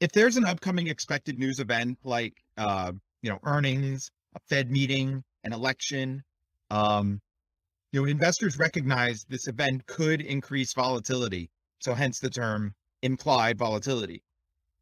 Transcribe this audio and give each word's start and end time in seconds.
if 0.00 0.12
there's 0.12 0.36
an 0.36 0.46
upcoming 0.46 0.88
expected 0.88 1.38
news 1.38 1.60
event 1.60 1.98
like, 2.04 2.34
uh, 2.56 2.92
you 3.22 3.30
know, 3.30 3.38
earnings, 3.44 4.10
a 4.34 4.40
Fed 4.48 4.70
meeting, 4.70 5.22
an 5.44 5.52
election, 5.52 6.22
um, 6.70 7.20
you 7.92 8.00
know, 8.00 8.08
investors 8.08 8.58
recognize 8.58 9.24
this 9.28 9.46
event 9.46 9.86
could 9.86 10.20
increase 10.20 10.72
volatility. 10.72 11.50
So 11.80 11.94
hence 11.94 12.18
the 12.18 12.30
term 12.30 12.74
implied 13.02 13.58
volatility. 13.58 14.22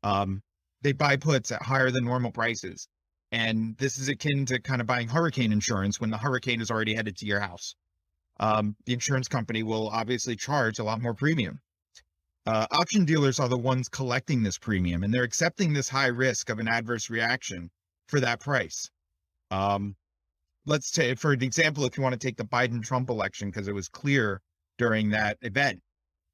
Um, 0.02 0.42
they 0.82 0.92
buy 0.92 1.16
puts 1.16 1.50
at 1.50 1.62
higher 1.62 1.90
than 1.90 2.04
normal 2.04 2.30
prices. 2.30 2.88
And 3.32 3.76
this 3.76 3.98
is 3.98 4.08
akin 4.08 4.46
to 4.46 4.60
kind 4.60 4.80
of 4.80 4.86
buying 4.86 5.08
hurricane 5.08 5.52
insurance 5.52 6.00
when 6.00 6.10
the 6.10 6.18
hurricane 6.18 6.60
is 6.60 6.70
already 6.70 6.94
headed 6.94 7.16
to 7.18 7.26
your 7.26 7.40
house. 7.40 7.74
Um, 8.40 8.76
the 8.86 8.92
insurance 8.92 9.26
company 9.28 9.62
will 9.62 9.88
obviously 9.88 10.36
charge 10.36 10.78
a 10.78 10.84
lot 10.84 11.02
more 11.02 11.14
premium. 11.14 11.60
Uh, 12.48 12.66
option 12.70 13.04
dealers 13.04 13.38
are 13.38 13.48
the 13.50 13.58
ones 13.58 13.90
collecting 13.90 14.42
this 14.42 14.56
premium 14.56 15.02
and 15.02 15.12
they're 15.12 15.22
accepting 15.22 15.74
this 15.74 15.86
high 15.86 16.06
risk 16.06 16.48
of 16.48 16.58
an 16.58 16.66
adverse 16.66 17.10
reaction 17.10 17.70
for 18.06 18.20
that 18.20 18.40
price. 18.40 18.88
Um, 19.50 19.94
let's 20.64 20.90
say, 20.90 21.14
for 21.14 21.32
an 21.34 21.42
example, 21.42 21.84
if 21.84 21.98
you 21.98 22.02
want 22.02 22.18
to 22.18 22.26
take 22.26 22.38
the 22.38 22.44
Biden 22.44 22.82
Trump 22.82 23.10
election, 23.10 23.50
because 23.50 23.68
it 23.68 23.74
was 23.74 23.90
clear 23.90 24.40
during 24.78 25.10
that 25.10 25.36
event. 25.42 25.82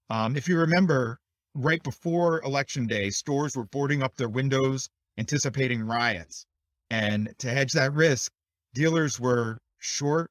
Um, 0.08 0.36
if 0.36 0.48
you 0.48 0.56
remember, 0.56 1.18
right 1.52 1.82
before 1.82 2.40
election 2.42 2.86
day, 2.86 3.10
stores 3.10 3.56
were 3.56 3.66
boarding 3.66 4.04
up 4.04 4.14
their 4.14 4.28
windows, 4.28 4.88
anticipating 5.18 5.82
riots. 5.82 6.46
And 6.90 7.34
to 7.38 7.50
hedge 7.50 7.72
that 7.72 7.92
risk, 7.92 8.30
dealers 8.72 9.18
were 9.18 9.58
short 9.80 10.30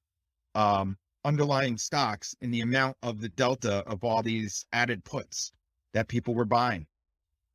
um, 0.56 0.96
underlying 1.26 1.78
stocks 1.78 2.38
in 2.40 2.52
the 2.52 2.62
amount 2.62 2.96
of 3.04 3.20
the 3.20 3.28
delta 3.28 3.80
of 3.86 4.06
all 4.06 4.24
these 4.24 4.66
added 4.72 5.04
puts 5.04 5.52
that 5.94 6.08
people 6.08 6.34
were 6.34 6.46
buying. 6.46 6.86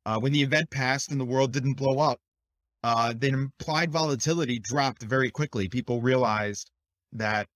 Uh, 0.05 0.17
when 0.19 0.31
the 0.31 0.41
event 0.41 0.69
passed 0.69 1.11
and 1.11 1.19
the 1.19 1.25
world 1.25 1.51
didn't 1.51 1.73
blow 1.73 1.99
up, 1.99 2.19
uh, 2.83 3.13
the 3.17 3.27
implied 3.27 3.91
volatility 3.91 4.59
dropped 4.59 5.03
very 5.03 5.29
quickly. 5.29 5.67
People 5.67 6.01
realized 6.01 6.71
that 7.11 7.47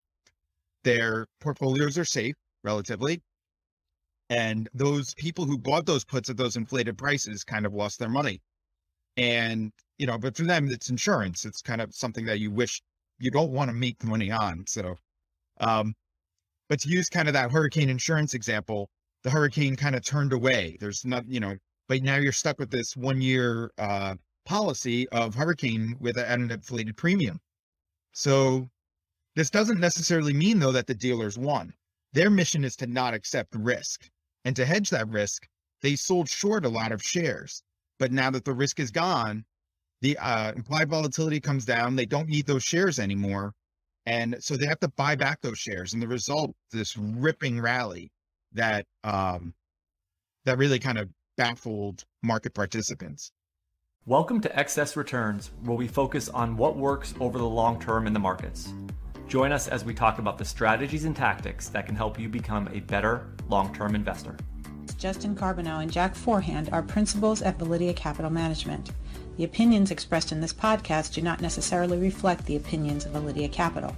their 0.83 1.27
portfolios 1.39 1.97
are 1.97 2.05
safe 2.05 2.35
relatively. 2.63 3.21
And 4.29 4.69
those 4.73 5.13
people 5.13 5.45
who 5.45 5.57
bought 5.57 5.85
those 5.85 6.03
puts 6.03 6.29
at 6.29 6.37
those 6.37 6.55
inflated 6.55 6.97
prices 6.97 7.43
kind 7.43 7.65
of 7.65 7.73
lost 7.73 7.99
their 7.99 8.09
money. 8.09 8.41
And, 9.15 9.71
you 9.97 10.07
know, 10.07 10.17
but 10.17 10.35
for 10.35 10.43
them, 10.43 10.69
it's 10.69 10.89
insurance. 10.89 11.45
It's 11.45 11.61
kind 11.61 11.81
of 11.81 11.93
something 11.93 12.25
that 12.25 12.39
you 12.39 12.51
wish 12.51 12.81
you 13.19 13.31
don't 13.31 13.51
want 13.51 13.69
to 13.69 13.75
make 13.75 14.03
money 14.03 14.31
on. 14.31 14.65
So, 14.67 14.95
um, 15.59 15.93
but 16.67 16.79
to 16.81 16.89
use 16.89 17.09
kind 17.09 17.27
of 17.27 17.33
that 17.35 17.51
hurricane 17.51 17.89
insurance 17.89 18.33
example, 18.33 18.89
the 19.23 19.29
hurricane 19.29 19.75
kind 19.75 19.95
of 19.95 20.03
turned 20.03 20.33
away. 20.33 20.77
There's 20.79 21.05
not, 21.05 21.27
you 21.27 21.39
know, 21.39 21.55
but 21.87 22.01
now 22.01 22.17
you're 22.17 22.31
stuck 22.31 22.59
with 22.59 22.69
this 22.69 22.95
one 22.95 23.21
year 23.21 23.71
uh, 23.77 24.15
policy 24.45 25.07
of 25.09 25.35
hurricane 25.35 25.95
with 25.99 26.17
an 26.17 26.51
inflated 26.51 26.97
premium. 26.97 27.39
So 28.11 28.69
this 29.35 29.49
doesn't 29.49 29.79
necessarily 29.79 30.33
mean 30.33 30.59
though 30.59 30.71
that 30.73 30.87
the 30.87 30.93
dealers 30.93 31.37
won. 31.37 31.73
Their 32.13 32.29
mission 32.29 32.63
is 32.63 32.75
to 32.77 32.87
not 32.87 33.13
accept 33.13 33.55
risk. 33.55 34.09
And 34.45 34.55
to 34.55 34.65
hedge 34.65 34.89
that 34.89 35.07
risk, 35.07 35.47
they 35.81 35.95
sold 35.95 36.29
short 36.29 36.65
a 36.65 36.69
lot 36.69 36.91
of 36.91 37.01
shares. 37.01 37.63
But 37.97 38.11
now 38.11 38.29
that 38.31 38.45
the 38.45 38.53
risk 38.53 38.79
is 38.79 38.91
gone, 38.91 39.45
the 40.01 40.17
uh, 40.17 40.51
implied 40.51 40.89
volatility 40.89 41.39
comes 41.39 41.63
down. 41.63 41.95
They 41.95 42.05
don't 42.05 42.27
need 42.27 42.45
those 42.45 42.63
shares 42.63 42.99
anymore. 42.99 43.53
And 44.05 44.35
so 44.39 44.57
they 44.57 44.65
have 44.65 44.81
to 44.81 44.89
buy 44.89 45.15
back 45.15 45.39
those 45.41 45.59
shares. 45.59 45.93
And 45.93 46.01
the 46.01 46.07
result, 46.07 46.53
this 46.71 46.97
ripping 46.97 47.61
rally 47.61 48.11
that 48.53 48.85
um, 49.03 49.53
that 50.45 50.57
really 50.57 50.79
kind 50.79 50.97
of 50.97 51.09
baffled 51.37 52.05
market 52.21 52.53
participants. 52.53 53.31
Welcome 54.05 54.41
to 54.41 54.59
Excess 54.59 54.97
Returns, 54.97 55.51
where 55.63 55.77
we 55.77 55.87
focus 55.87 56.27
on 56.29 56.57
what 56.57 56.75
works 56.75 57.13
over 57.19 57.37
the 57.37 57.47
long 57.47 57.79
term 57.79 58.05
in 58.05 58.13
the 58.13 58.19
markets. 58.19 58.73
Join 59.27 59.51
us 59.51 59.67
as 59.67 59.85
we 59.85 59.93
talk 59.93 60.19
about 60.19 60.37
the 60.37 60.45
strategies 60.45 61.05
and 61.05 61.15
tactics 61.15 61.69
that 61.69 61.85
can 61.85 61.95
help 61.95 62.19
you 62.19 62.27
become 62.27 62.67
a 62.73 62.81
better 62.81 63.29
long 63.47 63.73
term 63.73 63.95
investor. 63.95 64.35
Justin 64.97 65.35
Carbonell 65.35 65.81
and 65.81 65.91
Jack 65.91 66.15
Forehand 66.15 66.69
are 66.71 66.83
principals 66.83 67.41
at 67.41 67.57
Validea 67.57 67.95
Capital 67.95 68.29
Management. 68.29 68.91
The 69.37 69.43
opinions 69.43 69.89
expressed 69.89 70.31
in 70.31 70.39
this 70.39 70.53
podcast 70.53 71.13
do 71.13 71.21
not 71.21 71.41
necessarily 71.41 71.97
reflect 71.97 72.45
the 72.45 72.55
opinions 72.55 73.05
of 73.05 73.13
Validea 73.13 73.51
Capital. 73.51 73.95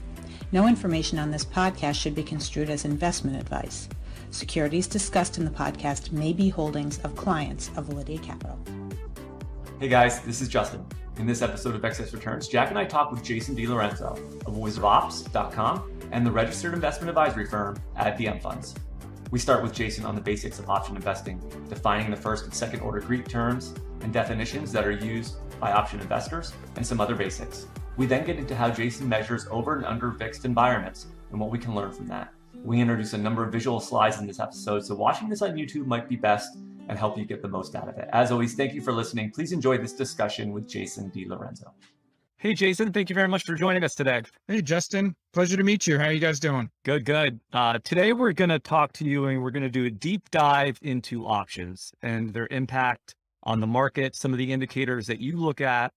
No 0.52 0.68
information 0.68 1.20
on 1.20 1.32
this 1.32 1.46
podcast 1.46 1.96
should 1.96 2.16
be 2.16 2.24
construed 2.24 2.70
as 2.70 2.86
investment 2.86 3.38
advice. 3.38 3.90
Securities 4.36 4.86
discussed 4.86 5.38
in 5.38 5.46
the 5.46 5.50
podcast 5.50 6.12
may 6.12 6.34
be 6.34 6.50
holdings 6.50 7.00
of 7.06 7.16
clients 7.16 7.70
of 7.78 7.88
Validea 7.88 8.22
Capital. 8.22 8.60
Hey 9.80 9.88
guys, 9.88 10.20
this 10.24 10.42
is 10.42 10.50
Justin. 10.50 10.86
In 11.16 11.26
this 11.26 11.42
episode 11.42 11.74
of 11.74 11.86
Excess 11.86 12.14
Returns, 12.14 12.50
Jack 12.50 12.70
and 12.70 12.78
I 12.78 12.84
talk 12.84 13.12
with 13.12 13.24
Jason 13.24 13.56
DiLorenzo 13.56 14.12
of 14.46 14.56
wizardops.com 14.56 15.90
and 16.12 16.28
the 16.28 16.32
registered 16.32 16.74
investment 16.74 17.08
advisory 17.08 17.46
firm 17.46 17.82
ADVM 17.96 18.42
Funds. 18.42 18.76
We 19.32 19.40
start 19.40 19.64
with 19.64 19.74
Jason 19.74 20.04
on 20.04 20.16
the 20.16 20.22
basics 20.22 20.60
of 20.60 20.70
option 20.70 20.98
investing, 20.98 21.42
defining 21.70 22.12
the 22.12 22.18
first 22.18 22.44
and 22.44 22.54
second 22.54 22.82
order 22.82 23.00
Greek 23.00 23.30
terms 23.30 23.74
and 24.02 24.12
definitions 24.12 24.74
that 24.74 24.86
are 24.86 24.92
used 24.92 25.36
by 25.62 25.72
option 25.72 26.02
investors, 26.02 26.52
and 26.76 26.86
some 26.86 27.00
other 27.00 27.16
basics. 27.16 27.68
We 27.96 28.06
then 28.06 28.26
get 28.26 28.36
into 28.36 28.54
how 28.54 28.70
Jason 28.70 29.08
measures 29.08 29.48
over 29.50 29.78
and 29.78 29.86
under 29.86 30.12
fixed 30.12 30.44
environments 30.44 31.06
and 31.32 31.40
what 31.40 31.52
we 31.52 31.58
can 31.58 31.74
learn 31.74 31.94
from 31.94 32.08
that. 32.08 32.34
We 32.66 32.82
introduce 32.82 33.14
a 33.14 33.18
number 33.20 33.44
of 33.44 33.52
visual 33.52 33.80
slides 33.80 34.20
in 34.20 34.26
this 34.26 34.40
episode, 34.40 34.84
so 34.84 34.96
watching 34.96 35.30
this 35.30 35.44
on 35.44 35.52
YouTube 35.52 35.86
might 35.86 36.10
be 36.10 36.16
best 36.16 36.58
and 36.90 36.98
help 36.98 37.16
you 37.16 37.24
get 37.24 37.44
the 37.44 37.48
most 37.48 37.76
out 37.76 37.88
of 37.88 37.96
it. 38.00 38.10
As 38.12 38.32
always, 38.32 38.56
thank 38.56 38.74
you 38.74 38.82
for 38.82 38.92
listening. 38.92 39.30
Please 39.30 39.52
enjoy 39.52 39.78
this 39.78 39.94
discussion 39.94 40.52
with 40.52 40.68
Jason 40.68 41.12
DiLorenzo. 41.12 41.70
Hey, 42.38 42.56
Jason, 42.56 42.92
thank 42.92 43.12
you 43.12 43.14
very 43.14 43.28
much 43.28 43.44
for 43.44 43.54
joining 43.54 43.84
us 43.84 43.94
today. 43.94 44.24
Hey, 44.48 44.64
Justin, 44.64 45.16
pleasure 45.32 45.58
to 45.58 45.64
meet 45.64 45.86
you. 45.86 46.00
How 46.00 46.06
are 46.06 46.12
you 46.12 46.20
guys 46.20 46.40
doing? 46.40 46.72
Good, 46.84 47.06
good. 47.06 47.40
Uh, 47.54 47.78
today, 47.84 48.14
we're 48.14 48.34
going 48.34 48.50
to 48.50 48.58
talk 48.58 48.94
to 48.94 49.06
you 49.06 49.28
and 49.28 49.44
we're 49.44 49.52
going 49.52 49.62
to 49.62 49.70
do 49.70 49.86
a 49.86 49.92
deep 49.92 50.32
dive 50.32 50.80
into 50.82 51.28
options 51.28 51.94
and 52.02 52.34
their 52.34 52.48
impact 52.50 53.14
on 53.44 53.60
the 53.60 53.68
market, 53.68 54.16
some 54.16 54.32
of 54.32 54.40
the 54.40 54.52
indicators 54.52 55.06
that 55.06 55.20
you 55.20 55.38
look 55.38 55.62
at 55.62 55.94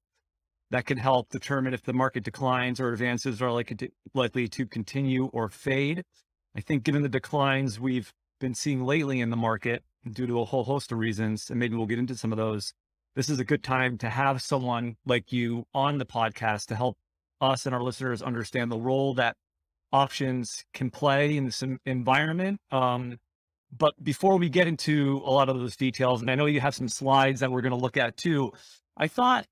that 0.71 0.85
can 0.85 0.99
help 0.99 1.31
determine 1.31 1.73
if 1.73 1.83
the 1.83 1.95
market 1.95 2.25
declines 2.25 2.79
or 2.79 2.93
advances 2.93 3.41
are 3.41 3.51
likely 3.51 3.77
to, 3.77 3.89
likely 4.13 4.47
to 4.49 4.67
continue 4.67 5.31
or 5.33 5.49
fade. 5.49 6.05
I 6.57 6.61
think 6.61 6.83
given 6.83 7.03
the 7.03 7.09
declines 7.09 7.79
we've 7.79 8.13
been 8.41 8.55
seeing 8.55 8.85
lately 8.85 9.21
in 9.21 9.31
the 9.31 9.37
market, 9.37 9.83
due 10.13 10.27
to 10.27 10.41
a 10.41 10.45
whole 10.45 10.65
host 10.65 10.93
of 10.93 10.99
reasons, 10.99 11.51
and 11.51 11.59
maybe 11.59 11.77
we'll 11.77 11.87
get 11.87 11.99
into 11.99 12.17
some 12.17 12.33
of 12.33 12.39
those. 12.39 12.73
This 13.15 13.29
is 13.29 13.39
a 13.39 13.45
good 13.45 13.63
time 13.63 13.99
to 13.99 14.09
have 14.09 14.41
someone 14.43 14.97
like 15.05 15.33
you 15.33 15.67
on 15.75 15.99
the 15.99 16.07
podcast 16.07 16.67
to 16.67 16.77
help 16.77 16.97
us 17.41 17.67
and 17.67 17.75
our 17.75 17.83
listeners 17.83 18.23
understand 18.23 18.71
the 18.71 18.79
role 18.79 19.15
that 19.15 19.37
options 19.93 20.65
can 20.75 20.91
play 20.91 21.37
in 21.37 21.47
this 21.47 21.63
environment. 21.85 22.61
Um, 22.71 23.19
but 23.77 23.95
before 24.03 24.39
we 24.39 24.49
get 24.49 24.67
into 24.67 25.21
a 25.25 25.31
lot 25.31 25.49
of 25.49 25.59
those 25.59 25.77
details, 25.77 26.21
and 26.21 26.31
I 26.31 26.35
know 26.35 26.47
you 26.47 26.61
have 26.61 26.75
some 26.75 26.89
slides 26.89 27.41
that 27.41 27.51
we're 27.51 27.61
going 27.61 27.73
to 27.73 27.79
look 27.79 27.97
at 27.97 28.17
too, 28.17 28.53
I 28.97 29.09
thought 29.09 29.47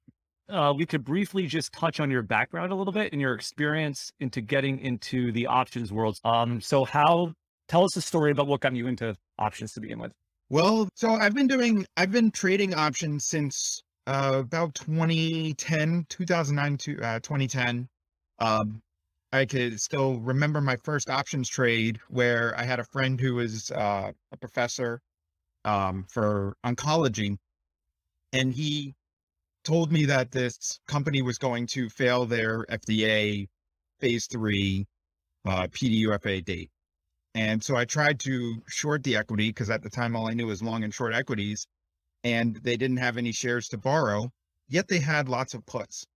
uh, 0.48 0.72
we 0.76 0.86
could 0.86 1.04
briefly 1.04 1.46
just 1.46 1.72
touch 1.72 2.00
on 2.00 2.10
your 2.10 2.22
background 2.22 2.72
a 2.72 2.74
little 2.74 2.92
bit 2.92 3.12
and 3.12 3.20
your 3.20 3.34
experience 3.34 4.12
into 4.20 4.40
getting 4.40 4.78
into 4.80 5.32
the 5.32 5.46
options 5.46 5.92
world. 5.92 6.18
Um, 6.24 6.60
so 6.60 6.84
how, 6.84 7.32
tell 7.68 7.84
us 7.84 7.96
a 7.96 8.00
story 8.00 8.30
about 8.30 8.46
what 8.46 8.60
got 8.60 8.74
you 8.74 8.86
into 8.86 9.14
options 9.38 9.72
to 9.74 9.80
begin 9.80 9.98
with. 9.98 10.12
Well, 10.48 10.88
so 10.94 11.10
I've 11.10 11.34
been 11.34 11.48
doing, 11.48 11.84
I've 11.96 12.12
been 12.12 12.30
trading 12.30 12.74
options 12.74 13.26
since 13.26 13.82
uh, 14.06 14.36
about 14.40 14.74
2010, 14.74 16.06
2009 16.08 16.76
to 16.78 17.02
uh, 17.02 17.20
2010. 17.20 17.88
Um, 18.38 18.80
I 19.32 19.44
could 19.44 19.80
still 19.80 20.20
remember 20.20 20.60
my 20.60 20.76
first 20.76 21.10
options 21.10 21.48
trade 21.48 21.98
where 22.08 22.54
I 22.56 22.62
had 22.62 22.78
a 22.78 22.84
friend 22.84 23.20
who 23.20 23.34
was 23.34 23.72
uh, 23.72 24.12
a 24.30 24.36
professor 24.36 25.00
um, 25.64 26.06
for 26.08 26.56
oncology, 26.64 27.36
and 28.32 28.54
he 28.54 28.94
told 29.66 29.90
me 29.90 30.04
that 30.04 30.30
this 30.30 30.78
company 30.86 31.22
was 31.22 31.38
going 31.38 31.66
to 31.66 31.90
fail 31.90 32.24
their 32.24 32.64
FDA 32.66 33.48
phase 33.98 34.26
three 34.26 34.86
uh, 35.44 35.66
PDUFA 35.66 36.44
date. 36.44 36.70
And 37.34 37.62
so 37.62 37.76
I 37.76 37.84
tried 37.84 38.20
to 38.20 38.62
short 38.68 39.02
the 39.02 39.16
equity 39.16 39.48
because 39.48 39.68
at 39.68 39.82
the 39.82 39.90
time 39.90 40.14
all 40.14 40.28
I 40.28 40.34
knew 40.34 40.46
was 40.46 40.62
long 40.62 40.84
and 40.84 40.94
short 40.94 41.14
equities, 41.14 41.66
and 42.22 42.56
they 42.62 42.76
didn't 42.76 42.98
have 42.98 43.18
any 43.18 43.32
shares 43.32 43.68
to 43.70 43.76
borrow, 43.76 44.30
yet 44.68 44.86
they 44.86 45.00
had 45.00 45.28
lots 45.28 45.52
of 45.52 45.66
puts. 45.66 46.06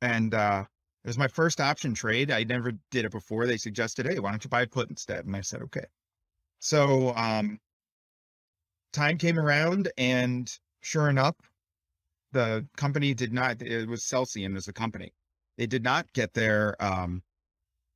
And 0.00 0.32
uh, 0.32 0.64
it 1.04 1.08
was 1.08 1.18
my 1.18 1.28
first 1.28 1.60
option 1.60 1.92
trade. 1.92 2.30
I 2.30 2.42
never 2.44 2.72
did 2.90 3.04
it 3.04 3.12
before. 3.12 3.46
They 3.46 3.58
suggested, 3.58 4.06
hey, 4.06 4.18
why 4.18 4.30
don't 4.30 4.42
you 4.42 4.50
buy 4.50 4.62
a 4.62 4.66
put 4.66 4.88
instead? 4.88 5.26
And 5.26 5.36
I 5.36 5.42
said, 5.42 5.60
okay. 5.62 5.84
So 6.58 7.14
um, 7.14 7.58
time 8.94 9.18
came 9.18 9.38
around, 9.38 9.92
and 9.98 10.50
sure 10.80 11.10
enough, 11.10 11.36
the 12.32 12.66
company 12.76 13.14
did 13.14 13.32
not. 13.32 13.62
It 13.62 13.88
was 13.88 14.04
Celsius 14.04 14.56
as 14.56 14.68
a 14.68 14.72
company. 14.72 15.12
They 15.56 15.66
did 15.66 15.82
not 15.82 16.12
get 16.12 16.34
their 16.34 16.76
um, 16.82 17.22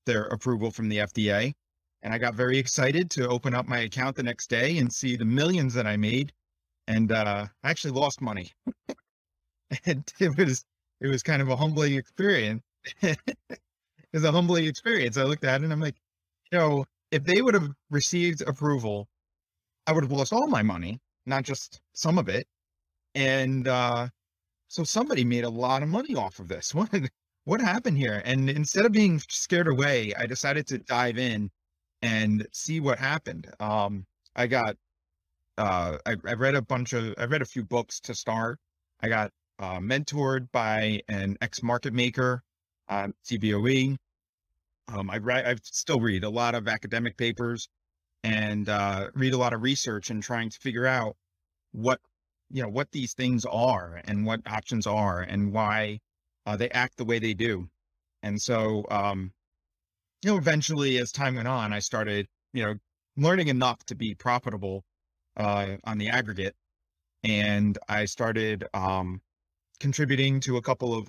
their 0.06 0.24
approval 0.24 0.70
from 0.70 0.88
the 0.88 0.98
FDA 0.98 1.54
and 2.02 2.12
I 2.12 2.18
got 2.18 2.34
very 2.34 2.58
excited 2.58 3.10
to 3.12 3.28
open 3.28 3.54
up 3.54 3.68
my 3.68 3.80
account 3.80 4.16
the 4.16 4.22
next 4.22 4.50
day 4.50 4.78
and 4.78 4.92
see 4.92 5.16
the 5.16 5.24
millions 5.24 5.72
that 5.74 5.86
I 5.86 5.96
made. 5.96 6.32
And 6.88 7.12
uh, 7.12 7.46
I 7.62 7.70
actually 7.70 7.92
lost 7.92 8.20
money. 8.20 8.50
and 9.86 10.12
it 10.18 10.36
was 10.36 10.64
it 11.00 11.06
was 11.08 11.22
kind 11.22 11.40
of 11.40 11.48
a 11.48 11.56
humbling 11.56 11.94
experience. 11.94 12.62
it 13.02 13.18
was 14.12 14.24
a 14.24 14.32
humbling 14.32 14.66
experience. 14.66 15.16
I 15.16 15.22
looked 15.22 15.44
at 15.44 15.60
it 15.60 15.64
and 15.64 15.72
I'm 15.72 15.80
like, 15.80 15.96
you 16.50 16.58
know, 16.58 16.84
if 17.12 17.24
they 17.24 17.40
would 17.40 17.54
have 17.54 17.68
received 17.90 18.42
approval, 18.42 19.06
I 19.86 19.92
would 19.92 20.02
have 20.02 20.12
lost 20.12 20.32
all 20.32 20.48
my 20.48 20.62
money, 20.62 20.98
not 21.26 21.44
just 21.44 21.80
some 21.92 22.18
of 22.18 22.28
it. 22.28 22.46
And 23.14 23.68
uh, 23.68 24.08
so 24.72 24.84
somebody 24.84 25.22
made 25.22 25.44
a 25.44 25.50
lot 25.50 25.82
of 25.82 25.90
money 25.90 26.14
off 26.14 26.38
of 26.38 26.48
this. 26.48 26.74
What 26.74 26.88
what 27.44 27.60
happened 27.60 27.98
here? 27.98 28.22
And 28.24 28.48
instead 28.48 28.86
of 28.86 28.92
being 28.92 29.20
scared 29.28 29.68
away, 29.68 30.14
I 30.16 30.26
decided 30.26 30.66
to 30.68 30.78
dive 30.78 31.18
in 31.18 31.50
and 32.00 32.46
see 32.52 32.80
what 32.80 32.98
happened. 32.98 33.52
Um, 33.60 34.06
I 34.34 34.46
got 34.46 34.76
uh, 35.58 35.98
I, 36.06 36.16
I 36.26 36.32
read 36.34 36.54
a 36.54 36.62
bunch 36.62 36.94
of 36.94 37.14
I 37.18 37.26
read 37.26 37.42
a 37.42 37.44
few 37.44 37.64
books 37.64 38.00
to 38.00 38.14
start. 38.14 38.58
I 39.02 39.08
got 39.08 39.30
uh, 39.58 39.78
mentored 39.78 40.50
by 40.52 41.02
an 41.08 41.36
ex 41.42 41.62
market 41.62 41.92
maker, 41.92 42.42
CBOE. 42.90 43.96
Um, 44.88 45.10
I 45.10 45.18
read 45.18 45.46
I 45.46 45.56
still 45.64 46.00
read 46.00 46.24
a 46.24 46.30
lot 46.30 46.54
of 46.54 46.66
academic 46.66 47.18
papers 47.18 47.68
and 48.24 48.70
uh, 48.70 49.10
read 49.14 49.34
a 49.34 49.38
lot 49.38 49.52
of 49.52 49.62
research 49.62 50.08
and 50.08 50.22
trying 50.22 50.48
to 50.48 50.58
figure 50.58 50.86
out 50.86 51.16
what 51.72 52.00
you 52.52 52.62
know 52.62 52.68
what 52.68 52.90
these 52.92 53.14
things 53.14 53.44
are 53.46 54.00
and 54.04 54.26
what 54.26 54.40
options 54.46 54.86
are 54.86 55.20
and 55.20 55.52
why 55.52 55.98
uh, 56.46 56.56
they 56.56 56.70
act 56.70 56.96
the 56.96 57.04
way 57.04 57.18
they 57.18 57.34
do. 57.34 57.68
And 58.22 58.40
so, 58.40 58.84
um, 58.90 59.32
you 60.22 60.30
know, 60.30 60.36
eventually 60.36 60.98
as 60.98 61.12
time 61.12 61.36
went 61.36 61.48
on, 61.48 61.72
I 61.72 61.80
started, 61.80 62.28
you 62.52 62.64
know, 62.64 62.74
learning 63.16 63.48
enough 63.48 63.84
to 63.86 63.94
be 63.94 64.14
profitable 64.14 64.84
uh, 65.36 65.76
on 65.84 65.98
the 65.98 66.08
aggregate. 66.08 66.54
And 67.24 67.78
I 67.88 68.04
started 68.04 68.64
um, 68.74 69.20
contributing 69.80 70.40
to 70.40 70.56
a 70.56 70.62
couple 70.62 70.94
of 70.94 71.08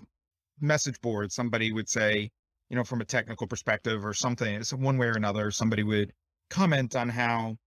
message 0.62 1.00
boards. 1.02 1.36
Somebody 1.36 1.72
would 1.72 1.90
say, 1.90 2.30
you 2.70 2.76
know, 2.76 2.84
from 2.84 3.02
a 3.02 3.06
technical 3.06 3.48
perspective 3.48 4.06
or 4.06 4.14
something, 4.14 4.64
so 4.64 4.78
one 4.78 4.98
way 4.98 5.08
or 5.08 5.14
another, 5.14 5.52
somebody 5.52 5.84
would 5.84 6.14
comment 6.50 6.96
on 6.96 7.10
how 7.10 7.58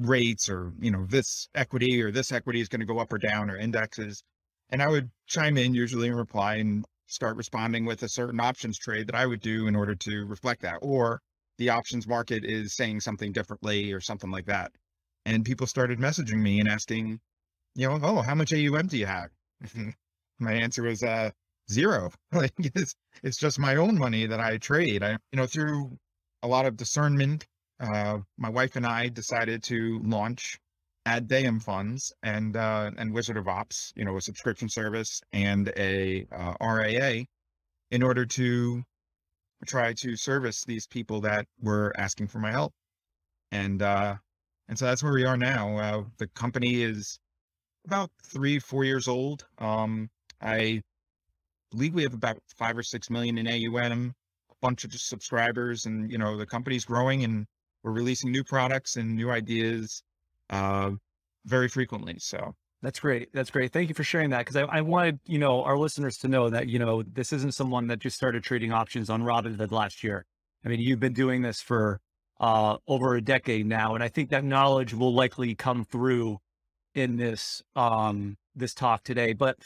rates 0.00 0.48
or, 0.48 0.72
you 0.80 0.90
know, 0.90 1.06
this 1.06 1.48
equity 1.54 2.02
or 2.02 2.10
this 2.10 2.32
equity 2.32 2.60
is 2.60 2.68
going 2.68 2.80
to 2.80 2.86
go 2.86 2.98
up 2.98 3.12
or 3.12 3.18
down 3.18 3.50
or 3.50 3.56
indexes. 3.56 4.22
And 4.70 4.82
I 4.82 4.88
would 4.88 5.10
chime 5.26 5.58
in 5.58 5.74
usually 5.74 6.08
and 6.08 6.16
reply 6.16 6.56
and 6.56 6.84
start 7.06 7.36
responding 7.36 7.84
with 7.84 8.02
a 8.02 8.08
certain 8.08 8.40
options 8.40 8.78
trade 8.78 9.08
that 9.08 9.14
I 9.14 9.26
would 9.26 9.40
do 9.40 9.66
in 9.66 9.76
order 9.76 9.94
to 9.94 10.26
reflect 10.26 10.62
that. 10.62 10.78
Or 10.80 11.20
the 11.58 11.70
options 11.70 12.06
market 12.06 12.44
is 12.44 12.74
saying 12.74 13.00
something 13.00 13.32
differently 13.32 13.92
or 13.92 14.00
something 14.00 14.30
like 14.30 14.46
that. 14.46 14.72
And 15.26 15.44
people 15.44 15.66
started 15.66 15.98
messaging 15.98 16.40
me 16.40 16.60
and 16.60 16.68
asking, 16.68 17.20
you 17.74 17.88
know, 17.88 17.98
oh, 18.02 18.22
how 18.22 18.34
much 18.34 18.52
AUM 18.52 18.86
do 18.86 18.96
you 18.96 19.06
have? 19.06 19.30
my 20.38 20.52
answer 20.52 20.82
was 20.82 21.02
uh, 21.02 21.30
zero. 21.70 22.10
like 22.32 22.52
it's, 22.58 22.94
it's 23.22 23.36
just 23.36 23.58
my 23.58 23.76
own 23.76 23.98
money 23.98 24.26
that 24.26 24.40
I 24.40 24.56
trade. 24.58 25.02
I, 25.02 25.12
you 25.32 25.36
know, 25.36 25.46
through 25.46 25.98
a 26.42 26.48
lot 26.48 26.64
of 26.64 26.76
discernment, 26.76 27.46
uh, 27.80 28.18
my 28.36 28.48
wife 28.48 28.76
and 28.76 28.86
I 28.86 29.08
decided 29.08 29.62
to 29.64 30.00
launch 30.04 30.58
Ad 31.06 31.28
Deum 31.28 31.60
funds 31.60 32.12
and 32.22 32.56
uh, 32.56 32.90
and 32.98 33.12
Wizard 33.12 33.38
of 33.38 33.48
Ops, 33.48 33.92
you 33.96 34.04
know, 34.04 34.16
a 34.16 34.20
subscription 34.20 34.68
service 34.68 35.20
and 35.32 35.72
a 35.76 36.26
uh, 36.30 36.54
RIA, 36.60 37.24
in 37.90 38.02
order 38.02 38.26
to 38.26 38.82
try 39.66 39.92
to 39.94 40.16
service 40.16 40.64
these 40.64 40.86
people 40.86 41.20
that 41.22 41.46
were 41.60 41.92
asking 41.96 42.28
for 42.28 42.38
my 42.38 42.50
help. 42.50 42.72
And 43.50 43.82
uh, 43.82 44.16
and 44.68 44.78
so 44.78 44.84
that's 44.84 45.02
where 45.02 45.12
we 45.12 45.24
are 45.24 45.36
now. 45.36 45.76
Uh, 45.78 46.04
the 46.18 46.28
company 46.28 46.82
is 46.82 47.18
about 47.86 48.10
three, 48.22 48.58
four 48.58 48.84
years 48.84 49.08
old. 49.08 49.46
Um, 49.58 50.10
I 50.42 50.82
believe 51.70 51.94
we 51.94 52.02
have 52.02 52.14
about 52.14 52.38
five 52.58 52.76
or 52.76 52.82
six 52.82 53.10
million 53.10 53.38
in 53.38 53.48
AUM, 53.48 54.14
a 54.50 54.54
bunch 54.60 54.84
of 54.84 54.92
subscribers, 54.92 55.86
and 55.86 56.10
you 56.10 56.18
know 56.18 56.36
the 56.36 56.46
company's 56.46 56.84
growing, 56.84 57.24
and 57.24 57.46
we're 57.82 57.92
releasing 57.92 58.30
new 58.30 58.44
products 58.44 58.96
and 58.96 59.16
new 59.16 59.30
ideas 59.30 60.02
uh, 60.50 60.90
very 61.46 61.68
frequently. 61.68 62.16
So 62.18 62.54
that's 62.82 63.00
great. 63.00 63.28
That's 63.32 63.50
great. 63.50 63.72
Thank 63.72 63.88
you 63.88 63.94
for 63.94 64.04
sharing 64.04 64.30
that. 64.30 64.38
Because 64.38 64.56
I, 64.56 64.62
I, 64.62 64.80
wanted, 64.80 65.20
you 65.26 65.38
know, 65.38 65.62
our 65.64 65.76
listeners 65.76 66.16
to 66.18 66.28
know 66.28 66.48
that, 66.50 66.68
you 66.68 66.78
know, 66.78 67.02
this 67.02 67.32
isn't 67.32 67.54
someone 67.54 67.86
that 67.88 67.98
just 67.98 68.16
started 68.16 68.42
trading 68.42 68.72
options 68.72 69.10
on 69.10 69.22
Robinhood 69.22 69.70
last 69.70 70.02
year. 70.02 70.24
I 70.64 70.68
mean, 70.68 70.80
you've 70.80 71.00
been 71.00 71.12
doing 71.12 71.42
this 71.42 71.60
for 71.60 72.00
uh, 72.40 72.76
over 72.88 73.14
a 73.14 73.20
decade 73.20 73.66
now, 73.66 73.94
and 73.94 74.02
I 74.02 74.08
think 74.08 74.30
that 74.30 74.44
knowledge 74.44 74.94
will 74.94 75.14
likely 75.14 75.54
come 75.54 75.84
through 75.84 76.38
in 76.94 77.16
this 77.16 77.62
um, 77.76 78.36
this 78.54 78.74
talk 78.74 79.04
today. 79.04 79.32
But 79.34 79.56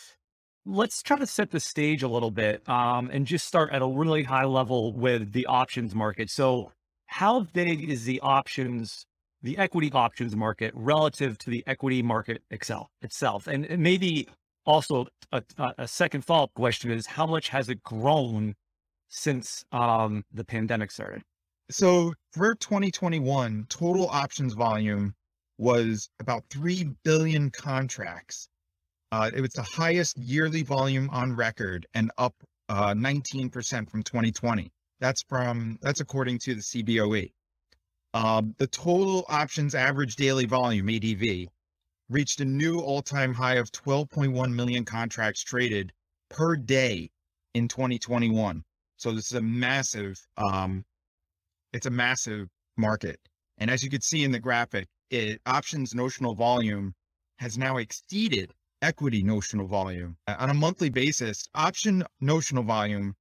let's 0.67 1.03
try 1.03 1.17
to 1.19 1.27
set 1.27 1.51
the 1.51 1.61
stage 1.61 2.03
a 2.03 2.09
little 2.09 2.31
bit 2.31 2.69
um, 2.69 3.11
and 3.13 3.27
just 3.27 3.47
start 3.47 3.71
at 3.73 3.83
a 3.83 3.87
really 3.87 4.25
high 4.25 4.45
level 4.45 4.93
with 4.93 5.33
the 5.33 5.47
options 5.47 5.95
market. 5.95 6.31
So, 6.31 6.73
how 7.15 7.47
big 7.53 7.89
is 7.89 8.05
the 8.05 8.19
options 8.23 9.07
the 9.41 9.57
equity 9.57 9.89
options 9.93 10.35
market 10.35 10.73
relative 10.75 11.39
to 11.39 11.49
the 11.49 11.63
equity 11.65 12.03
market 12.03 12.43
itself 12.51 12.89
itself. 13.03 13.47
And, 13.47 13.79
maybe 13.79 14.27
also 14.67 15.07
a, 15.31 15.43
a 15.79 15.87
second 15.87 16.25
follow-up 16.25 16.53
question 16.55 16.91
is 16.91 17.07
how 17.07 17.27
much 17.27 17.51
has 17.51 17.69
it 17.69 17.85
grown 17.85 18.57
since 19.09 19.65
um, 19.71 20.25
the 20.33 20.45
pandemic 20.45 20.91
started? 20.91 21.23
So 21.71 22.15
for 22.33 22.57
2021, 22.57 23.67
total 23.69 24.09
options 24.09 24.55
volume 24.55 25.15
was 25.57 26.09
about 26.19 26.43
3 26.51 26.91
billion 27.05 27.51
contracts. 27.51 28.49
Uh, 29.13 29.31
it 29.33 29.41
was 29.41 29.53
the 29.53 29.63
highest 29.63 30.19
yearly 30.19 30.65
volume 30.65 31.09
on 31.11 31.37
record 31.37 31.87
and 31.95 32.11
up 32.19 32.35
uh, 32.69 32.93
19% 32.95 33.89
from 33.89 34.03
2020. 34.03 34.73
That's 35.05 35.23
from, 35.29 35.79
that's 35.83 36.01
according 36.01 36.39
to 36.39 36.55
the 36.55 36.63
CBOE. 36.63 37.31
Um, 38.15 38.55
the 38.57 38.67
total 38.67 39.27
options 39.29 39.75
average 39.75 40.17
daily 40.17 40.47
volume, 40.47 40.89
ADV, 40.89 41.49
reached 42.09 42.41
a 42.41 42.45
new 42.47 42.81
all-time 42.81 43.35
high 43.35 43.57
of 43.57 43.71
12.1 43.71 44.55
million 44.55 44.83
contracts 44.87 45.43
traded 45.43 45.93
per 46.31 46.57
day 46.57 47.11
in 47.53 47.69
2021. 47.69 48.65
So 48.97 49.13
this 49.13 49.27
is 49.27 49.35
a 49.35 49.43
massive, 49.43 50.19
um, 50.39 50.87
it's 51.75 51.85
a 51.85 51.91
massive 51.91 52.49
market. 52.79 53.21
And 53.59 53.71
as 53.71 53.85
you 53.85 53.91
can 53.91 54.01
see 54.01 54.25
in 54.25 54.33
the 54.33 54.41
graphic, 54.41 54.89
it, 55.11 55.39
options 55.45 55.95
notional 55.95 56.35
volume 56.35 56.95
has 57.41 57.59
now 57.59 57.77
exceeded 57.77 58.55
equity 58.81 59.23
notional 59.23 59.67
volume. 59.67 60.17
On 60.29 60.49
a 60.49 60.55
monthly 60.55 60.89
basis, 60.89 61.47
option 61.55 62.05
notional 62.23 62.65
volume 62.65 63.15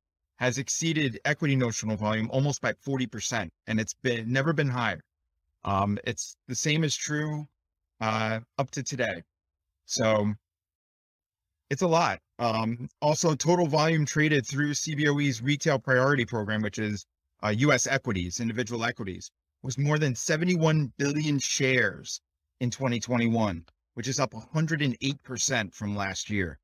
has 0.44 0.58
exceeded 0.58 1.18
equity 1.24 1.56
notional 1.56 1.96
volume 1.96 2.30
almost 2.30 2.60
by 2.60 2.74
40%, 2.74 3.50
and 3.68 3.80
it's 3.80 3.94
been 4.04 4.30
never 4.30 4.52
been 4.52 4.68
higher. 4.68 5.00
Um, 5.64 5.98
it's 6.04 6.36
the 6.50 6.56
same 6.56 6.84
is 6.84 6.98
true 6.98 7.48
uh, 8.02 8.42
up 8.58 8.70
to 8.72 8.84
today. 8.84 9.24
So 9.86 10.34
it's 11.70 11.82
a 11.82 11.88
lot. 11.88 12.20
Um, 12.40 12.90
also, 13.02 13.36
total 13.36 13.68
volume 13.68 14.06
traded 14.06 14.46
through 14.46 14.72
CBOE's 14.72 15.42
retail 15.42 15.80
priority 15.80 16.26
program, 16.26 16.62
which 16.62 16.78
is 16.78 17.06
uh, 17.42 17.54
U.S. 17.60 17.88
equities, 17.88 18.42
individual 18.42 18.84
equities, 18.84 19.32
was 19.62 19.78
more 19.78 19.98
than 19.98 20.14
71 20.14 20.92
billion 20.98 21.40
shares 21.40 22.20
in 22.60 22.70
2021, 22.70 23.64
which 23.94 24.10
is 24.10 24.20
up 24.20 24.32
108% 24.32 25.74
from 25.74 25.96
last 25.96 26.30
year. 26.30 26.60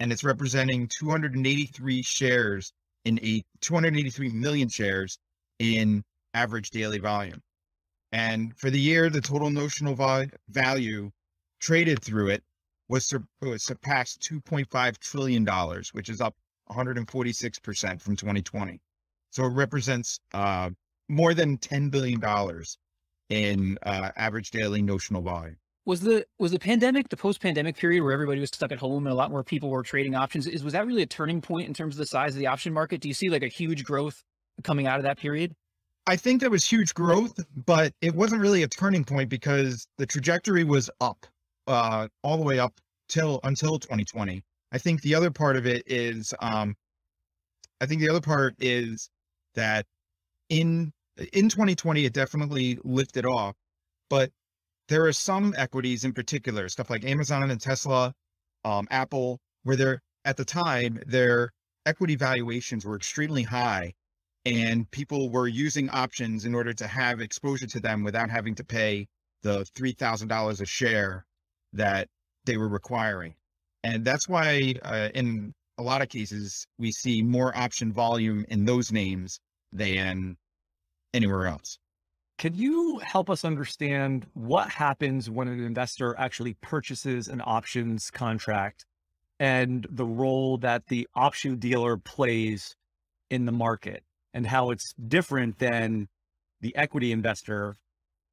And 0.00 0.10
it's 0.10 0.24
representing 0.24 0.88
283 0.88 2.02
shares 2.02 2.72
in 3.04 3.18
a 3.22 3.42
283 3.60 4.30
million 4.30 4.68
shares 4.68 5.18
in 5.58 6.02
average 6.34 6.70
daily 6.70 6.98
volume. 6.98 7.40
And 8.12 8.56
for 8.58 8.70
the 8.70 8.80
year, 8.80 9.08
the 9.08 9.20
total 9.20 9.50
notional 9.50 9.96
value 10.48 11.10
traded 11.60 12.02
through 12.02 12.28
it 12.28 12.42
was, 12.88 13.06
sur- 13.06 13.24
was 13.40 13.64
surpassed 13.64 14.20
$2.5 14.30 14.98
trillion, 14.98 15.46
which 15.92 16.08
is 16.08 16.20
up 16.20 16.34
146% 16.70 18.00
from 18.00 18.16
2020. 18.16 18.80
So 19.30 19.44
it 19.44 19.48
represents 19.48 20.20
uh, 20.34 20.70
more 21.08 21.32
than 21.32 21.56
$10 21.58 21.90
billion 21.90 22.20
in 23.30 23.78
uh, 23.82 24.10
average 24.16 24.50
daily 24.50 24.82
notional 24.82 25.22
volume 25.22 25.56
was 25.84 26.00
the 26.00 26.24
was 26.38 26.52
the 26.52 26.58
pandemic 26.58 27.08
the 27.08 27.16
post 27.16 27.40
pandemic 27.40 27.76
period 27.76 28.02
where 28.02 28.12
everybody 28.12 28.40
was 28.40 28.50
stuck 28.50 28.72
at 28.72 28.78
home 28.78 29.06
and 29.06 29.12
a 29.12 29.16
lot 29.16 29.30
more 29.30 29.42
people 29.42 29.68
were 29.68 29.82
trading 29.82 30.14
options 30.14 30.46
is 30.46 30.62
was 30.62 30.72
that 30.72 30.86
really 30.86 31.02
a 31.02 31.06
turning 31.06 31.40
point 31.40 31.66
in 31.66 31.74
terms 31.74 31.94
of 31.94 31.98
the 31.98 32.06
size 32.06 32.34
of 32.34 32.38
the 32.38 32.46
option 32.46 32.72
market? 32.72 33.00
Do 33.00 33.08
you 33.08 33.14
see 33.14 33.28
like 33.28 33.42
a 33.42 33.48
huge 33.48 33.84
growth 33.84 34.22
coming 34.62 34.86
out 34.86 34.98
of 34.98 35.04
that 35.04 35.18
period? 35.18 35.54
I 36.06 36.16
think 36.16 36.40
there 36.40 36.50
was 36.50 36.64
huge 36.64 36.94
growth 36.94 37.38
but 37.66 37.92
it 38.00 38.14
wasn't 38.14 38.40
really 38.40 38.62
a 38.62 38.68
turning 38.68 39.04
point 39.04 39.28
because 39.28 39.86
the 39.98 40.06
trajectory 40.06 40.64
was 40.64 40.90
up 41.00 41.26
uh 41.66 42.08
all 42.22 42.36
the 42.36 42.44
way 42.44 42.58
up 42.58 42.74
till 43.08 43.40
until 43.44 43.78
2020 43.78 44.42
i 44.72 44.78
think 44.78 45.00
the 45.02 45.14
other 45.14 45.30
part 45.30 45.56
of 45.56 45.64
it 45.64 45.84
is 45.86 46.34
um 46.40 46.74
i 47.80 47.86
think 47.86 48.00
the 48.00 48.08
other 48.08 48.20
part 48.20 48.54
is 48.58 49.10
that 49.54 49.86
in 50.48 50.92
in 51.32 51.48
2020 51.48 52.04
it 52.04 52.12
definitely 52.12 52.78
lifted 52.82 53.24
off 53.24 53.54
but 54.10 54.32
there 54.92 55.06
are 55.06 55.12
some 55.12 55.54
equities 55.56 56.04
in 56.04 56.12
particular, 56.12 56.68
stuff 56.68 56.90
like 56.90 57.02
Amazon 57.04 57.50
and 57.50 57.58
Tesla, 57.58 58.12
um, 58.66 58.86
Apple, 58.90 59.40
where 59.62 59.74
they're 59.74 60.02
at 60.26 60.36
the 60.36 60.44
time 60.44 61.00
their 61.06 61.50
equity 61.86 62.14
valuations 62.14 62.84
were 62.84 62.94
extremely 62.94 63.42
high, 63.42 63.94
and 64.44 64.88
people 64.90 65.30
were 65.30 65.48
using 65.48 65.88
options 65.88 66.44
in 66.44 66.54
order 66.54 66.74
to 66.74 66.86
have 66.86 67.22
exposure 67.22 67.66
to 67.66 67.80
them 67.80 68.04
without 68.04 68.28
having 68.28 68.54
to 68.54 68.64
pay 68.64 69.06
the 69.42 69.64
three 69.74 69.92
thousand 69.92 70.28
dollars 70.28 70.60
a 70.60 70.66
share 70.66 71.24
that 71.72 72.06
they 72.44 72.58
were 72.58 72.68
requiring, 72.68 73.34
and 73.82 74.04
that's 74.04 74.28
why 74.28 74.74
uh, 74.82 75.08
in 75.14 75.54
a 75.78 75.82
lot 75.82 76.02
of 76.02 76.10
cases 76.10 76.66
we 76.78 76.92
see 76.92 77.22
more 77.22 77.56
option 77.56 77.94
volume 77.94 78.44
in 78.50 78.66
those 78.66 78.92
names 78.92 79.40
than 79.72 80.36
anywhere 81.14 81.46
else. 81.46 81.78
Can 82.38 82.54
you 82.54 82.98
help 82.98 83.30
us 83.30 83.44
understand 83.44 84.26
what 84.34 84.68
happens 84.68 85.30
when 85.30 85.48
an 85.48 85.62
investor 85.64 86.14
actually 86.18 86.54
purchases 86.54 87.28
an 87.28 87.40
options 87.44 88.10
contract 88.10 88.84
and 89.38 89.86
the 89.90 90.04
role 90.04 90.58
that 90.58 90.86
the 90.86 91.08
option 91.14 91.56
dealer 91.56 91.96
plays 91.96 92.74
in 93.30 93.44
the 93.46 93.52
market 93.52 94.02
and 94.34 94.46
how 94.46 94.70
it's 94.70 94.92
different 95.08 95.58
than 95.58 96.08
the 96.60 96.74
equity 96.76 97.12
investor 97.12 97.76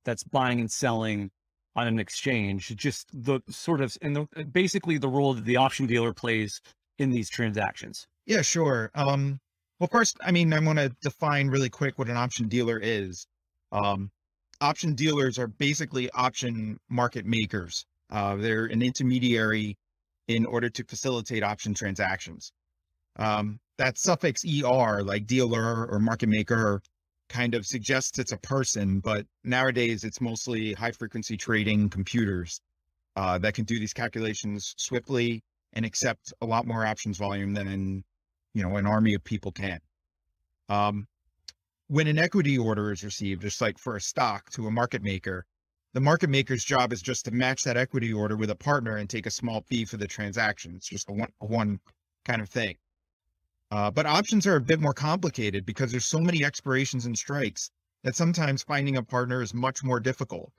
that's 0.06 0.24
buying 0.24 0.60
and 0.60 0.72
selling 0.72 1.30
on 1.76 1.88
an 1.88 2.00
exchange? 2.00 2.76
Just 2.76 3.08
the 3.14 3.42
sort 3.50 3.82
of, 3.82 3.96
and 4.02 4.16
the, 4.16 4.46
basically 4.46 4.98
the 4.98 5.10
role 5.10 5.34
that 5.34 5.46
the 5.46 5.58
option 5.58 5.86
dealer 5.86 6.14
plays 6.14 6.62
in 6.98 7.12
these 7.12 7.30
transactions. 7.30 8.08
Yeah, 8.26 8.42
sure. 8.42 8.92
Um, 8.96 9.40
well, 9.80 9.90
first, 9.92 10.18
I 10.22 10.32
mean, 10.32 10.52
I 10.54 10.60
want 10.60 10.80
to 10.80 10.90
define 11.02 11.48
really 11.48 11.70
quick 11.70 11.98
what 11.98 12.10
an 12.10 12.18
option 12.18 12.48
dealer 12.48 12.80
is. 12.82 13.26
Um, 13.72 14.12
option 14.62 14.96
dealers 14.96 15.38
are 15.38 15.48
basically 15.48 16.10
option 16.12 16.80
market 16.90 17.26
makers. 17.26 17.86
Uh, 18.10 18.36
they're 18.36 18.66
an 18.66 18.82
intermediary 18.82 19.78
in 20.28 20.46
order 20.46 20.70
to 20.70 20.84
facilitate 20.84 21.44
option 21.44 21.74
transactions. 21.74 22.52
Um, 23.16 23.60
that 23.78 23.98
suffix 23.98 24.44
ER, 24.46 25.04
like 25.04 25.26
dealer 25.26 25.88
or 25.88 26.00
market 26.00 26.30
maker, 26.30 26.82
kind 27.30 27.54
of 27.54 27.66
suggests 27.66 28.18
it's 28.20 28.32
a 28.32 28.38
person, 28.38 29.00
but 29.00 29.26
nowadays 29.44 30.04
it's 30.04 30.20
mostly 30.20 30.74
high 30.74 30.92
frequency 30.92 31.38
trading 31.38 31.90
computers 31.90 32.60
uh, 33.16 33.38
that 33.38 33.54
can 33.54 33.66
do 33.66 33.80
these 33.80 33.94
calculations 33.94 34.74
swiftly 34.78 35.44
and 35.74 35.86
accept 35.86 36.34
a 36.42 36.46
lot 36.46 36.66
more 36.66 36.86
options 36.86 37.18
volume 37.18 37.54
than 37.54 37.68
in, 37.68 38.04
you 38.54 38.64
know, 38.64 38.78
an 38.78 38.88
army 38.88 39.14
of 39.14 39.24
people 39.24 39.52
can. 39.52 39.80
Um, 40.68 41.08
when 41.90 42.06
an 42.06 42.20
equity 42.20 42.56
order 42.56 42.92
is 42.92 43.04
received, 43.04 43.42
just 43.42 43.60
like 43.62 43.80
for 43.80 43.96
a 43.96 44.02
stock 44.02 44.52
to 44.52 44.68
a 44.68 44.72
market 44.72 45.02
maker, 45.02 45.44
the 45.94 46.00
market 46.00 46.30
maker's 46.30 46.64
job 46.64 46.94
is 46.94 47.02
just 47.02 47.26
to 47.26 47.32
match 47.32 47.64
that 47.64 47.78
equity 47.78 48.14
order 48.14 48.38
with 48.38 48.52
a 48.52 48.56
partner 48.56 48.98
and 48.98 49.10
take 49.10 49.26
a 49.26 49.32
small 49.32 49.62
fee 49.62 49.86
for 49.86 49.98
the 49.98 50.06
transaction. 50.08 50.76
It's 50.76 50.88
just 50.88 51.10
a 51.10 51.14
one, 51.14 51.34
a 51.42 51.48
one 51.48 51.80
kind 52.26 52.44
of 52.44 52.50
thing. 52.50 52.78
Uh, 53.72 53.90
but 53.90 54.06
options 54.06 54.46
are 54.46 54.56
a 54.56 54.62
bit 54.62 54.80
more 54.80 54.94
complicated 54.94 55.66
because 55.66 55.90
there's 55.90 56.06
so 56.06 56.20
many 56.20 56.46
expirations 56.46 57.08
and 57.08 57.18
strikes 57.18 57.72
that 58.04 58.16
sometimes 58.16 58.62
finding 58.62 58.98
a 58.98 59.04
partner 59.04 59.42
is 59.42 59.56
much 59.56 59.84
more 59.84 60.00
difficult. 60.00 60.54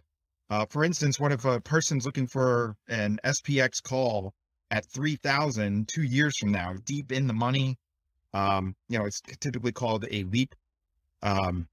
Uh, 0.51 0.67
for 0.67 0.83
instance, 0.83 1.21
what 1.21 1.31
if 1.31 1.45
a 1.45 1.61
person's 1.61 2.05
looking 2.05 2.27
for 2.27 2.77
an 2.89 3.21
SPX 3.25 3.81
call 3.81 4.35
at 4.73 4.85
3,000 4.87 5.87
two 5.87 6.03
years 6.03 6.37
from 6.39 6.51
now, 6.51 6.75
deep 6.85 7.13
in 7.13 7.29
the 7.29 7.33
money? 7.33 7.79
Um, 8.35 8.75
you 8.89 8.99
know, 8.99 9.05
it's 9.07 9.23
typically 9.39 9.73
called 9.73 10.07
a 10.11 10.25
leap 10.25 10.57
um, 11.23 11.67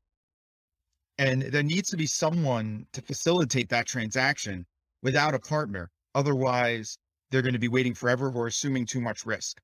and 1.17 1.41
there 1.41 1.63
needs 1.63 1.89
to 1.89 1.97
be 1.97 2.05
someone 2.05 2.85
to 2.93 3.01
facilitate 3.01 3.69
that 3.69 3.87
transaction 3.87 4.65
without 5.01 5.33
a 5.33 5.39
partner. 5.39 5.89
Otherwise, 6.13 6.97
they're 7.31 7.41
going 7.41 7.53
to 7.53 7.59
be 7.59 7.67
waiting 7.67 7.93
forever 7.93 8.31
or 8.31 8.47
assuming 8.47 8.85
too 8.85 9.01
much 9.01 9.25
risk. 9.25 9.59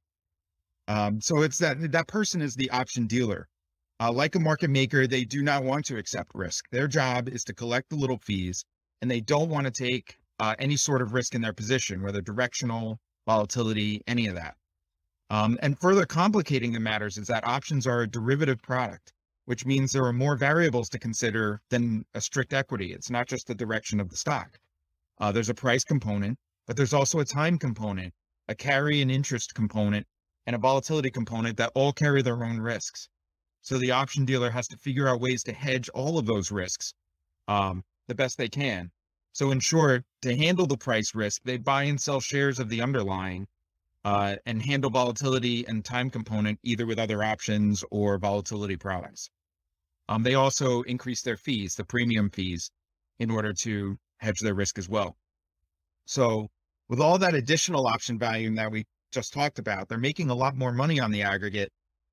Um, 0.88 1.22
so 1.22 1.44
it's 1.44 1.58
that 1.60 1.92
that 1.92 2.08
person 2.08 2.42
is 2.42 2.56
the 2.56 2.70
option 2.72 3.08
dealer. 3.08 3.48
Uh, 4.00 4.12
like 4.12 4.36
a 4.36 4.40
market 4.40 4.70
maker, 4.70 5.08
they 5.08 5.24
do 5.24 5.44
not 5.44 5.64
want 5.64 5.86
to 5.86 5.98
accept 5.98 6.32
risk. 6.34 6.66
Their 6.72 6.88
job 6.88 7.30
is 7.30 7.44
to 7.46 7.54
collect 7.54 7.90
the 7.90 7.96
little 7.96 8.18
fees, 8.18 8.66
and 9.02 9.10
they 9.10 9.22
don't 9.22 9.50
want 9.50 9.66
to 9.66 9.72
take 9.72 10.18
uh, 10.40 10.56
any 10.60 10.76
sort 10.76 11.02
of 11.02 11.14
risk 11.14 11.36
in 11.36 11.42
their 11.42 11.54
position, 11.54 12.02
whether 12.02 12.22
directional, 12.22 13.00
volatility, 13.26 14.02
any 14.08 14.28
of 14.28 14.36
that. 14.36 14.56
Um, 15.30 15.58
and 15.62 15.80
further 15.80 16.06
complicating 16.06 16.74
the 16.74 16.80
matters 16.80 17.18
is 17.18 17.28
that 17.28 17.48
options 17.48 17.88
are 17.88 18.02
a 18.02 18.08
derivative 18.08 18.62
product 18.62 19.14
which 19.46 19.66
means 19.66 19.92
there 19.92 20.06
are 20.06 20.14
more 20.14 20.36
variables 20.36 20.90
to 20.90 21.00
consider 21.00 21.62
than 21.70 22.06
a 22.14 22.22
strict 22.22 22.54
equity. 22.54 22.94
It's 22.94 23.10
not 23.10 23.28
just 23.28 23.48
the 23.48 23.56
direction 23.56 24.00
of 24.00 24.10
the 24.10 24.16
stock. 24.16 24.60
Uh, 25.20 25.32
there's 25.32 25.50
a 25.50 25.54
price 25.54 25.84
component, 25.84 26.38
but 26.66 26.78
there's 26.78 26.94
also 26.94 27.20
a 27.20 27.26
time 27.26 27.58
component, 27.58 28.14
a 28.48 28.56
carry 28.56 29.02
and 29.02 29.12
interest 29.12 29.54
component, 29.54 30.08
and 30.46 30.56
a 30.56 30.60
volatility 30.60 31.12
component 31.12 31.58
that 31.58 31.72
all 31.76 31.94
carry 31.94 32.22
their 32.22 32.44
own 32.44 32.60
risks. 32.60 33.10
So 33.62 33.78
the 33.78 33.92
option 33.92 34.26
dealer 34.26 34.50
has 34.50 34.68
to 34.70 34.78
figure 34.78 35.08
out 35.08 35.22
ways 35.22 35.44
to 35.44 35.54
hedge 35.54 35.90
all 35.90 36.18
of 36.18 36.26
those 36.26 36.52
risks 36.52 36.94
um, 37.48 37.84
the 38.08 38.16
best 38.16 38.38
they 38.38 38.50
can. 38.50 38.92
So 39.34 39.52
in 39.52 39.60
short, 39.60 40.04
to 40.22 40.36
handle 40.36 40.68
the 40.68 40.78
price 40.78 41.16
risk, 41.16 41.42
they 41.44 41.58
buy 41.58 41.84
and 41.84 42.00
sell 42.00 42.20
shares 42.20 42.60
of 42.60 42.70
the 42.70 42.82
underlying 42.82 43.48
uh, 44.06 44.36
and 44.46 44.62
handle 44.62 44.90
volatility 44.90 45.66
and 45.68 45.84
time 45.86 46.10
component 46.10 46.60
either 46.64 46.86
with 46.86 47.00
other 47.00 47.24
options 47.24 47.84
or 47.92 48.18
volatility 48.18 48.76
products. 48.76 49.30
Um, 50.10 50.24
they 50.24 50.36
also 50.36 50.82
increase 50.82 51.22
their 51.22 51.38
fees, 51.38 51.76
the 51.76 51.86
premium 51.86 52.30
fees, 52.30 52.70
in 53.20 53.32
order 53.32 53.54
to 53.54 53.98
hedge 54.18 54.40
their 54.40 54.54
risk 54.54 54.78
as 54.78 54.90
well. 54.90 55.16
So 56.06 56.50
with 56.90 57.00
all 57.00 57.18
that 57.20 57.34
additional 57.34 57.88
option 57.88 58.20
value 58.20 58.54
that 58.56 58.72
we 58.72 58.86
just 59.12 59.34
talked 59.34 59.60
about, 59.60 59.88
they're 59.88 59.98
making 59.98 60.30
a 60.30 60.36
lot 60.36 60.56
more 60.58 60.74
money 60.74 61.00
on 61.00 61.12
the 61.12 61.22
aggregate, 61.22 61.72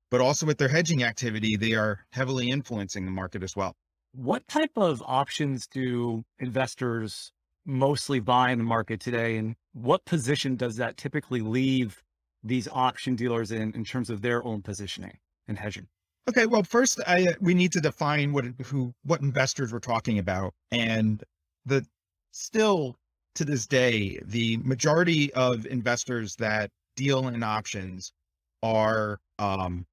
but 0.09 0.21
also 0.21 0.45
with 0.45 0.57
their 0.57 0.69
hedging 0.69 1.03
activity, 1.03 1.57
they 1.57 1.73
are 1.73 2.05
heavily 2.11 2.49
influencing 2.49 3.05
the 3.05 3.11
market 3.11 3.43
as 3.43 3.55
well. 3.55 3.75
What 4.13 4.47
type 4.47 4.71
of 4.75 5.01
options 5.05 5.67
do 5.67 6.23
investors 6.39 7.31
mostly 7.65 8.19
buy 8.19 8.51
in 8.51 8.57
the 8.57 8.63
market 8.63 8.99
today? 8.99 9.37
And 9.37 9.55
what 9.73 10.05
position 10.05 10.55
does 10.55 10.75
that 10.77 10.97
typically 10.97 11.41
leave 11.41 12.01
these 12.43 12.67
option 12.71 13.15
dealers 13.15 13.51
in, 13.51 13.73
in 13.73 13.83
terms 13.83 14.09
of 14.09 14.21
their 14.21 14.43
own 14.43 14.61
positioning 14.61 15.17
and 15.47 15.57
hedging? 15.57 15.87
Okay, 16.29 16.45
well, 16.45 16.63
first, 16.63 16.99
I, 17.07 17.35
we 17.39 17.53
need 17.53 17.71
to 17.73 17.81
define 17.81 18.31
what 18.31 18.45
who 18.63 18.93
what 19.03 19.21
investors 19.21 19.73
we're 19.73 19.79
talking 19.79 20.19
about, 20.19 20.53
and 20.71 21.23
the 21.65 21.85
still 22.31 22.95
to 23.35 23.45
this 23.45 23.65
day, 23.65 24.19
the 24.25 24.57
majority 24.57 25.33
of 25.33 25.65
investors 25.65 26.35
that 26.35 26.69
deal 26.95 27.27
in 27.27 27.41
options 27.41 28.13
are 28.61 29.19
um, 29.39 29.85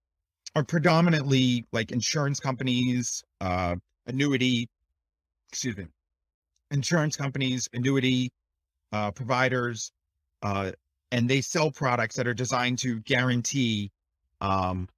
are 0.55 0.65
predominantly 0.65 1.65
like 1.73 1.93
insurance 1.93 2.41
companies, 2.41 3.25
uh, 3.41 3.77
annuity, 4.07 4.69
excuse 5.51 5.77
me, 5.77 5.87
insurance 6.71 7.17
companies, 7.17 7.69
annuity 7.73 8.31
uh, 8.93 9.11
providers, 9.11 9.93
uh, 10.43 10.73
and 11.11 11.29
they 11.29 11.41
sell 11.41 11.71
products 11.71 12.17
that 12.17 12.27
are 12.27 12.35
designed 12.35 12.79
to 12.79 13.01
guarantee 13.01 13.91
um, 14.41 14.89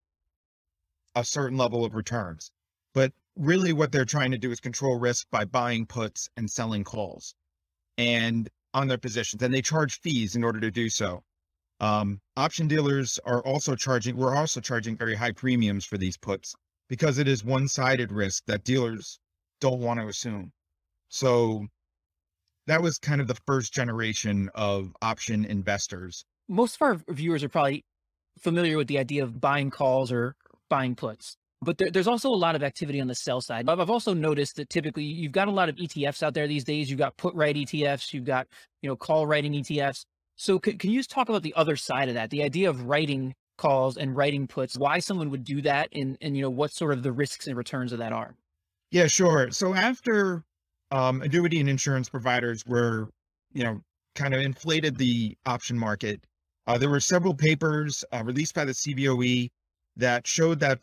a 1.14 1.24
certain 1.24 1.58
level 1.58 1.84
of 1.84 1.94
returns. 1.94 2.50
But 2.94 3.12
really, 3.36 3.72
what 3.72 3.92
they're 3.92 4.04
trying 4.04 4.32
to 4.32 4.38
do 4.38 4.50
is 4.50 4.60
control 4.60 4.98
risk 4.98 5.26
by 5.30 5.44
buying 5.44 5.86
puts 5.86 6.28
and 6.36 6.50
selling 6.50 6.84
calls, 6.84 7.34
and 7.98 8.48
on 8.74 8.88
their 8.88 8.98
positions, 8.98 9.42
and 9.42 9.52
they 9.52 9.62
charge 9.62 10.00
fees 10.00 10.36
in 10.36 10.44
order 10.44 10.60
to 10.60 10.70
do 10.70 10.88
so. 10.88 11.22
Um, 11.80 12.20
option 12.36 12.68
dealers 12.68 13.18
are 13.24 13.40
also 13.44 13.74
charging. 13.74 14.16
We're 14.16 14.36
also 14.36 14.60
charging 14.60 14.96
very 14.96 15.14
high 15.14 15.32
premiums 15.32 15.84
for 15.86 15.96
these 15.96 16.18
puts 16.18 16.54
because 16.88 17.18
it 17.18 17.26
is 17.26 17.42
one-sided 17.42 18.12
risk 18.12 18.44
that 18.46 18.64
dealers 18.64 19.18
don't 19.60 19.80
want 19.80 20.00
to 20.00 20.06
assume. 20.06 20.52
So 21.08 21.66
that 22.70 22.82
was 22.82 22.98
kind 22.98 23.20
of 23.20 23.26
the 23.26 23.34
first 23.46 23.74
generation 23.74 24.48
of 24.54 24.92
option 25.02 25.44
investors. 25.44 26.24
Most 26.48 26.76
of 26.76 26.82
our 26.82 27.00
viewers 27.08 27.42
are 27.42 27.48
probably 27.48 27.84
familiar 28.38 28.76
with 28.76 28.86
the 28.86 28.98
idea 28.98 29.24
of 29.24 29.40
buying 29.40 29.70
calls 29.70 30.12
or 30.12 30.36
buying 30.68 30.94
puts. 30.94 31.36
But 31.60 31.78
there, 31.78 31.90
there's 31.90 32.06
also 32.06 32.30
a 32.30 32.38
lot 32.38 32.54
of 32.54 32.62
activity 32.62 33.00
on 33.00 33.08
the 33.08 33.14
sell 33.16 33.40
side. 33.40 33.68
I've 33.68 33.90
also 33.90 34.14
noticed 34.14 34.54
that 34.56 34.70
typically 34.70 35.02
you've 35.02 35.32
got 35.32 35.48
a 35.48 35.50
lot 35.50 35.68
of 35.68 35.74
ETFs 35.74 36.22
out 36.22 36.32
there 36.32 36.46
these 36.46 36.62
days. 36.62 36.88
You've 36.88 36.98
got 37.00 37.16
put 37.16 37.34
right 37.34 37.56
ETFs, 37.56 38.14
you've 38.14 38.24
got, 38.24 38.46
you 38.82 38.88
know, 38.88 38.94
call 38.94 39.26
writing 39.26 39.52
ETFs. 39.52 40.04
So 40.36 40.60
can, 40.60 40.78
can 40.78 40.90
you 40.90 41.00
just 41.00 41.10
talk 41.10 41.28
about 41.28 41.42
the 41.42 41.54
other 41.56 41.74
side 41.74 42.08
of 42.08 42.14
that, 42.14 42.30
the 42.30 42.44
idea 42.44 42.70
of 42.70 42.84
writing 42.84 43.34
calls 43.58 43.96
and 43.96 44.16
writing 44.16 44.46
puts, 44.46 44.78
why 44.78 45.00
someone 45.00 45.30
would 45.30 45.42
do 45.42 45.60
that 45.62 45.88
and, 45.92 46.16
and, 46.20 46.36
you 46.36 46.42
know, 46.42 46.50
what 46.50 46.70
sort 46.70 46.92
of 46.92 47.02
the 47.02 47.12
risks 47.12 47.48
and 47.48 47.56
returns 47.56 47.92
of 47.92 47.98
that 47.98 48.12
are? 48.12 48.36
Yeah, 48.92 49.08
sure. 49.08 49.50
So 49.50 49.74
after 49.74 50.44
um, 50.90 51.22
annuity 51.22 51.60
and 51.60 51.68
insurance 51.68 52.08
providers 52.08 52.64
were, 52.66 53.08
you 53.52 53.64
know, 53.64 53.80
kind 54.14 54.34
of 54.34 54.40
inflated 54.40 54.96
the 54.96 55.36
option 55.46 55.78
market. 55.78 56.24
Uh, 56.66 56.78
there 56.78 56.90
were 56.90 57.00
several 57.00 57.34
papers 57.34 58.04
uh, 58.12 58.22
released 58.24 58.54
by 58.54 58.64
the 58.64 58.72
CBOE 58.72 59.48
that 59.96 60.26
showed 60.26 60.60
that 60.60 60.82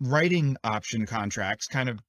writing 0.00 0.56
option 0.64 1.06
contracts, 1.06 1.66
kind 1.66 1.88
of 1.88 2.00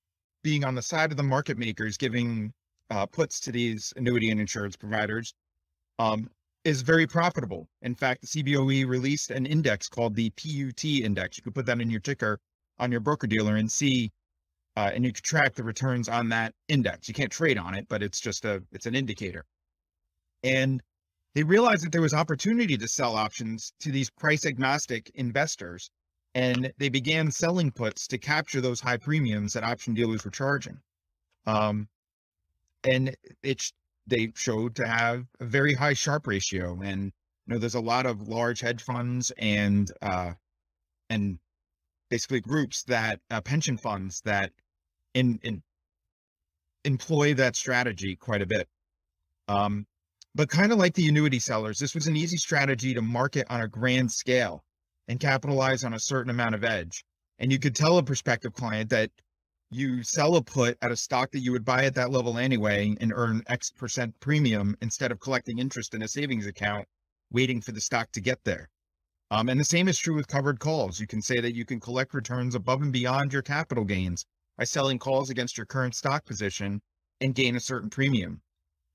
being 0.43 0.63
on 0.63 0.75
the 0.75 0.81
side 0.81 1.11
of 1.11 1.17
the 1.17 1.23
market 1.23 1.57
makers, 1.57 1.97
giving 1.97 2.51
uh, 2.89 3.05
puts 3.05 3.39
to 3.39 3.51
these 3.51 3.93
annuity 3.95 4.29
and 4.29 4.39
insurance 4.39 4.75
providers, 4.75 5.33
um, 5.99 6.29
is 6.63 6.81
very 6.81 7.05
profitable. 7.05 7.67
In 7.81 7.95
fact, 7.95 8.21
the 8.21 8.27
CBOE 8.27 8.87
released 8.87 9.31
an 9.31 9.45
index 9.45 9.89
called 9.89 10.15
the 10.15 10.29
PUT 10.31 10.83
index. 10.83 11.37
You 11.37 11.43
could 11.43 11.55
put 11.55 11.65
that 11.65 11.81
in 11.81 11.89
your 11.89 11.99
ticker 11.99 12.39
on 12.79 12.91
your 12.91 13.01
broker 13.01 13.27
dealer 13.27 13.55
and 13.55 13.71
see, 13.71 14.11
uh, 14.75 14.91
and 14.93 15.05
you 15.05 15.13
can 15.13 15.23
track 15.23 15.53
the 15.53 15.63
returns 15.63 16.09
on 16.09 16.29
that 16.29 16.53
index. 16.67 17.07
You 17.07 17.13
can't 17.13 17.31
trade 17.31 17.57
on 17.57 17.75
it, 17.75 17.87
but 17.87 18.01
it's 18.01 18.19
just 18.19 18.45
a, 18.45 18.63
it's 18.71 18.85
an 18.85 18.95
indicator. 18.95 19.45
And 20.43 20.81
they 21.35 21.43
realized 21.43 21.83
that 21.83 21.91
there 21.91 22.01
was 22.01 22.13
opportunity 22.13 22.77
to 22.77 22.87
sell 22.87 23.15
options 23.15 23.73
to 23.81 23.91
these 23.91 24.09
price 24.09 24.45
agnostic 24.45 25.11
investors. 25.15 25.89
And 26.35 26.73
they 26.79 26.89
began 26.89 27.31
selling 27.31 27.71
puts 27.71 28.07
to 28.07 28.17
capture 28.17 28.61
those 28.61 28.81
high 28.81 28.97
premiums 28.97 29.53
that 29.53 29.63
option 29.63 29.93
dealers 29.93 30.25
were 30.25 30.31
charging. 30.31 30.79
Um, 31.45 31.87
and 32.83 33.15
it 33.43 33.71
they 34.07 34.31
showed 34.35 34.75
to 34.75 34.87
have 34.87 35.25
a 35.39 35.45
very 35.45 35.73
high 35.73 35.93
Sharpe 35.93 36.27
ratio. 36.27 36.81
And 36.81 37.05
you 37.45 37.53
know, 37.53 37.57
there's 37.57 37.75
a 37.75 37.79
lot 37.79 38.05
of 38.05 38.27
large 38.27 38.61
hedge 38.61 38.81
funds 38.81 39.31
and 39.37 39.91
uh, 40.01 40.33
and 41.09 41.39
basically 42.09 42.41
groups 42.41 42.83
that 42.83 43.19
uh, 43.29 43.41
pension 43.41 43.77
funds 43.77 44.21
that 44.21 44.51
in 45.13 45.39
in 45.43 45.61
employ 46.85 47.33
that 47.35 47.55
strategy 47.55 48.15
quite 48.15 48.41
a 48.41 48.45
bit. 48.45 48.67
Um, 49.47 49.85
but 50.35 50.49
kind 50.49 50.71
of 50.71 50.79
like 50.79 50.95
the 50.95 51.07
annuity 51.07 51.39
sellers, 51.39 51.77
this 51.77 51.95
was 51.95 52.07
an 52.07 52.15
easy 52.15 52.37
strategy 52.37 52.93
to 52.93 53.01
market 53.01 53.45
on 53.49 53.61
a 53.61 53.67
grand 53.67 54.11
scale 54.11 54.63
and 55.07 55.19
capitalize 55.19 55.83
on 55.83 55.93
a 55.93 55.99
certain 55.99 56.29
amount 56.29 56.55
of 56.55 56.63
edge. 56.63 57.03
And 57.39 57.51
you 57.51 57.59
could 57.59 57.75
tell 57.75 57.97
a 57.97 58.03
prospective 58.03 58.53
client 58.53 58.89
that 58.89 59.11
you 59.69 60.03
sell 60.03 60.35
a 60.35 60.41
put 60.41 60.77
at 60.81 60.91
a 60.91 60.95
stock 60.95 61.31
that 61.31 61.39
you 61.39 61.51
would 61.51 61.65
buy 61.65 61.85
at 61.85 61.95
that 61.95 62.11
level 62.11 62.37
anyway 62.37 62.95
and 62.99 63.11
earn 63.15 63.43
X 63.47 63.71
percent 63.71 64.19
premium 64.19 64.75
instead 64.81 65.11
of 65.11 65.19
collecting 65.19 65.59
interest 65.59 65.93
in 65.93 66.03
a 66.03 66.07
savings 66.07 66.47
account, 66.47 66.87
waiting 67.31 67.61
for 67.61 67.71
the 67.71 67.81
stock 67.81 68.11
to 68.11 68.21
get 68.21 68.39
there. 68.43 68.69
Um, 69.31 69.49
and 69.49 69.59
the 69.59 69.65
same 69.65 69.87
is 69.87 69.97
true 69.97 70.15
with 70.15 70.27
covered 70.27 70.59
calls. 70.59 70.99
You 70.99 71.07
can 71.07 71.21
say 71.21 71.39
that 71.39 71.55
you 71.55 71.65
can 71.65 71.79
collect 71.79 72.13
returns 72.13 72.55
above 72.55 72.81
and 72.81 72.93
beyond 72.93 73.33
your 73.33 73.41
capital 73.41 73.83
gains 73.83 74.25
by 74.63 74.65
selling 74.65 74.97
calls 74.97 75.29
against 75.29 75.57
your 75.57 75.65
current 75.65 75.93
stock 75.93 76.23
position 76.23 76.81
and 77.19 77.35
gain 77.35 77.57
a 77.57 77.59
certain 77.59 77.89
premium. 77.89 78.41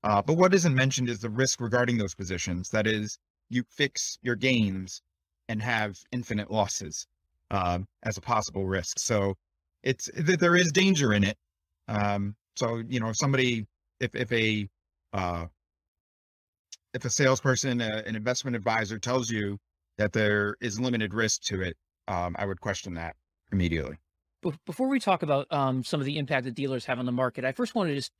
Uh, 0.03 0.19
but 0.19 0.35
what 0.35 0.51
isn't 0.51 0.73
mentioned 0.73 1.07
is 1.07 1.19
the 1.19 1.29
risk 1.29 1.61
regarding 1.61 1.95
those 1.95 2.15
positions. 2.15 2.69
That 2.69 2.87
is, 2.87 3.19
you 3.49 3.61
fix 3.69 4.17
your 4.23 4.35
gains 4.35 5.03
and 5.47 5.61
have 5.61 5.95
infinite 6.11 6.49
losses 6.49 7.05
uh, 7.51 7.77
as 8.01 8.17
a 8.17 8.21
possible 8.21 8.65
risk. 8.65 8.97
So 8.97 9.35
it's 9.83 10.09
that 10.17 10.39
there 10.39 10.55
is 10.55 10.71
danger 10.71 11.13
in 11.13 11.23
it. 11.23 11.37
Um, 11.87 12.35
so 12.55 12.81
you 12.89 12.99
know, 12.99 13.09
if 13.09 13.17
somebody, 13.17 13.67
if 13.99 14.15
if 14.15 14.31
a 14.31 14.67
uh, 15.13 15.45
if 16.95 17.05
a 17.05 17.11
salesperson, 17.11 17.79
uh, 17.79 18.01
an 18.07 18.15
investment 18.15 18.55
advisor 18.55 18.97
tells 18.97 19.29
you 19.29 19.59
that 19.99 20.13
there 20.13 20.55
is 20.61 20.79
limited 20.79 21.13
risk 21.13 21.43
to 21.43 21.61
it, 21.61 21.77
um, 22.07 22.35
I 22.39 22.47
would 22.47 22.59
question 22.59 22.95
that 22.95 23.15
immediately. 23.51 23.97
Before 24.65 24.87
we 24.87 24.99
talk 24.99 25.21
about 25.21 25.47
um, 25.51 25.83
some 25.83 25.99
of 25.99 26.05
the 26.05 26.17
impact 26.17 26.45
that 26.45 26.55
dealers 26.55 26.85
have 26.85 26.99
on 26.99 27.05
the 27.05 27.11
market, 27.11 27.43
I 27.43 27.51
first 27.51 27.75
wanted 27.75 27.89
to 27.89 27.95
just 27.95 28.11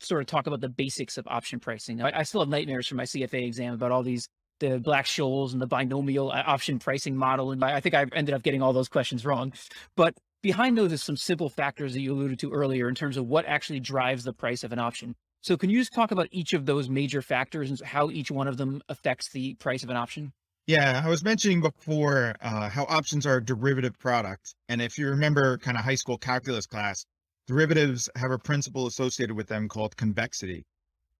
sort 0.00 0.20
of 0.20 0.26
talk 0.26 0.46
about 0.46 0.60
the 0.60 0.68
basics 0.68 1.18
of 1.18 1.26
option 1.28 1.60
pricing. 1.60 2.02
I, 2.02 2.20
I 2.20 2.22
still 2.24 2.40
have 2.40 2.48
nightmares 2.48 2.86
from 2.86 2.96
my 2.96 3.04
CFA 3.04 3.46
exam 3.46 3.74
about 3.74 3.92
all 3.92 4.02
these 4.02 4.28
the 4.60 4.80
Black-Scholes 4.80 5.52
and 5.52 5.62
the 5.62 5.66
binomial 5.68 6.32
uh, 6.32 6.42
option 6.44 6.80
pricing 6.80 7.16
model, 7.16 7.52
and 7.52 7.64
I 7.64 7.78
think 7.78 7.94
I 7.94 8.06
ended 8.12 8.34
up 8.34 8.42
getting 8.42 8.60
all 8.60 8.72
those 8.72 8.88
questions 8.88 9.24
wrong. 9.24 9.52
But 9.96 10.14
behind 10.42 10.76
those 10.76 10.92
is 10.92 11.02
some 11.02 11.16
simple 11.16 11.48
factors 11.48 11.92
that 11.94 12.00
you 12.00 12.12
alluded 12.12 12.40
to 12.40 12.52
earlier 12.52 12.88
in 12.88 12.96
terms 12.96 13.16
of 13.16 13.26
what 13.26 13.46
actually 13.46 13.80
drives 13.80 14.24
the 14.24 14.32
price 14.32 14.64
of 14.64 14.72
an 14.72 14.78
option. 14.78 15.14
So 15.42 15.56
can 15.56 15.70
you 15.70 15.78
just 15.78 15.92
talk 15.92 16.10
about 16.10 16.28
each 16.32 16.52
of 16.52 16.66
those 16.66 16.88
major 16.88 17.22
factors 17.22 17.70
and 17.70 17.80
how 17.80 18.10
each 18.10 18.30
one 18.30 18.48
of 18.48 18.56
them 18.56 18.82
affects 18.88 19.30
the 19.30 19.54
price 19.54 19.84
of 19.84 19.90
an 19.90 19.96
option? 19.96 20.32
Yeah, 20.68 21.00
I 21.02 21.08
was 21.08 21.24
mentioning 21.24 21.62
before 21.62 22.34
uh, 22.42 22.68
how 22.68 22.84
options 22.90 23.24
are 23.24 23.36
a 23.36 23.42
derivative 23.42 23.98
product. 23.98 24.54
And 24.68 24.82
if 24.82 24.98
you 24.98 25.08
remember 25.08 25.56
kind 25.56 25.78
of 25.78 25.82
high 25.82 25.94
school 25.94 26.18
calculus 26.18 26.66
class, 26.66 27.06
derivatives 27.46 28.10
have 28.16 28.32
a 28.32 28.38
principle 28.38 28.86
associated 28.86 29.34
with 29.34 29.46
them 29.48 29.66
called 29.66 29.96
convexity. 29.96 30.66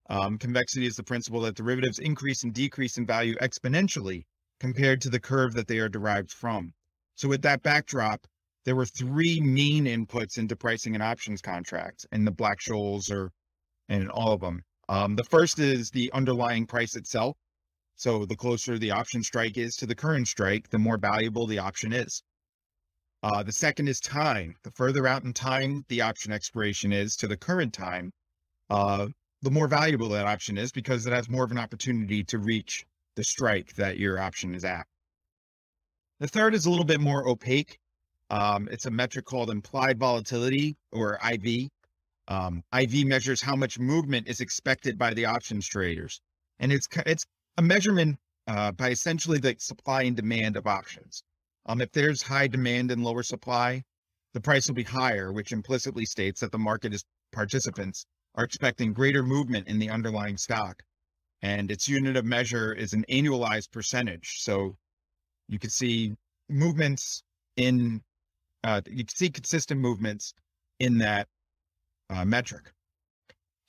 Um, 0.07 0.37
convexity 0.37 0.85
is 0.85 0.97
the 0.97 1.03
principle 1.03 1.41
that 1.41 1.55
derivatives 1.55 1.97
increase 1.97 2.43
and 2.43 2.53
decrease 2.53 2.99
in 2.99 3.07
value 3.07 3.33
exponentially 3.37 4.25
compared 4.59 5.01
to 5.01 5.09
the 5.09 5.19
curve 5.19 5.53
that 5.55 5.67
they 5.67 5.79
are 5.79 5.89
derived 5.89 6.31
from. 6.31 6.71
So 7.15 7.27
with 7.27 7.41
that 7.41 7.63
backdrop, 7.63 8.27
there 8.65 8.75
were 8.75 8.85
three 8.85 9.41
main 9.41 9.85
inputs 9.85 10.37
into 10.37 10.55
pricing 10.55 10.93
an 10.93 11.01
options 11.01 11.41
contract 11.41 12.05
in 12.11 12.23
the 12.23 12.31
Black-Scholes 12.31 13.11
or 13.11 13.31
and 13.87 14.11
all 14.11 14.31
of 14.31 14.41
them. 14.41 14.61
Um, 14.89 15.15
the 15.15 15.23
first 15.23 15.57
is 15.57 15.89
the 15.89 16.11
underlying 16.13 16.67
price 16.67 16.95
itself. 16.95 17.35
So 17.99 18.25
the 18.25 18.37
closer 18.37 18.79
the 18.79 18.91
option 18.91 19.21
strike 19.23 19.57
is 19.57 19.75
to 19.75 19.85
the 19.85 19.93
current 19.93 20.29
strike, 20.29 20.69
the 20.69 20.79
more 20.79 20.97
valuable 20.97 21.45
the 21.45 21.59
option 21.59 21.91
is. 21.91 22.23
Uh, 23.21 23.43
the 23.43 23.51
second 23.51 23.89
is 23.89 23.99
time. 23.99 24.55
The 24.63 24.71
further 24.71 25.05
out 25.05 25.25
in 25.25 25.33
time 25.33 25.83
the 25.89 25.99
option 25.99 26.31
expiration 26.31 26.93
is 26.93 27.17
to 27.17 27.27
the 27.27 27.35
current 27.35 27.73
time, 27.73 28.13
uh, 28.69 29.07
the 29.41 29.51
more 29.51 29.67
valuable 29.67 30.07
that 30.09 30.25
option 30.25 30.57
is 30.57 30.71
because 30.71 31.05
it 31.05 31.11
has 31.11 31.27
more 31.27 31.43
of 31.43 31.51
an 31.51 31.57
opportunity 31.57 32.23
to 32.23 32.39
reach 32.39 32.85
the 33.17 33.23
strike 33.25 33.75
that 33.75 33.97
your 33.97 34.17
option 34.17 34.55
is 34.55 34.63
at. 34.63 34.87
The 36.21 36.29
third 36.29 36.55
is 36.55 36.67
a 36.67 36.69
little 36.69 36.85
bit 36.85 37.01
more 37.01 37.27
opaque. 37.27 37.79
Um, 38.29 38.69
it's 38.71 38.85
a 38.85 38.91
metric 38.91 39.25
called 39.25 39.49
implied 39.49 39.99
volatility 39.99 40.77
or 40.93 41.19
IV. 41.29 41.67
Um, 42.29 42.63
IV 42.73 43.07
measures 43.07 43.41
how 43.41 43.57
much 43.57 43.77
movement 43.77 44.29
is 44.29 44.39
expected 44.39 44.97
by 44.97 45.13
the 45.13 45.25
options 45.25 45.67
traders, 45.67 46.21
and 46.59 46.71
it's 46.71 46.87
it's 47.05 47.25
a 47.59 47.61
measurement 47.61 48.17
uh, 48.47 48.71
by 48.71 48.89
essentially 48.89 49.37
the 49.37 49.53
supply 49.59 50.03
and 50.03 50.15
demand 50.15 50.55
of 50.55 50.65
options. 50.65 51.23
Um, 51.65 51.81
if 51.81 51.91
there's 51.91 52.21
high 52.21 52.47
demand 52.47 52.89
and 52.89 53.03
lower 53.03 53.21
supply, 53.21 53.83
the 54.33 54.39
price 54.39 54.67
will 54.67 54.75
be 54.75 54.83
higher, 54.83 55.33
which 55.33 55.51
implicitly 55.51 56.05
states 56.05 56.39
that 56.39 56.53
the 56.53 56.57
market 56.57 56.93
is 56.93 57.03
participants 57.33 58.05
are 58.35 58.45
expecting 58.45 58.93
greater 58.93 59.23
movement 59.23 59.67
in 59.67 59.77
the 59.77 59.89
underlying 59.89 60.37
stock. 60.37 60.81
And 61.41 61.69
its 61.69 61.89
unit 61.89 62.15
of 62.15 62.23
measure 62.23 62.71
is 62.71 62.93
an 62.93 63.03
annualized 63.09 63.71
percentage. 63.71 64.37
So 64.39 64.77
you 65.49 65.59
can 65.59 65.69
see 65.69 66.15
movements 66.47 67.23
in, 67.57 68.01
uh, 68.63 68.79
you 68.87 69.03
can 69.03 69.15
see 69.15 69.29
consistent 69.29 69.81
movements 69.81 70.33
in 70.79 70.97
that 70.99 71.27
uh, 72.09 72.23
metric. 72.23 72.71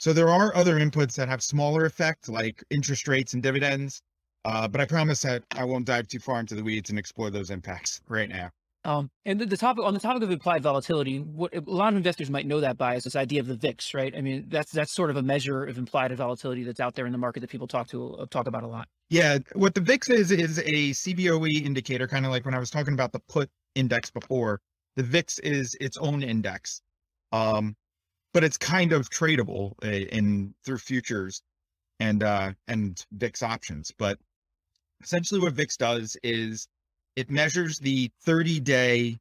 So 0.00 0.14
there 0.14 0.30
are 0.30 0.56
other 0.56 0.80
inputs 0.80 1.14
that 1.16 1.28
have 1.28 1.42
smaller 1.42 1.84
effect, 1.84 2.30
like 2.30 2.64
interest 2.70 3.06
rates 3.06 3.34
and 3.34 3.42
dividends. 3.42 4.00
Uh, 4.46 4.66
but 4.66 4.80
I 4.80 4.86
promise 4.86 5.20
that 5.20 5.44
I 5.50 5.64
won't 5.64 5.84
dive 5.84 6.08
too 6.08 6.18
far 6.18 6.40
into 6.40 6.54
the 6.54 6.64
weeds 6.64 6.88
and 6.88 6.98
explore 6.98 7.28
those 7.28 7.50
impacts 7.50 8.00
right 8.08 8.30
now. 8.30 8.48
Um, 8.86 9.10
and 9.26 9.38
the, 9.38 9.44
the, 9.44 9.58
topic 9.58 9.84
on 9.84 9.92
the 9.92 10.00
topic 10.00 10.22
of 10.22 10.30
implied 10.30 10.62
volatility, 10.62 11.18
what 11.18 11.54
a 11.54 11.60
lot 11.66 11.92
of 11.92 11.98
investors 11.98 12.30
might 12.30 12.46
know 12.46 12.60
that 12.60 12.78
by 12.78 12.94
is 12.94 13.04
this 13.04 13.14
idea 13.14 13.40
of 13.40 13.46
the 13.46 13.56
VIX, 13.56 13.92
right? 13.92 14.14
I 14.16 14.22
mean, 14.22 14.46
that's 14.48 14.72
that's 14.72 14.94
sort 14.94 15.10
of 15.10 15.18
a 15.18 15.22
measure 15.22 15.64
of 15.64 15.76
implied 15.76 16.16
volatility 16.16 16.64
that's 16.64 16.80
out 16.80 16.94
there 16.94 17.04
in 17.04 17.12
the 17.12 17.18
market 17.18 17.40
that 17.40 17.50
people 17.50 17.66
talk 17.66 17.88
to 17.88 18.14
uh, 18.14 18.26
talk 18.30 18.46
about 18.46 18.62
a 18.62 18.66
lot. 18.66 18.88
Yeah, 19.10 19.36
what 19.52 19.74
the 19.74 19.82
VIX 19.82 20.08
is 20.08 20.30
is 20.30 20.60
a 20.60 20.92
CBOE 20.92 21.62
indicator, 21.62 22.08
kind 22.08 22.24
of 22.24 22.32
like 22.32 22.46
when 22.46 22.54
I 22.54 22.58
was 22.58 22.70
talking 22.70 22.94
about 22.94 23.12
the 23.12 23.20
put 23.28 23.50
index 23.74 24.10
before. 24.10 24.62
The 24.96 25.02
VIX 25.02 25.38
is 25.40 25.76
its 25.78 25.98
own 25.98 26.22
index. 26.22 26.80
Um, 27.32 27.76
but 28.32 28.44
it's 28.44 28.56
kind 28.56 28.92
of 28.92 29.10
tradable 29.10 29.74
eh, 29.82 30.06
in 30.12 30.54
through 30.64 30.78
futures 30.78 31.42
and 31.98 32.22
uh, 32.22 32.52
and 32.68 33.04
VIX 33.12 33.42
options. 33.42 33.92
But 33.96 34.18
essentially, 35.02 35.40
what 35.40 35.54
VIX 35.54 35.76
does 35.76 36.16
is 36.22 36.68
it 37.16 37.30
measures 37.30 37.78
the 37.78 38.10
30 38.22 38.60
day 38.60 39.18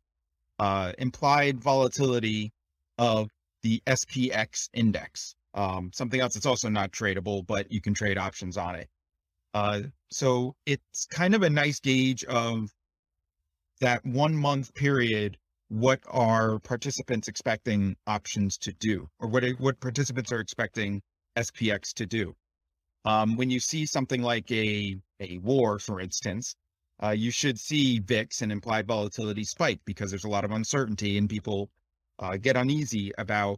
uh, 0.60 0.94
implied 0.98 1.60
volatility 1.60 2.52
of 2.98 3.30
the 3.64 3.82
SPX 3.88 4.70
index. 4.74 5.36
Um, 5.54 5.92
something 5.94 6.20
else 6.20 6.36
that's 6.36 6.46
also 6.46 6.70
not 6.70 6.92
tradable, 6.92 7.46
but 7.46 7.72
you 7.72 7.82
can 7.82 7.94
trade 7.94 8.18
options 8.18 8.58
on 8.58 8.76
it. 8.76 8.90
Uh, 9.54 9.82
so 10.12 10.56
it's 10.66 11.08
kind 11.08 11.34
of 11.34 11.42
a 11.42 11.50
nice 11.50 11.80
gauge 11.80 12.24
of 12.26 12.72
that 13.82 14.06
one 14.06 14.36
month 14.36 14.74
period 14.76 15.38
what 15.70 16.00
are 16.08 16.60
participants 16.60 17.28
expecting 17.28 17.96
options 18.08 18.58
to 18.58 18.74
do 18.74 19.08
or 19.20 19.28
what 19.28 19.48
what 19.60 19.80
participants 19.80 20.32
are 20.32 20.40
expecting 20.40 21.02
SPX 21.38 21.94
to 21.94 22.06
do. 22.06 22.36
Um, 23.06 23.38
when 23.38 23.50
you 23.50 23.60
see 23.60 23.86
something 23.86 24.22
like 24.22 24.52
a, 24.52 24.98
a 25.20 25.38
war, 25.38 25.80
for 25.80 26.02
instance, 26.02 26.56
uh, 27.02 27.12
you 27.12 27.32
should 27.32 27.58
see 27.58 28.00
VIX 28.00 28.42
and 28.42 28.52
implied 28.52 28.88
volatility 28.88 29.44
spike 29.44 29.80
because 29.86 30.10
there's 30.10 30.26
a 30.26 30.30
lot 30.30 30.44
of 30.44 30.52
uncertainty 30.52 31.18
and 31.18 31.30
people 31.30 31.70
uh, 32.20 32.36
get 32.36 32.58
uneasy 32.58 33.12
about 33.18 33.58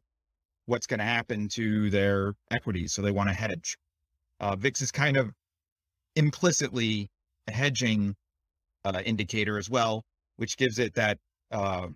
what's 0.68 0.86
going 0.86 1.00
to 1.00 1.06
happen 1.06 1.48
to 1.50 1.90
their 1.90 2.34
equities. 2.52 2.94
So 2.94 3.02
they 3.02 3.12
want 3.12 3.30
to 3.30 3.34
hedge. 3.36 3.78
Uh, 4.40 4.56
VIX 4.56 4.82
is 4.82 4.92
kind 4.92 5.18
of 5.18 5.32
implicitly 6.16 7.10
a 7.48 7.52
hedging 7.52 8.16
uh, 8.86 9.02
indicator 9.04 9.58
as 9.58 9.70
well, 9.70 10.04
which 10.36 10.58
gives 10.58 10.78
it 10.78 10.94
that 10.96 11.18
uh, 11.52 11.88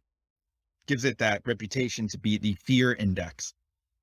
gives 0.88 1.06
it 1.06 1.18
that 1.20 1.42
reputation 1.46 2.08
to 2.10 2.18
be 2.18 2.38
the 2.38 2.56
fear 2.64 2.94
index. 2.94 3.54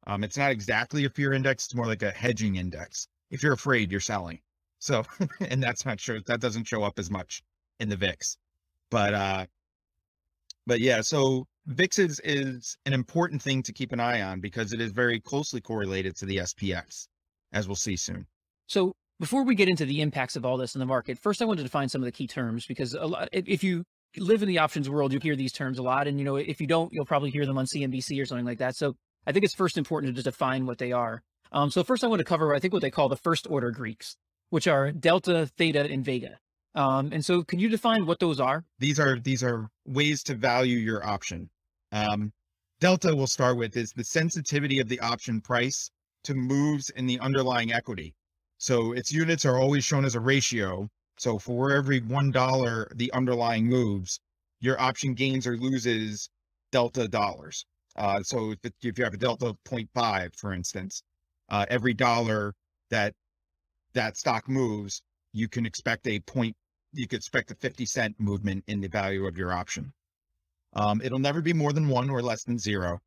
Um, 0.07 0.25
it's 0.25 0.37
not 0.37 0.51
exactly 0.51 1.05
a 1.05 1.11
fear 1.11 1.33
index; 1.33 1.67
it's 1.67 1.75
more 1.75 1.87
like 1.87 2.03
a 2.03 2.11
hedging 2.11 2.57
index. 2.57 3.09
If 3.31 3.43
you're 3.43 3.53
afraid, 3.53 3.91
you're 3.91 4.01
selling. 4.01 4.41
So, 4.79 5.05
and 5.41 5.63
that's 5.63 5.87
not 5.87 6.01
sure 6.01 6.21
that 6.27 6.41
doesn't 6.41 6.65
show 6.65 6.83
up 6.83 6.99
as 6.99 7.11
much 7.11 7.43
in 7.79 7.89
the 7.89 7.97
VIX, 7.97 8.37
but, 8.91 9.15
uh, 9.15 9.47
but 10.67 10.81
yeah, 10.81 11.01
so 11.01 11.47
VIX 11.67 11.99
is, 11.99 12.21
is 12.25 12.77
an 12.85 12.93
important 12.93 13.41
thing 13.41 13.63
to 13.63 13.73
keep 13.73 13.93
an 13.93 14.01
eye 14.01 14.23
on 14.23 14.41
because 14.41 14.73
it 14.73 14.81
is 14.81 14.91
very 14.93 15.21
closely 15.21 15.61
correlated 15.61 16.17
to 16.17 16.27
the 16.27 16.39
SPX, 16.39 17.07
as 17.53 17.69
we'll 17.69 17.77
see 17.77 17.97
soon. 17.97 18.27
So 18.67 18.93
before 19.21 19.45
we 19.45 19.55
get 19.55 19.69
into 19.69 19.85
the 19.85 20.01
impacts 20.01 20.35
of 20.35 20.45
all 20.45 20.57
this 20.57 20.75
in 20.75 20.81
the 20.81 20.87
market, 20.87 21.19
first 21.19 21.41
I 21.41 21.45
wanted 21.45 21.59
to 21.59 21.65
define 21.65 21.89
some 21.89 22.03
of 22.03 22.07
the 22.07 22.13
key 22.13 22.27
terms 22.27 22.67
because 22.67 22.95
a 22.95 23.07
lot, 23.07 23.29
if 23.33 23.63
you 23.63 23.85
live 24.17 24.43
in 24.43 24.49
the 24.49 24.59
options 24.59 24.89
world, 24.91 25.13
you 25.13 25.19
hear 25.21 25.37
these 25.37 25.53
terms 25.53 25.79
a 25.79 25.83
lot. 25.83 26.07
And, 26.07 26.19
you 26.19 26.25
know, 26.25 26.37
if 26.37 26.61
you 26.61 26.67
don't, 26.67 26.93
you'll 26.93 27.07
probably 27.07 27.31
hear 27.31 27.47
them 27.47 27.59
on 27.59 27.67
CNBC 27.67 28.21
or 28.21 28.27
something 28.27 28.45
like 28.45 28.59
that. 28.59 28.77
So 28.77 28.95
I 29.27 29.33
think 29.33 29.45
it's 29.45 29.55
first 29.55 29.79
important 29.79 30.11
to 30.11 30.15
just 30.15 30.25
define 30.25 30.67
what 30.67 30.79
they 30.79 30.93
are. 30.93 31.23
Um, 31.53 31.71
so 31.71 31.85
first 31.85 32.03
I 32.03 32.07
want 32.07 32.21
to 32.21 32.25
cover, 32.25 32.55
I 32.55 32.59
think 32.59 32.73
what 32.73 32.83
they 32.83 32.91
call 32.91 33.09
the 33.09 33.17
first 33.17 33.47
order 33.49 33.71
Greeks, 33.71 34.17
which 34.51 34.67
are 34.67 34.91
delta, 34.91 35.47
theta, 35.57 35.85
and 35.85 36.05
vega. 36.05 36.39
Um, 36.75 37.11
and 37.13 37.25
so 37.25 37.43
can 37.43 37.59
you 37.59 37.69
define 37.69 38.07
what 38.07 38.19
those 38.19 38.41
are? 38.41 38.65
These 38.79 38.99
are, 38.99 39.19
these 39.19 39.43
are 39.43 39.69
ways 39.87 40.23
to 40.25 40.35
value 40.35 40.79
your 40.79 41.05
option. 41.05 41.51
Um, 41.93 42.33
delta 42.81 43.15
we'll 43.15 43.27
start 43.27 43.59
with 43.59 43.77
is 43.77 43.93
the 43.93 44.05
sensitivity 44.05 44.81
of 44.81 44.89
the 44.89 44.99
option 45.01 45.41
price 45.41 45.91
to 46.25 46.35
moves 46.35 46.89
in 46.91 47.07
the 47.07 47.19
underlying 47.21 47.73
equity. 47.73 48.15
So 48.59 48.93
its 48.93 49.13
units 49.13 49.45
are 49.45 49.59
always 49.59 49.85
shown 49.85 50.05
as 50.05 50.15
a 50.15 50.21
ratio. 50.21 50.89
So 51.19 51.39
for 51.39 51.73
every 51.73 52.01
$1 52.01 52.97
the 52.97 53.13
underlying 53.13 53.67
moves, 53.67 54.21
your 54.61 54.81
option 54.81 55.15
gains 55.15 55.47
or 55.47 55.57
loses 55.57 56.31
delta 56.71 57.09
dollars. 57.09 57.67
Uh, 57.97 58.23
so 58.23 58.53
if, 58.53 58.59
if 58.83 58.99
you 58.99 59.05
have 59.05 59.15
a 59.15 59.19
delta 59.19 59.47
of 59.47 59.59
0.5, 59.65 60.35
for 60.37 60.53
instance, 60.53 61.03
uh, 61.51 61.67
every 61.69 61.93
dollar 61.95 62.55
that 62.91 63.15
that 63.95 64.17
stock 64.17 64.49
moves, 64.49 65.03
you 65.33 65.49
can 65.49 65.67
expect 65.67 66.07
a 66.07 66.21
point, 66.21 66.57
you 66.93 67.07
could 67.07 67.19
expect 67.19 67.51
a 67.51 67.55
50 67.57 67.85
cent 67.85 68.19
movement 68.19 68.65
in 68.67 68.81
the 68.81 68.89
value 68.89 69.27
of 69.27 69.37
your 69.37 69.53
option. 69.53 69.93
Um, 70.75 71.03
it'll 71.03 71.19
never 71.19 71.43
be 71.43 71.53
more 71.53 71.73
than 71.73 71.89
one 71.89 72.09
or 72.09 72.23
less 72.23 72.45
than 72.45 72.59
zero. 72.59 73.01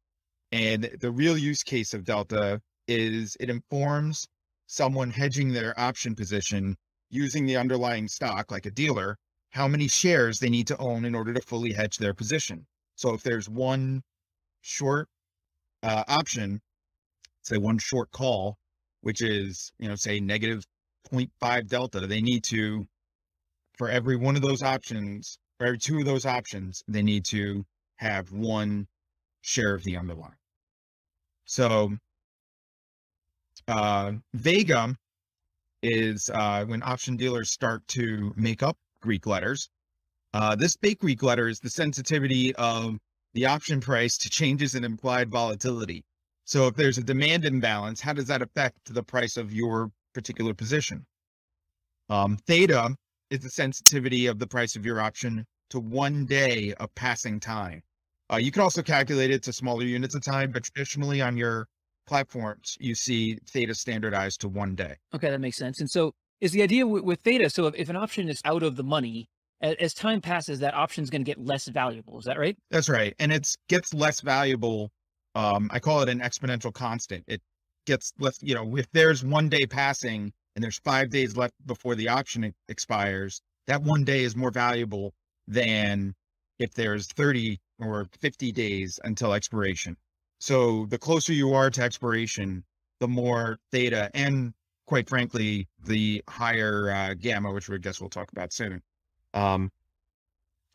And 0.51 0.83
the 0.99 1.11
real 1.11 1.37
use 1.37 1.63
case 1.63 1.93
of 1.93 2.03
delta 2.03 2.61
is 2.87 3.35
it 3.39 3.49
informs 3.49 4.27
someone 4.67 5.09
hedging 5.09 5.51
their 5.51 5.77
option 5.79 6.15
position 6.15 6.77
using 7.09 7.45
the 7.45 7.57
underlying 7.57 8.07
stock, 8.07 8.51
like 8.51 8.65
a 8.65 8.71
dealer, 8.71 9.17
how 9.51 9.67
many 9.67 9.87
shares 9.87 10.39
they 10.39 10.49
need 10.49 10.67
to 10.67 10.77
own 10.77 11.05
in 11.05 11.15
order 11.15 11.33
to 11.33 11.41
fully 11.41 11.73
hedge 11.73 11.97
their 11.97 12.13
position. 12.13 12.65
So 12.95 13.13
if 13.13 13.23
there's 13.23 13.47
one 13.47 14.03
short 14.61 15.07
uh, 15.83 16.03
option, 16.07 16.61
say 17.41 17.57
one 17.57 17.77
short 17.77 18.11
call, 18.11 18.57
which 19.01 19.21
is, 19.21 19.71
you 19.79 19.87
know, 19.87 19.95
say 19.95 20.19
negative 20.19 20.65
0.5 21.11 21.67
delta, 21.67 22.01
they 22.01 22.21
need 22.21 22.43
to, 22.45 22.87
for 23.77 23.89
every 23.89 24.15
one 24.15 24.35
of 24.35 24.41
those 24.41 24.63
options, 24.63 25.37
for 25.57 25.67
every 25.67 25.77
two 25.77 25.99
of 25.99 26.05
those 26.05 26.25
options, 26.25 26.83
they 26.87 27.01
need 27.01 27.23
to 27.25 27.65
have 27.97 28.31
one 28.31 28.87
share 29.41 29.75
of 29.75 29.83
the 29.83 29.95
underlying. 29.95 30.33
So 31.45 31.97
uh, 33.67 34.13
Vega 34.33 34.97
is 35.86 36.30
uh, 36.34 36.65
when 36.65 36.82
option 36.84 37.15
dealers 37.15 37.52
start 37.52 37.88
to 37.89 38.34
make 38.36 38.63
up 38.63 38.78
Greek 39.02 39.26
letters. 39.28 39.69
Uh, 40.34 40.56
this 40.56 40.76
fake 40.82 41.00
Greek 41.00 41.21
letter 41.24 41.48
is 41.48 41.60
the 41.60 41.69
sensitivity 41.69 42.54
of 42.56 42.98
the 43.34 43.45
option 43.45 43.80
price 43.80 44.17
to 44.17 44.30
changes 44.30 44.76
in 44.76 44.84
implied 44.84 45.30
volatility. 45.30 46.04
So 46.45 46.67
if 46.67 46.76
there's 46.76 46.98
a 46.98 47.04
demand 47.04 47.45
imbalance, 47.45 48.02
how 48.02 48.13
does 48.13 48.28
that 48.28 48.41
affect 48.41 48.93
the 48.93 49.04
price 49.04 49.38
of 49.38 49.54
your 49.54 49.91
particular 50.13 50.54
position? 50.54 51.06
Um, 52.10 52.38
theta 52.48 52.95
is 53.30 53.39
the 53.39 53.50
sensitivity 53.50 54.28
of 54.28 54.39
the 54.39 54.48
price 54.48 54.76
of 54.76 54.86
your 54.86 55.00
option 55.00 55.45
to 55.69 55.80
one 55.80 56.26
day 56.26 56.74
of 56.80 56.93
passing 56.95 57.39
time. 57.39 57.82
Uh, 58.32 58.38
you 58.38 58.52
can 58.52 58.62
also 58.62 58.82
calculate 58.82 59.32
it 59.32 59.43
to 59.43 59.54
smaller 59.54 59.84
units 59.84 60.15
of 60.15 60.24
time, 60.24 60.52
but 60.52 60.63
traditionally 60.63 61.21
on 61.21 61.38
your 61.38 61.67
platforms, 62.05 62.77
you 62.79 62.95
see 62.95 63.37
theta 63.47 63.73
standardized 63.73 64.41
to 64.41 64.49
one 64.49 64.75
day. 64.75 64.95
Okay, 65.13 65.29
that 65.29 65.39
makes 65.39 65.57
sense. 65.57 65.79
And 65.79 65.89
so 65.89 66.13
is 66.41 66.51
the 66.51 66.61
idea 66.61 66.85
with, 66.85 67.03
with 67.03 67.21
theta, 67.21 67.49
so 67.49 67.67
if, 67.67 67.75
if 67.75 67.89
an 67.89 67.95
option 67.95 68.29
is 68.29 68.41
out 68.45 68.63
of 68.63 68.75
the 68.75 68.83
money, 68.83 69.27
as, 69.61 69.75
as 69.79 69.93
time 69.93 70.21
passes, 70.21 70.59
that 70.59 70.73
option 70.73 71.03
is 71.03 71.09
going 71.09 71.23
to 71.23 71.29
get 71.29 71.43
less 71.43 71.67
valuable. 71.67 72.19
Is 72.19 72.25
that 72.25 72.37
right? 72.37 72.57
That's 72.71 72.89
right. 72.89 73.13
And 73.19 73.31
it 73.31 73.47
gets 73.69 73.93
less 73.93 74.21
valuable. 74.21 74.91
Um, 75.33 75.69
I 75.71 75.79
call 75.79 76.01
it 76.01 76.09
an 76.09 76.19
exponential 76.19 76.73
constant. 76.73 77.23
It 77.27 77.41
gets 77.85 78.13
less, 78.19 78.37
you 78.41 78.55
know, 78.55 78.75
if 78.77 78.87
there's 78.91 79.23
one 79.23 79.49
day 79.49 79.65
passing 79.65 80.31
and 80.55 80.63
there's 80.63 80.79
five 80.79 81.09
days 81.09 81.35
left 81.35 81.53
before 81.65 81.95
the 81.95 82.09
option 82.09 82.53
expires, 82.69 83.41
that 83.67 83.81
one 83.81 84.03
day 84.03 84.23
is 84.23 84.35
more 84.35 84.51
valuable 84.51 85.13
than 85.47 86.13
if 86.59 86.73
there's 86.73 87.07
30 87.07 87.59
or 87.79 88.07
50 88.21 88.51
days 88.51 88.99
until 89.03 89.33
expiration. 89.33 89.97
So 90.45 90.86
the 90.91 90.99
closer 90.99 91.34
you 91.34 91.55
are 91.55 91.71
to 91.71 91.81
expiration, 91.81 92.63
the 92.99 93.08
more 93.08 93.58
theta 93.71 94.12
and 94.13 94.53
quite 94.86 95.10
frankly, 95.10 95.67
the 95.88 96.21
higher 96.29 96.91
uh, 96.91 97.15
gamma, 97.15 97.51
which 97.51 97.67
I 97.67 97.77
guess 97.77 97.99
we'll 97.99 98.12
talk 98.12 98.31
about 98.31 98.53
soon, 98.53 98.79
um, 99.34 99.71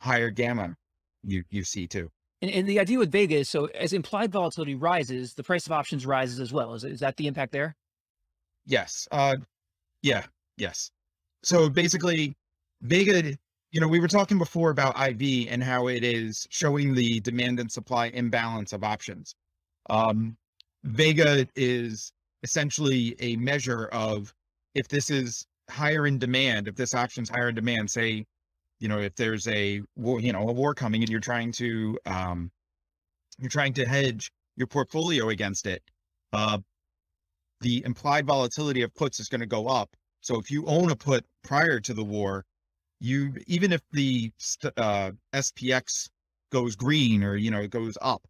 higher 0.00 0.28
gamma 0.28 0.74
you, 1.22 1.44
you 1.50 1.62
see 1.62 1.86
too. 1.86 2.10
And, 2.42 2.50
and, 2.50 2.68
the 2.68 2.80
idea 2.80 2.98
with 2.98 3.12
Vega 3.12 3.36
is 3.36 3.48
so 3.48 3.66
as 3.66 3.92
implied 3.92 4.32
volatility 4.32 4.74
rises, 4.74 5.34
the 5.34 5.44
price 5.44 5.66
of 5.66 5.72
options 5.72 6.04
rises 6.04 6.40
as 6.40 6.52
well. 6.52 6.74
Is, 6.74 6.82
is 6.82 6.98
that 6.98 7.16
the 7.16 7.28
impact 7.28 7.52
there? 7.52 7.76
Yes. 8.66 9.06
Uh, 9.12 9.36
yeah. 10.02 10.24
Yes. 10.56 10.90
So 11.44 11.68
basically, 11.68 12.36
Vega, 12.82 13.36
you 13.70 13.80
know, 13.80 13.86
we 13.86 14.00
were 14.00 14.08
talking 14.08 14.36
before 14.36 14.70
about 14.70 15.00
IV 15.00 15.46
and 15.48 15.62
how 15.62 15.86
it 15.86 16.02
is 16.02 16.48
showing 16.50 16.92
the 16.92 17.20
demand 17.20 17.60
and 17.60 17.70
supply 17.70 18.06
imbalance 18.06 18.72
of 18.72 18.82
options. 18.82 19.36
Um, 19.88 20.36
Vega 20.84 21.46
is 21.54 22.12
essentially 22.42 23.14
a 23.20 23.36
measure 23.36 23.86
of 23.86 24.32
if 24.74 24.88
this 24.88 25.10
is 25.10 25.46
higher 25.68 26.06
in 26.06 26.18
demand, 26.18 26.68
if 26.68 26.74
this 26.74 26.94
option's 26.94 27.28
higher 27.28 27.48
in 27.48 27.54
demand, 27.54 27.90
say, 27.90 28.24
you 28.78 28.88
know, 28.88 28.98
if 28.98 29.14
there's 29.14 29.46
a 29.48 29.82
war, 29.96 30.20
you 30.20 30.32
know, 30.32 30.48
a 30.48 30.52
war 30.52 30.74
coming 30.74 31.02
and 31.02 31.10
you're 31.10 31.20
trying 31.20 31.52
to, 31.52 31.98
um, 32.06 32.50
you're 33.38 33.50
trying 33.50 33.74
to 33.74 33.86
hedge 33.86 34.32
your 34.56 34.66
portfolio 34.66 35.28
against 35.28 35.66
it, 35.66 35.82
uh, 36.32 36.58
the 37.60 37.84
implied 37.84 38.26
volatility 38.26 38.82
of 38.82 38.94
puts 38.94 39.20
is 39.20 39.28
going 39.28 39.40
to 39.40 39.46
go 39.46 39.68
up. 39.68 39.94
So 40.22 40.38
if 40.38 40.50
you 40.50 40.64
own 40.66 40.90
a 40.90 40.96
put 40.96 41.24
prior 41.44 41.78
to 41.80 41.94
the 41.94 42.04
war, 42.04 42.44
you, 43.00 43.34
even 43.46 43.72
if 43.72 43.82
the, 43.92 44.32
uh, 44.76 45.12
SPX 45.32 46.08
goes 46.50 46.76
green 46.76 47.22
or, 47.22 47.36
you 47.36 47.50
know, 47.50 47.60
it 47.60 47.70
goes 47.70 47.96
up, 48.00 48.26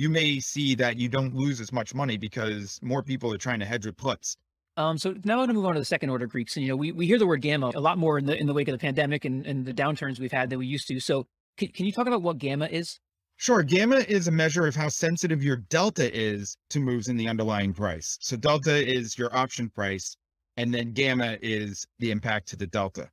you 0.00 0.08
may 0.08 0.40
see 0.40 0.74
that 0.76 0.96
you 0.96 1.10
don't 1.10 1.34
lose 1.34 1.60
as 1.60 1.72
much 1.72 1.94
money 1.94 2.16
because 2.16 2.80
more 2.82 3.02
people 3.02 3.30
are 3.34 3.38
trying 3.38 3.60
to 3.60 3.66
hedge 3.66 3.84
with 3.84 3.98
puts. 3.98 4.38
Um, 4.78 4.96
so 4.96 5.14
now 5.24 5.34
I'm 5.34 5.38
going 5.40 5.48
to 5.48 5.54
move 5.54 5.66
on 5.66 5.74
to 5.74 5.78
the 5.78 5.84
second 5.84 6.08
order 6.08 6.26
Greeks. 6.26 6.56
And, 6.56 6.64
you 6.64 6.70
know, 6.70 6.76
we, 6.76 6.90
we 6.90 7.06
hear 7.06 7.18
the 7.18 7.26
word 7.26 7.42
gamma 7.42 7.70
a 7.74 7.80
lot 7.80 7.98
more 7.98 8.16
in 8.18 8.24
the, 8.24 8.34
in 8.34 8.46
the 8.46 8.54
wake 8.54 8.68
of 8.68 8.72
the 8.72 8.78
pandemic 8.78 9.26
and, 9.26 9.44
and 9.44 9.66
the 9.66 9.74
downturns 9.74 10.18
we've 10.18 10.32
had 10.32 10.48
than 10.48 10.58
we 10.58 10.66
used 10.66 10.88
to. 10.88 10.98
So 11.00 11.26
can, 11.58 11.68
can 11.68 11.84
you 11.84 11.92
talk 11.92 12.06
about 12.06 12.22
what 12.22 12.38
gamma 12.38 12.64
is? 12.64 12.98
Sure. 13.36 13.62
Gamma 13.62 13.96
is 13.96 14.26
a 14.26 14.30
measure 14.30 14.66
of 14.66 14.74
how 14.74 14.88
sensitive 14.88 15.42
your 15.44 15.56
delta 15.56 16.10
is 16.18 16.56
to 16.70 16.80
moves 16.80 17.08
in 17.08 17.18
the 17.18 17.28
underlying 17.28 17.74
price. 17.74 18.16
So 18.22 18.38
delta 18.38 18.74
is 18.74 19.18
your 19.18 19.36
option 19.36 19.68
price, 19.68 20.16
and 20.56 20.72
then 20.72 20.92
gamma 20.92 21.36
is 21.42 21.86
the 21.98 22.10
impact 22.10 22.48
to 22.48 22.56
the 22.56 22.66
delta. 22.66 23.10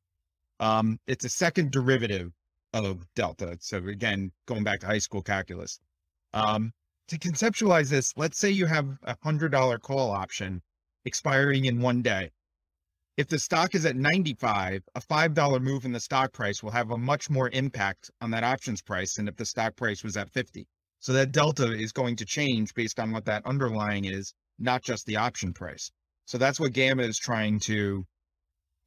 Um, 0.62 1.00
it's 1.06 1.26
a 1.26 1.30
second 1.30 1.71
derivative 1.71 2.32
of 2.73 3.06
delta. 3.13 3.58
So 3.60 3.78
again, 3.78 4.32
going 4.45 4.63
back 4.63 4.80
to 4.82 4.86
high 4.86 5.00
school 5.00 5.21
calculus. 5.21 5.80
Um, 6.34 6.71
to 7.08 7.17
conceptualize 7.17 7.89
this, 7.89 8.13
let's 8.17 8.38
say 8.38 8.50
you 8.50 8.65
have 8.65 8.98
a 9.04 9.15
hundred 9.24 9.52
dollar 9.52 9.78
call 9.78 10.12
option 10.12 10.62
expiring 11.06 11.65
in 11.65 11.82
one 11.82 12.02
day. 12.02 12.32
If 13.15 13.28
the 13.28 13.39
stock 13.39 13.74
is 13.74 13.86
at 13.86 13.96
95, 13.96 14.84
a 14.93 15.02
$5 15.02 15.62
move 15.62 15.86
in 15.86 15.91
the 15.91 16.00
stock 16.00 16.34
price 16.34 16.62
will 16.62 16.70
have 16.70 16.91
a 16.91 16.98
much 16.98 17.32
more 17.32 17.50
impact 17.52 18.12
on 18.22 18.30
that 18.32 18.43
options 18.43 18.82
price 18.84 19.15
than 19.15 19.28
if 19.28 19.36
the 19.36 19.46
stock 19.46 19.76
price 19.76 20.04
was 20.04 20.17
at 20.17 20.30
50. 20.30 20.67
So 21.00 21.13
that 21.13 21.32
delta 21.32 21.72
is 21.72 21.91
going 21.91 22.15
to 22.17 22.26
change 22.26 22.76
based 22.76 23.00
on 23.00 23.12
what 23.12 23.26
that 23.26 23.43
underlying 23.46 24.06
is, 24.06 24.36
not 24.60 24.84
just 24.84 25.08
the 25.08 25.15
option 25.15 25.52
price. 25.52 25.89
So 26.26 26.38
that's 26.38 26.60
what 26.60 26.74
Gamma 26.74 27.04
is 27.04 27.17
trying 27.17 27.60
to 27.62 28.06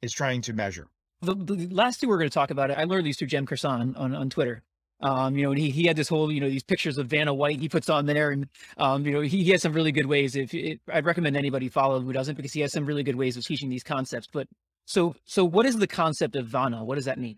is 0.01 0.13
trying 0.13 0.41
to 0.43 0.53
measure. 0.53 0.87
The, 1.21 1.35
the 1.35 1.67
last 1.67 1.99
two 1.99 2.07
we're 2.07 2.17
going 2.17 2.29
to 2.29 2.33
talk 2.33 2.49
about, 2.49 2.71
I 2.71 2.85
learned 2.85 3.05
these 3.05 3.17
through 3.17 3.27
Jam 3.27 3.45
Croissant 3.45 3.95
on, 3.95 4.15
on 4.15 4.29
Twitter. 4.29 4.63
Um, 5.01 5.35
you 5.35 5.45
know, 5.45 5.51
he, 5.51 5.69
he 5.69 5.85
had 5.85 5.95
this 5.95 6.07
whole, 6.07 6.31
you 6.31 6.39
know, 6.39 6.49
these 6.49 6.63
pictures 6.63 6.97
of 6.97 7.07
Vanna 7.07 7.33
White 7.33 7.59
he 7.59 7.69
puts 7.69 7.89
on 7.89 8.05
there. 8.05 8.31
And, 8.31 8.47
um, 8.77 9.05
you 9.05 9.13
know, 9.13 9.21
he, 9.21 9.43
he 9.43 9.51
has 9.51 9.61
some 9.61 9.73
really 9.73 9.91
good 9.91 10.05
ways. 10.05 10.35
If 10.35 10.53
it, 10.53 10.79
I'd 10.91 11.05
recommend 11.05 11.35
anybody 11.37 11.69
follow 11.69 11.99
who 11.99 12.13
doesn't, 12.13 12.35
because 12.35 12.53
he 12.53 12.61
has 12.61 12.71
some 12.71 12.85
really 12.85 13.03
good 13.03 13.15
ways 13.15 13.37
of 13.37 13.45
teaching 13.45 13.69
these 13.69 13.83
concepts. 13.83 14.27
But 14.31 14.47
so, 14.85 15.15
so 15.25 15.43
what 15.45 15.65
is 15.65 15.77
the 15.77 15.87
concept 15.87 16.35
of 16.35 16.47
Vanna? 16.47 16.83
What 16.83 16.95
does 16.95 17.05
that 17.05 17.19
mean? 17.19 17.37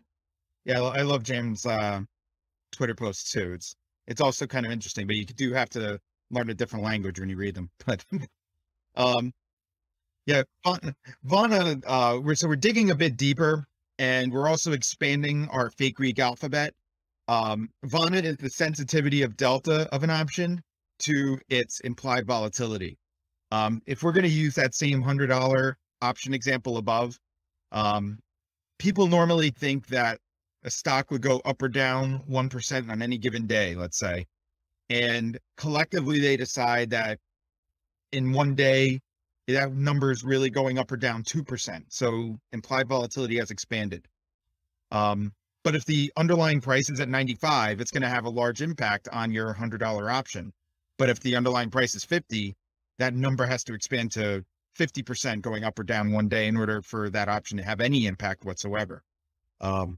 Yeah, 0.65 0.81
I 0.81 1.01
love 1.01 1.23
James' 1.23 1.65
uh, 1.65 2.01
Twitter 2.71 2.95
posts 2.95 3.31
too. 3.31 3.53
It's, 3.53 3.75
it's 4.07 4.21
also 4.21 4.47
kind 4.47 4.65
of 4.65 4.71
interesting, 4.71 5.07
but 5.07 5.15
you 5.15 5.25
do 5.25 5.53
have 5.53 5.69
to 5.71 5.99
learn 6.31 6.49
a 6.49 6.53
different 6.53 6.85
language 6.85 7.19
when 7.19 7.29
you 7.29 7.37
read 7.37 7.55
them. 7.55 7.69
But, 7.85 8.05
um, 8.95 9.33
Yeah, 10.25 10.43
Vanna. 11.23 11.79
Uh, 11.85 12.19
we're 12.21 12.35
so 12.35 12.47
we're 12.47 12.55
digging 12.55 12.91
a 12.91 12.95
bit 12.95 13.17
deeper, 13.17 13.65
and 13.99 14.31
we're 14.31 14.47
also 14.47 14.71
expanding 14.71 15.49
our 15.49 15.69
fake 15.71 15.95
Greek 15.95 16.19
alphabet. 16.19 16.73
Um, 17.27 17.69
Vanna 17.83 18.17
is 18.17 18.37
the 18.37 18.49
sensitivity 18.49 19.21
of 19.21 19.37
delta 19.37 19.87
of 19.93 20.03
an 20.03 20.09
option 20.09 20.61
to 20.99 21.39
its 21.49 21.79
implied 21.81 22.25
volatility. 22.25 22.97
Um, 23.51 23.81
if 23.85 24.03
we're 24.03 24.11
going 24.11 24.23
to 24.23 24.29
use 24.29 24.55
that 24.55 24.73
same 24.73 25.01
hundred 25.01 25.27
dollar 25.27 25.77
option 26.01 26.33
example 26.33 26.77
above, 26.77 27.17
um, 27.71 28.19
people 28.79 29.07
normally 29.07 29.49
think 29.51 29.87
that 29.87 30.19
a 30.63 30.69
stock 30.69 31.11
would 31.11 31.21
go 31.21 31.41
up 31.45 31.61
or 31.61 31.69
down 31.69 32.23
1% 32.29 32.89
on 32.89 33.01
any 33.01 33.17
given 33.17 33.47
day, 33.47 33.75
let's 33.75 33.99
say. 33.99 34.25
And 34.89 35.37
collectively, 35.57 36.19
they 36.19 36.37
decide 36.37 36.89
that 36.91 37.19
in 38.11 38.31
one 38.31 38.55
day, 38.55 38.99
that 39.47 39.73
number 39.73 40.11
is 40.11 40.23
really 40.23 40.49
going 40.49 40.77
up 40.77 40.91
or 40.91 40.97
down 40.97 41.23
2%. 41.23 41.83
So 41.89 42.37
implied 42.53 42.87
volatility 42.87 43.37
has 43.37 43.51
expanded. 43.51 44.07
Um, 44.91 45.33
but 45.63 45.75
if 45.75 45.85
the 45.85 46.11
underlying 46.17 46.61
price 46.61 46.89
is 46.89 46.99
at 46.99 47.09
95, 47.09 47.79
it's 47.79 47.91
going 47.91 48.03
to 48.03 48.09
have 48.09 48.25
a 48.25 48.29
large 48.29 48.61
impact 48.61 49.07
on 49.11 49.31
your 49.31 49.53
$100 49.53 50.11
option. 50.11 50.51
But 50.97 51.09
if 51.09 51.19
the 51.21 51.35
underlying 51.35 51.69
price 51.69 51.95
is 51.95 52.03
50, 52.03 52.55
that 52.99 53.13
number 53.13 53.45
has 53.45 53.63
to 53.65 53.73
expand 53.73 54.11
to 54.13 54.43
50% 54.77 55.41
going 55.41 55.63
up 55.63 55.79
or 55.79 55.83
down 55.83 56.11
one 56.11 56.27
day 56.27 56.47
in 56.47 56.57
order 56.57 56.81
for 56.81 57.09
that 57.11 57.29
option 57.29 57.57
to 57.57 57.63
have 57.63 57.81
any 57.81 58.05
impact 58.05 58.43
whatsoever. 58.43 59.03
Um, 59.61 59.97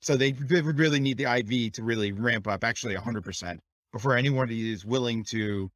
so 0.00 0.16
they 0.16 0.32
would 0.32 0.78
really 0.78 1.00
need 1.00 1.18
the 1.18 1.32
IV 1.32 1.72
to 1.72 1.82
really 1.82 2.12
ramp 2.12 2.46
up 2.46 2.64
actually 2.64 2.94
100% 2.94 3.58
before 3.92 4.16
anyone 4.16 4.48
is 4.50 4.84
willing 4.84 5.24
to 5.30 5.70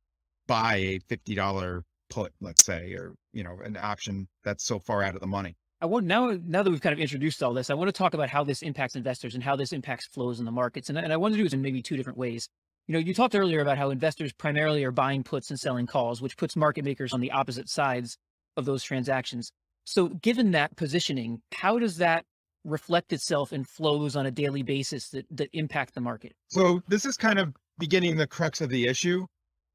buy 0.46 0.76
a 0.76 0.98
$50 1.00 1.82
put, 2.10 2.32
let's 2.40 2.64
say, 2.64 2.92
or, 2.94 3.14
you 3.32 3.44
know, 3.44 3.58
an 3.64 3.76
option 3.76 4.28
that's 4.44 4.64
so 4.64 4.78
far 4.78 5.02
out 5.02 5.14
of 5.14 5.20
the 5.20 5.26
money. 5.26 5.56
I 5.80 5.86
want 5.86 6.06
now, 6.06 6.38
now 6.46 6.62
that 6.62 6.70
we've 6.70 6.80
kind 6.80 6.94
of 6.94 6.98
introduced 6.98 7.42
all 7.42 7.52
this, 7.52 7.68
I 7.68 7.74
want 7.74 7.88
to 7.88 7.92
talk 7.92 8.14
about 8.14 8.30
how 8.30 8.44
this 8.44 8.62
impacts 8.62 8.96
investors 8.96 9.34
and 9.34 9.42
how 9.42 9.56
this 9.56 9.72
impacts 9.72 10.06
flows 10.06 10.38
in 10.38 10.46
the 10.46 10.52
markets. 10.52 10.88
And, 10.88 10.96
and 10.96 11.12
I 11.12 11.16
want 11.18 11.34
to 11.34 11.38
do 11.38 11.44
this 11.44 11.52
in 11.52 11.60
maybe 11.60 11.82
two 11.82 11.96
different 11.96 12.18
ways. 12.18 12.48
You 12.88 12.94
know, 12.94 12.98
you 12.98 13.12
talked 13.12 13.34
earlier 13.34 13.60
about 13.60 13.76
how 13.76 13.90
investors 13.90 14.32
primarily 14.32 14.84
are 14.84 14.92
buying 14.92 15.22
puts 15.22 15.50
and 15.50 15.58
selling 15.58 15.86
calls, 15.86 16.22
which 16.22 16.36
puts 16.36 16.56
market 16.56 16.84
makers 16.84 17.12
on 17.12 17.20
the 17.20 17.32
opposite 17.32 17.68
sides 17.68 18.16
of 18.56 18.64
those 18.64 18.82
transactions. 18.82 19.52
So 19.84 20.08
given 20.08 20.52
that 20.52 20.76
positioning, 20.76 21.42
how 21.52 21.78
does 21.78 21.98
that 21.98 22.24
reflect 22.64 23.12
itself 23.12 23.52
in 23.52 23.64
flows 23.64 24.16
on 24.16 24.26
a 24.26 24.30
daily 24.30 24.62
basis 24.62 25.10
that, 25.10 25.26
that 25.32 25.50
impact 25.52 25.94
the 25.94 26.00
market? 26.00 26.34
So 26.48 26.82
this 26.88 27.04
is 27.04 27.16
kind 27.16 27.38
of 27.38 27.54
beginning 27.78 28.16
the 28.16 28.26
crux 28.26 28.60
of 28.60 28.70
the 28.70 28.86
issue. 28.86 29.26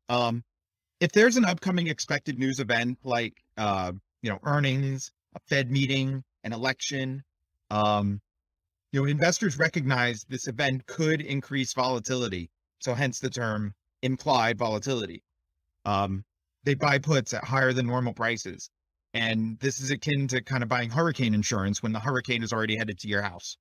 Um, 0.10 0.44
if 1.00 1.12
there's 1.12 1.38
an 1.38 1.46
upcoming 1.46 1.88
expected 1.88 2.40
news 2.40 2.60
event 2.60 2.98
like, 3.04 3.36
uh, 3.58 3.92
you 4.22 4.30
know, 4.30 4.40
earnings, 4.44 5.12
a 5.36 5.40
Fed 5.48 5.72
meeting, 5.72 6.24
an 6.44 6.54
election, 6.54 7.24
um, 7.70 8.22
you 8.92 9.02
know, 9.02 9.08
investors 9.08 9.58
recognize 9.58 10.26
this 10.28 10.48
event 10.48 10.86
could 10.86 11.22
increase 11.22 11.74
volatility. 11.74 12.50
So 12.80 12.94
hence 12.94 13.20
the 13.20 13.30
term 13.30 13.74
implied 14.02 14.58
volatility. 14.58 15.24
Um, 15.86 16.26
they 16.64 16.74
buy 16.74 17.00
puts 17.00 17.34
at 17.34 17.44
higher 17.44 17.74
than 17.74 17.88
normal 17.88 18.14
prices. 18.14 18.70
And 19.14 19.60
this 19.60 19.80
is 19.80 19.92
akin 19.92 20.28
to 20.30 20.42
kind 20.42 20.64
of 20.64 20.70
buying 20.70 20.90
hurricane 20.90 21.34
insurance 21.34 21.82
when 21.82 21.92
the 21.92 22.00
hurricane 22.00 22.44
is 22.44 22.54
already 22.54 22.78
headed 22.78 23.00
to 23.00 23.08
your 23.08 23.22
house. 23.22 23.58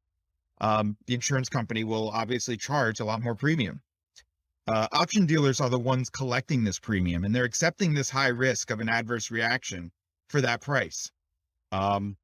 Um, 0.61 0.97
the 1.07 1.15
insurance 1.15 1.49
company 1.49 1.85
will 1.85 2.11
obviously 2.11 2.57
charge 2.57 3.01
a 3.01 3.05
lot 3.05 3.23
more 3.23 3.35
premium. 3.35 3.81
Uh, 4.67 4.87
option 4.93 5.27
dealers 5.27 5.61
are 5.61 5.71
the 5.71 5.79
ones 5.79 6.11
collecting 6.11 6.63
this 6.63 6.79
premium 6.79 7.25
and 7.25 7.35
they're 7.35 7.45
accepting 7.45 7.95
this 7.95 8.11
high 8.11 8.29
risk 8.29 8.71
of 8.71 8.81
an 8.81 8.89
adverse 8.89 9.31
reaction 9.31 9.91
for 10.29 10.41
that 10.41 10.61
price. 10.61 11.11
Um, 11.73 12.17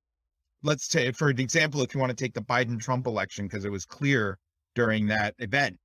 let's 0.63 0.89
say, 0.89 1.13
for 1.13 1.29
an 1.29 1.41
example, 1.41 1.83
if 1.83 1.95
you 1.95 2.01
want 2.01 2.11
to 2.11 2.25
take 2.25 2.35
the 2.35 2.43
Biden 2.43 2.81
Trump 2.81 3.07
election, 3.07 3.47
because 3.47 3.65
it 3.65 3.73
was 3.73 3.85
clear 3.85 4.39
during 4.75 5.07
that 5.07 5.35
event. 5.39 5.79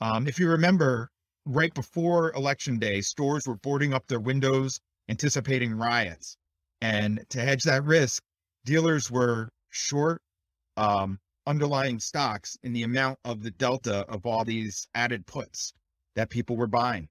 Um, 0.00 0.26
if 0.26 0.38
you 0.38 0.48
remember, 0.48 1.10
right 1.46 1.72
before 1.72 2.32
election 2.32 2.78
day, 2.78 3.00
stores 3.00 3.46
were 3.46 3.56
boarding 3.56 3.94
up 3.94 4.06
their 4.06 4.20
windows, 4.20 4.80
anticipating 5.08 5.74
riots. 5.74 6.36
And 6.80 7.24
to 7.30 7.40
hedge 7.40 7.64
that 7.64 7.84
risk, 7.84 8.22
dealers 8.64 9.10
were 9.10 9.48
short 9.70 10.20
um, 10.76 11.18
underlying 11.46 11.98
stocks 11.98 12.58
in 12.62 12.72
the 12.72 12.82
amount 12.82 13.18
of 13.24 13.42
the 13.42 13.52
delta 13.52 14.04
of 14.08 14.26
all 14.26 14.44
these 14.44 14.88
added 14.94 15.26
puts 15.26 15.72
that 16.16 16.28
people 16.28 16.56
were 16.56 16.66
buying. 16.66 17.08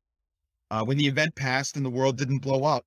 Uh, 0.70 0.84
when 0.84 0.98
the 0.98 1.08
event 1.08 1.36
passed 1.36 1.78
and 1.78 1.86
the 1.86 1.90
world 1.90 2.18
didn't 2.18 2.40
blow 2.40 2.64
up, 2.64 2.86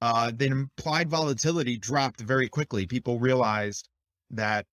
uh, 0.00 0.30
the 0.34 0.46
implied 0.46 1.08
volatility 1.08 1.76
dropped 1.76 2.20
very 2.20 2.48
quickly. 2.48 2.86
People 2.86 3.18
realized 3.18 3.88
that 4.30 4.66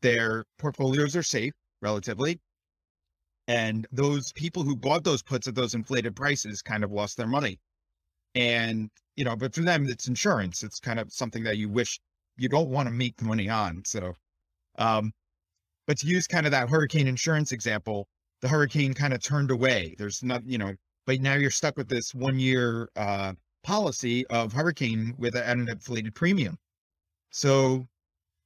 their 0.00 0.44
portfolios 0.58 1.14
are 1.14 1.22
safe 1.22 1.52
relatively, 1.80 2.40
and 3.48 3.86
those 3.92 4.32
people 4.32 4.62
who 4.62 4.76
bought 4.76 5.04
those 5.04 5.22
puts 5.22 5.46
at 5.48 5.54
those 5.54 5.74
inflated 5.74 6.16
prices 6.16 6.62
kind 6.62 6.84
of 6.84 6.90
lost 6.90 7.16
their 7.16 7.26
money. 7.26 7.58
And, 8.34 8.90
you 9.16 9.24
know, 9.24 9.36
but 9.36 9.54
for 9.54 9.60
them, 9.60 9.86
it's 9.88 10.08
insurance. 10.08 10.62
It's 10.62 10.80
kind 10.80 10.98
of 10.98 11.12
something 11.12 11.44
that 11.44 11.58
you 11.58 11.68
wish 11.68 12.00
you 12.36 12.48
don't 12.48 12.70
want 12.70 12.88
to 12.88 12.94
make 12.94 13.20
money 13.20 13.48
on. 13.48 13.82
So, 13.84 14.14
um, 14.78 15.12
but 15.86 15.98
to 15.98 16.06
use 16.06 16.26
kind 16.26 16.46
of 16.46 16.52
that 16.52 16.70
hurricane 16.70 17.06
insurance 17.06 17.52
example, 17.52 18.06
the 18.40 18.48
hurricane 18.48 18.94
kind 18.94 19.12
of 19.12 19.22
turned 19.22 19.50
away. 19.50 19.94
There's 19.98 20.22
not, 20.22 20.46
you 20.46 20.58
know, 20.58 20.74
but 21.06 21.20
now 21.20 21.34
you're 21.34 21.50
stuck 21.50 21.76
with 21.76 21.88
this 21.88 22.14
one 22.14 22.38
year 22.38 22.88
uh, 22.96 23.34
policy 23.62 24.26
of 24.28 24.52
hurricane 24.52 25.14
with 25.18 25.34
an 25.36 25.68
inflated 25.68 26.14
premium. 26.14 26.58
So 27.30 27.86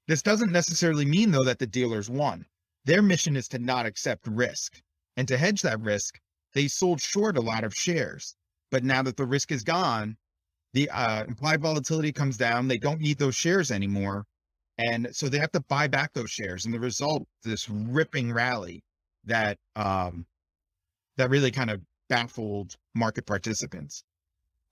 this 0.08 0.22
doesn't 0.22 0.52
necessarily 0.52 1.04
mean 1.04 1.30
though 1.30 1.44
that 1.44 1.58
the 1.58 1.66
dealers 1.66 2.08
won. 2.08 2.46
Their 2.84 3.02
mission 3.02 3.36
is 3.36 3.48
to 3.48 3.58
not 3.58 3.86
accept 3.86 4.26
risk. 4.26 4.80
And 5.16 5.26
to 5.28 5.38
hedge 5.38 5.62
that 5.62 5.80
risk, 5.80 6.20
they 6.52 6.68
sold 6.68 7.00
short 7.00 7.36
a 7.36 7.40
lot 7.40 7.64
of 7.64 7.74
shares. 7.74 8.36
But 8.70 8.84
now 8.84 9.02
that 9.02 9.16
the 9.16 9.26
risk 9.26 9.50
is 9.50 9.64
gone, 9.64 10.16
the 10.72 10.90
uh, 10.90 11.24
implied 11.24 11.60
volatility 11.62 12.12
comes 12.12 12.36
down. 12.36 12.68
They 12.68 12.78
don't 12.78 13.00
need 13.00 13.18
those 13.18 13.34
shares 13.34 13.70
anymore. 13.70 14.26
And 14.78 15.08
so 15.12 15.28
they 15.28 15.38
have 15.38 15.52
to 15.52 15.60
buy 15.60 15.88
back 15.88 16.12
those 16.12 16.30
shares. 16.30 16.64
And 16.64 16.74
the 16.74 16.80
result, 16.80 17.26
this 17.42 17.68
ripping 17.68 18.32
rally 18.32 18.82
that 19.24 19.58
um, 19.74 20.26
that 21.16 21.30
really 21.30 21.50
kind 21.50 21.70
of 21.70 21.80
baffled 22.08 22.76
market 22.94 23.26
participants. 23.26 24.04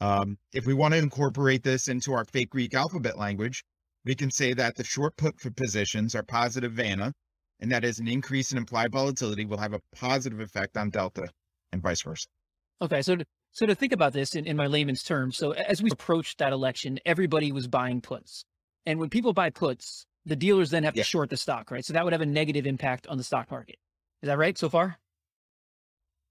Um, 0.01 0.39
if 0.53 0.67
we 0.67 0.75
want 0.75 0.93
to 0.95 0.99
incorporate 0.99 1.63
this 1.63 1.89
into 1.89 2.13
our 2.13 2.25
fake 2.25 2.51
Greek 2.51 2.75
alphabet 2.75 3.19
language, 3.19 3.65
we 4.05 4.15
can 4.15 4.31
say 4.31 4.53
that 4.55 4.77
the 4.77 4.85
short 4.85 5.17
put 5.17 5.35
positions 5.57 6.15
are 6.15 6.23
positive 6.23 6.73
Vanna, 6.73 7.13
and 7.61 7.71
that 7.73 7.85
is 7.85 7.99
an 7.99 8.09
increase 8.09 8.53
in 8.53 8.59
implied 8.59 8.93
volatility 8.93 9.45
will 9.45 9.59
have 9.59 9.73
a 9.73 9.81
positive 9.95 10.41
effect 10.41 10.77
on 10.77 10.91
delta 10.91 11.29
and 11.73 11.83
vice 11.83 12.03
versa. 12.03 12.27
Okay, 12.83 13.03
so 13.03 13.17
to, 13.17 13.25
so 13.53 13.67
to 13.67 13.75
think 13.75 13.93
about 13.93 14.13
this 14.13 14.35
in, 14.35 14.47
in 14.47 14.57
my 14.57 14.67
layman's 14.67 15.03
terms, 15.03 15.37
so 15.37 15.53
as 15.53 15.83
we 15.83 15.91
approached 15.91 16.39
that 16.39 16.53
election, 16.53 16.99
everybody 17.07 17.53
was 17.53 17.67
buying 17.67 18.01
puts. 18.01 18.45
And 18.85 18.99
when 18.99 19.09
people 19.09 19.33
buy 19.33 19.51
puts, 19.51 20.07
the 20.27 20.37
dealers 20.37 20.71
then 20.71 20.85
have 20.85 20.97
yeah. 20.97 21.03
to 21.03 21.09
short 21.09 21.31
the 21.31 21.37
stock, 21.37 21.71
right? 21.71 21.85
So 21.85 21.93
that 21.93 22.05
would 22.05 22.13
have 22.13 22.23
a 22.23 22.27
negative 22.27 22.67
impact 22.67 23.07
on 23.07 23.17
the 23.17 23.25
stock 23.25 23.51
market. 23.51 23.77
Is 24.23 24.27
that 24.27 24.39
right 24.39 24.57
so 24.57 24.69
far? 24.69 24.99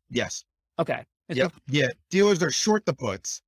Yes. 0.09 0.43
Okay. 0.77 1.03
yep. 1.29 1.53
yeah. 1.67 1.87
Dealers 2.09 2.43
are 2.43 2.51
short 2.51 2.85
the 2.85 2.93
puts, 2.93 3.41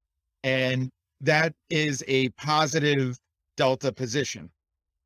and 0.45 0.89
that 1.21 1.53
is 1.69 2.03
a 2.07 2.29
positive 2.29 3.17
delta 3.57 3.91
position. 3.91 4.51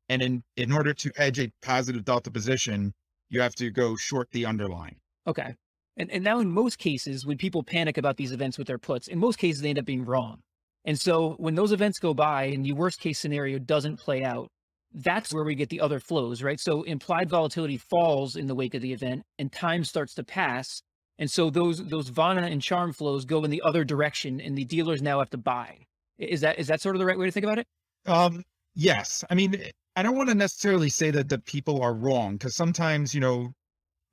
And 0.08 0.22
in, 0.22 0.42
in 0.56 0.70
order 0.70 0.92
to 0.92 1.10
hedge 1.16 1.40
a 1.40 1.50
positive 1.62 2.04
delta 2.04 2.30
position, 2.30 2.92
you 3.30 3.40
have 3.40 3.54
to 3.56 3.70
go 3.70 3.96
short 3.96 4.28
the 4.32 4.44
underlying. 4.44 4.96
Okay. 5.26 5.54
And, 5.96 6.10
and 6.10 6.22
now 6.22 6.40
in 6.40 6.50
most 6.50 6.78
cases, 6.78 7.24
when 7.24 7.38
people 7.38 7.62
panic 7.62 7.96
about 7.96 8.16
these 8.16 8.32
events 8.32 8.58
with 8.58 8.66
their 8.66 8.78
puts, 8.78 9.08
in 9.08 9.18
most 9.18 9.38
cases, 9.38 9.62
they 9.62 9.70
end 9.70 9.78
up 9.78 9.84
being 9.84 10.04
wrong. 10.04 10.40
And 10.84 11.00
so 11.00 11.36
when 11.38 11.54
those 11.54 11.72
events 11.72 11.98
go 11.98 12.12
by 12.12 12.44
and 12.44 12.64
the 12.64 12.72
worst 12.72 13.00
case 13.00 13.18
scenario 13.18 13.58
doesn't 13.58 13.98
play 13.98 14.22
out, 14.22 14.48
that's 14.92 15.32
where 15.32 15.44
we 15.44 15.54
get 15.54 15.68
the 15.68 15.80
other 15.80 16.00
flows, 16.00 16.42
right? 16.42 16.58
So 16.58 16.82
implied 16.82 17.30
volatility 17.30 17.78
falls 17.78 18.36
in 18.36 18.46
the 18.46 18.54
wake 18.54 18.74
of 18.74 18.82
the 18.82 18.92
event 18.92 19.22
and 19.38 19.50
time 19.50 19.84
starts 19.84 20.14
to 20.14 20.24
pass. 20.24 20.82
And 21.20 21.30
so 21.30 21.50
those 21.50 21.84
those 21.86 22.08
Vanna 22.08 22.46
and 22.46 22.62
charm 22.62 22.94
flows 22.94 23.26
go 23.26 23.44
in 23.44 23.50
the 23.50 23.60
other 23.62 23.84
direction 23.84 24.40
and 24.40 24.56
the 24.56 24.64
dealers 24.64 25.02
now 25.02 25.18
have 25.18 25.28
to 25.30 25.38
buy. 25.38 25.76
Is 26.18 26.40
that 26.40 26.58
is 26.58 26.66
that 26.68 26.80
sort 26.80 26.96
of 26.96 26.98
the 26.98 27.04
right 27.04 27.18
way 27.18 27.26
to 27.26 27.30
think 27.30 27.44
about 27.44 27.58
it? 27.58 27.66
Um, 28.06 28.42
yes. 28.74 29.22
I 29.28 29.34
mean, 29.34 29.62
I 29.96 30.02
don't 30.02 30.16
want 30.16 30.30
to 30.30 30.34
necessarily 30.34 30.88
say 30.88 31.10
that 31.10 31.28
the 31.28 31.38
people 31.38 31.82
are 31.82 31.92
wrong 31.92 32.38
because 32.38 32.56
sometimes, 32.56 33.14
you 33.14 33.20
know, 33.20 33.52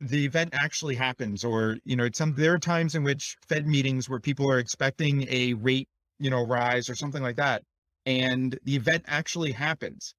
the 0.02 0.26
event 0.26 0.54
actually 0.54 0.96
happens 0.96 1.46
or, 1.46 1.78
you 1.86 1.96
know, 1.96 2.10
some 2.14 2.34
there 2.36 2.54
are 2.54 2.60
times 2.60 2.94
in 2.94 3.04
which 3.04 3.38
Fed 3.48 3.66
meetings 3.66 4.10
where 4.10 4.20
people 4.20 4.52
are 4.52 4.60
expecting 4.60 5.26
a 5.30 5.54
rate, 5.54 5.88
you 6.20 6.30
know, 6.30 6.46
rise 6.46 6.90
or 6.90 6.96
something 6.96 7.24
like 7.24 7.38
that. 7.38 7.64
And 8.06 8.60
the 8.66 8.76
event 8.76 9.06
actually 9.08 9.54
happens. 9.54 10.14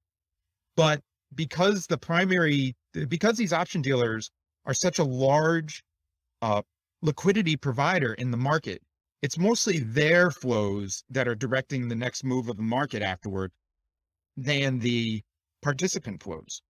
But 0.75 1.03
because 1.35 1.87
the 1.87 1.99
primary 1.99 2.75
because 3.09 3.37
these 3.37 3.53
option 3.53 3.83
dealers 3.83 4.31
are 4.65 4.73
such 4.73 4.99
a 4.99 5.05
large 5.05 5.83
uh, 6.41 6.63
liquidity 7.03 7.57
provider 7.57 8.15
in 8.15 8.31
the 8.31 8.37
market, 8.37 8.83
it's 9.23 9.39
mostly 9.39 9.79
their 9.81 10.31
flows 10.31 11.05
that 11.11 11.27
are 11.27 11.35
directing 11.35 11.89
the 11.89 11.95
next 11.95 12.25
move 12.25 12.49
of 12.49 12.57
the 12.57 12.63
market 12.63 13.03
afterward 13.03 13.51
than 14.37 14.79
the 14.79 15.23
participant 15.63 16.23
flows. 16.23 16.63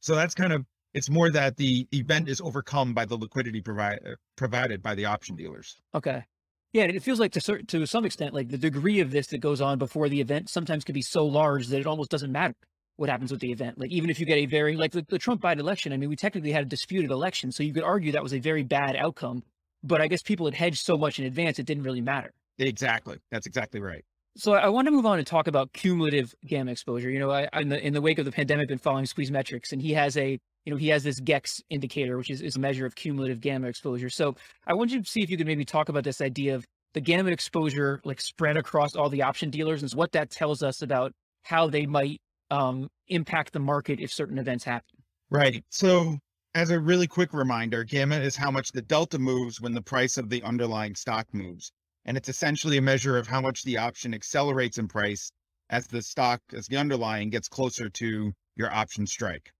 So 0.00 0.14
that's 0.14 0.34
kind 0.34 0.52
of 0.52 0.64
it's 0.94 1.10
more 1.10 1.30
that 1.30 1.56
the 1.56 1.86
event 1.92 2.28
is 2.28 2.40
overcome 2.40 2.94
by 2.94 3.04
the 3.04 3.16
liquidity 3.16 3.60
provi- 3.60 3.98
uh, 4.06 4.14
provided 4.36 4.82
by 4.82 4.94
the 4.94 5.04
option 5.04 5.36
dealers. 5.36 5.78
Okay. 5.94 6.24
Yeah, 6.72 6.84
it 6.84 7.02
feels 7.02 7.20
like 7.20 7.32
to 7.32 7.62
to 7.62 7.86
some 7.86 8.04
extent, 8.04 8.34
like 8.34 8.48
the 8.48 8.58
degree 8.58 9.00
of 9.00 9.10
this 9.10 9.28
that 9.28 9.38
goes 9.38 9.60
on 9.60 9.78
before 9.78 10.08
the 10.08 10.20
event 10.20 10.48
sometimes 10.48 10.84
can 10.84 10.94
be 10.94 11.02
so 11.02 11.26
large 11.26 11.68
that 11.68 11.80
it 11.80 11.86
almost 11.86 12.10
doesn't 12.10 12.32
matter 12.32 12.54
what 12.98 13.08
happens 13.08 13.30
with 13.30 13.40
the 13.40 13.52
event. 13.52 13.78
Like 13.78 13.90
even 13.90 14.10
if 14.10 14.18
you 14.18 14.26
get 14.26 14.38
a 14.38 14.46
very 14.46 14.76
like 14.76 14.90
the, 14.90 15.06
the 15.08 15.18
Trump 15.18 15.40
Biden 15.40 15.60
election, 15.60 15.92
I 15.92 15.96
mean, 15.96 16.08
we 16.08 16.16
technically 16.16 16.50
had 16.50 16.62
a 16.62 16.68
disputed 16.68 17.10
election, 17.10 17.52
so 17.52 17.62
you 17.62 17.72
could 17.72 17.84
argue 17.84 18.12
that 18.12 18.22
was 18.22 18.34
a 18.34 18.40
very 18.40 18.64
bad 18.64 18.96
outcome. 18.96 19.42
But 19.84 20.00
I 20.00 20.08
guess 20.08 20.20
people 20.20 20.46
had 20.46 20.54
hedged 20.54 20.84
so 20.84 20.98
much 20.98 21.20
in 21.20 21.24
advance, 21.24 21.60
it 21.60 21.66
didn't 21.66 21.84
really 21.84 22.00
matter. 22.00 22.32
Exactly. 22.58 23.18
That's 23.30 23.46
exactly 23.46 23.80
right. 23.80 24.04
So 24.36 24.52
I 24.52 24.68
want 24.68 24.86
to 24.86 24.90
move 24.90 25.06
on 25.06 25.18
and 25.18 25.26
talk 25.26 25.46
about 25.46 25.72
cumulative 25.72 26.34
gamma 26.44 26.72
exposure. 26.72 27.08
You 27.08 27.20
know, 27.20 27.30
I, 27.30 27.48
in 27.54 27.68
the 27.68 27.86
in 27.86 27.92
the 27.92 28.00
wake 28.00 28.18
of 28.18 28.24
the 28.24 28.32
pandemic, 28.32 28.68
been 28.68 28.78
following 28.78 29.06
Squeeze 29.06 29.30
Metrics, 29.30 29.72
and 29.72 29.80
he 29.80 29.92
has 29.92 30.16
a 30.16 30.38
you 30.64 30.72
know 30.72 30.76
he 30.76 30.88
has 30.88 31.04
this 31.04 31.20
GEX 31.20 31.62
indicator, 31.70 32.18
which 32.18 32.30
is, 32.30 32.40
is 32.40 32.56
a 32.56 32.58
measure 32.58 32.84
of 32.84 32.96
cumulative 32.96 33.40
gamma 33.40 33.68
exposure. 33.68 34.10
So 34.10 34.34
I 34.66 34.74
want 34.74 34.90
you 34.90 35.02
to 35.02 35.08
see 35.08 35.22
if 35.22 35.30
you 35.30 35.36
could 35.36 35.46
maybe 35.46 35.64
talk 35.64 35.88
about 35.88 36.02
this 36.02 36.20
idea 36.20 36.56
of 36.56 36.66
the 36.94 37.00
gamma 37.00 37.30
exposure 37.30 38.00
like 38.04 38.20
spread 38.20 38.56
across 38.56 38.96
all 38.96 39.08
the 39.08 39.22
option 39.22 39.50
dealers 39.50 39.82
and 39.82 39.92
what 39.92 40.10
that 40.12 40.30
tells 40.30 40.64
us 40.64 40.82
about 40.82 41.12
how 41.42 41.68
they 41.68 41.86
might 41.86 42.20
um, 42.50 42.90
impact 43.08 43.52
the 43.52 43.60
market 43.60 44.00
if 44.00 44.12
certain 44.12 44.38
events 44.38 44.64
happen. 44.64 45.02
Right. 45.30 45.64
So 45.68 46.18
as 46.54 46.70
a 46.70 46.80
really 46.80 47.06
quick 47.06 47.32
reminder, 47.32 47.84
gamma 47.84 48.16
is 48.16 48.36
how 48.36 48.50
much 48.50 48.72
the 48.72 48.82
delta 48.82 49.18
moves 49.18 49.60
when 49.60 49.74
the 49.74 49.82
price 49.82 50.16
of 50.16 50.30
the 50.30 50.42
underlying 50.42 50.94
stock 50.94 51.26
moves. 51.32 51.72
And 52.04 52.16
it's 52.16 52.28
essentially 52.28 52.78
a 52.78 52.82
measure 52.82 53.18
of 53.18 53.26
how 53.26 53.40
much 53.40 53.62
the 53.64 53.78
option 53.78 54.14
accelerates 54.14 54.78
in 54.78 54.88
price 54.88 55.30
as 55.70 55.86
the 55.86 56.00
stock, 56.00 56.40
as 56.54 56.66
the 56.66 56.78
underlying 56.78 57.28
gets 57.30 57.48
closer 57.48 57.90
to 57.90 58.32
your 58.56 58.72
option 58.72 59.06
strike. 59.06 59.52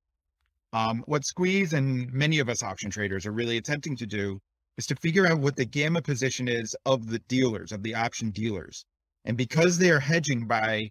Um, 0.72 1.02
what 1.06 1.24
Squeeze 1.24 1.72
and 1.72 2.10
many 2.12 2.38
of 2.38 2.48
us 2.48 2.62
option 2.62 2.90
traders 2.90 3.26
are 3.26 3.32
really 3.32 3.58
attempting 3.58 3.96
to 3.96 4.06
do 4.06 4.40
is 4.76 4.86
to 4.86 4.96
figure 4.96 5.26
out 5.26 5.40
what 5.40 5.56
the 5.56 5.64
gamma 5.64 6.00
position 6.00 6.48
is 6.48 6.74
of 6.86 7.08
the 7.08 7.18
dealers, 7.20 7.72
of 7.72 7.82
the 7.82 7.94
option 7.94 8.30
dealers. 8.30 8.84
And 9.24 9.36
because 9.36 9.76
they 9.76 9.90
are 9.90 10.00
hedging 10.00 10.46
by 10.46 10.90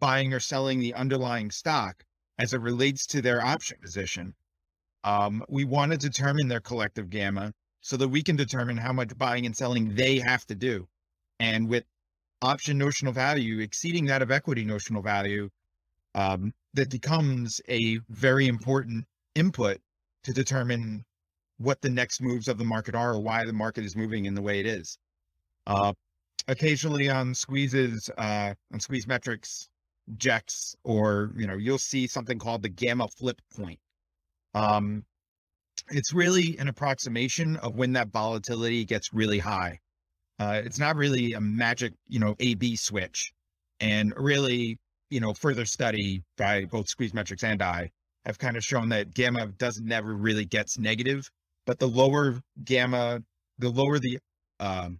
buying 0.00 0.32
or 0.32 0.40
selling 0.40 0.80
the 0.80 0.94
underlying 0.94 1.50
stock 1.50 2.04
as 2.38 2.52
it 2.52 2.60
relates 2.60 3.06
to 3.06 3.22
their 3.22 3.44
option 3.44 3.78
position, 3.80 4.34
um, 5.04 5.44
we 5.48 5.64
want 5.64 5.92
to 5.92 5.98
determine 5.98 6.48
their 6.48 6.60
collective 6.60 7.10
gamma 7.10 7.52
so 7.80 7.96
that 7.96 8.08
we 8.08 8.22
can 8.22 8.36
determine 8.36 8.76
how 8.76 8.92
much 8.92 9.16
buying 9.16 9.46
and 9.46 9.56
selling 9.56 9.94
they 9.94 10.18
have 10.18 10.44
to 10.46 10.54
do. 10.54 10.86
And 11.40 11.68
with 11.68 11.84
option 12.42 12.78
notional 12.78 13.12
value 13.12 13.60
exceeding 13.60 14.06
that 14.06 14.22
of 14.22 14.30
equity 14.30 14.64
notional 14.64 15.02
value, 15.02 15.50
um, 16.14 16.52
that 16.74 16.90
becomes 16.90 17.60
a 17.68 17.98
very 18.08 18.46
important 18.46 19.06
input 19.34 19.78
to 20.24 20.32
determine 20.32 21.04
what 21.58 21.80
the 21.80 21.90
next 21.90 22.20
moves 22.20 22.48
of 22.48 22.58
the 22.58 22.64
market 22.64 22.94
are 22.94 23.14
or 23.14 23.20
why 23.20 23.44
the 23.44 23.52
market 23.52 23.84
is 23.84 23.96
moving 23.96 24.26
in 24.26 24.34
the 24.34 24.42
way 24.42 24.60
it 24.60 24.66
is. 24.66 24.98
Uh, 25.66 25.92
occasionally 26.46 27.08
on 27.08 27.34
squeezes, 27.34 28.10
uh, 28.16 28.54
on 28.72 28.80
squeeze 28.80 29.06
metrics, 29.06 29.68
GEX, 30.16 30.74
or, 30.84 31.32
you 31.36 31.46
know, 31.46 31.56
you'll 31.56 31.78
see 31.78 32.06
something 32.06 32.38
called 32.38 32.62
the 32.62 32.68
gamma 32.68 33.08
flip 33.08 33.40
point. 33.56 33.78
Um, 34.54 35.04
it's 35.90 36.12
really 36.12 36.56
an 36.58 36.68
approximation 36.68 37.56
of 37.56 37.76
when 37.76 37.92
that 37.92 38.08
volatility 38.08 38.84
gets 38.84 39.12
really 39.12 39.38
high. 39.38 39.80
Uh, 40.38 40.62
it's 40.64 40.78
not 40.78 40.96
really 40.96 41.32
a 41.32 41.40
magic, 41.40 41.92
you 42.08 42.18
know, 42.18 42.34
A 42.40 42.54
B 42.54 42.76
switch. 42.76 43.32
And 43.80 44.12
really, 44.16 44.78
you 45.10 45.20
know, 45.20 45.34
further 45.34 45.64
study 45.64 46.22
by 46.36 46.64
both 46.64 46.88
Squeeze 46.88 47.14
Metrics 47.14 47.44
and 47.44 47.62
I 47.62 47.90
have 48.24 48.38
kind 48.38 48.56
of 48.56 48.64
shown 48.64 48.88
that 48.88 49.14
gamma 49.14 49.46
doesn't 49.46 49.86
never 49.86 50.14
really 50.14 50.44
gets 50.44 50.78
negative, 50.78 51.30
but 51.66 51.78
the 51.78 51.86
lower 51.86 52.40
gamma, 52.64 53.22
the 53.58 53.70
lower 53.70 53.98
the, 53.98 54.18
um, 54.60 54.98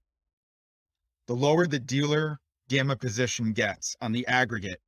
the 1.27 1.35
lower 1.35 1.67
the 1.67 1.81
dealer 1.81 2.39
gamma 2.69 2.97
position 2.97 3.53
gets 3.53 3.97
on 4.01 4.13
the 4.13 4.27
aggregate, 4.27 4.81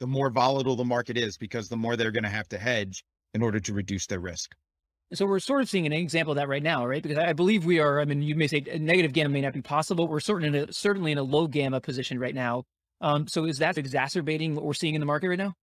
the 0.00 0.06
more 0.06 0.30
volatile 0.30 0.76
the 0.76 0.84
market 0.84 1.16
is 1.16 1.36
because 1.36 1.68
the 1.68 1.76
more 1.76 1.96
they're 1.96 2.10
going 2.10 2.24
to 2.24 2.28
have 2.28 2.48
to 2.48 2.58
hedge 2.58 3.04
in 3.34 3.42
order 3.42 3.60
to 3.60 3.72
reduce 3.72 4.06
their 4.06 4.20
risk. 4.20 4.54
So 5.12 5.24
we're 5.24 5.38
sort 5.38 5.62
of 5.62 5.68
seeing 5.68 5.86
an 5.86 5.92
example 5.92 6.32
of 6.32 6.36
that 6.36 6.48
right 6.48 6.62
now, 6.62 6.84
right? 6.84 7.02
Because 7.02 7.18
I 7.18 7.32
believe 7.32 7.64
we 7.64 7.78
are. 7.78 8.00
I 8.00 8.04
mean, 8.04 8.22
you 8.22 8.34
may 8.34 8.48
say 8.48 8.64
a 8.70 8.78
negative 8.78 9.12
gamma 9.12 9.30
may 9.30 9.40
not 9.40 9.52
be 9.52 9.62
possible. 9.62 10.08
We're 10.08 10.18
certainly 10.20 10.58
in 10.58 10.68
a, 10.68 10.72
certainly 10.72 11.12
in 11.12 11.18
a 11.18 11.22
low 11.22 11.46
gamma 11.46 11.80
position 11.80 12.18
right 12.18 12.34
now. 12.34 12.64
Um, 13.00 13.28
so 13.28 13.44
is 13.44 13.58
that 13.58 13.78
exacerbating 13.78 14.54
what 14.54 14.64
we're 14.64 14.74
seeing 14.74 14.94
in 14.94 15.00
the 15.00 15.06
market 15.06 15.28
right 15.28 15.38
now? 15.38 15.54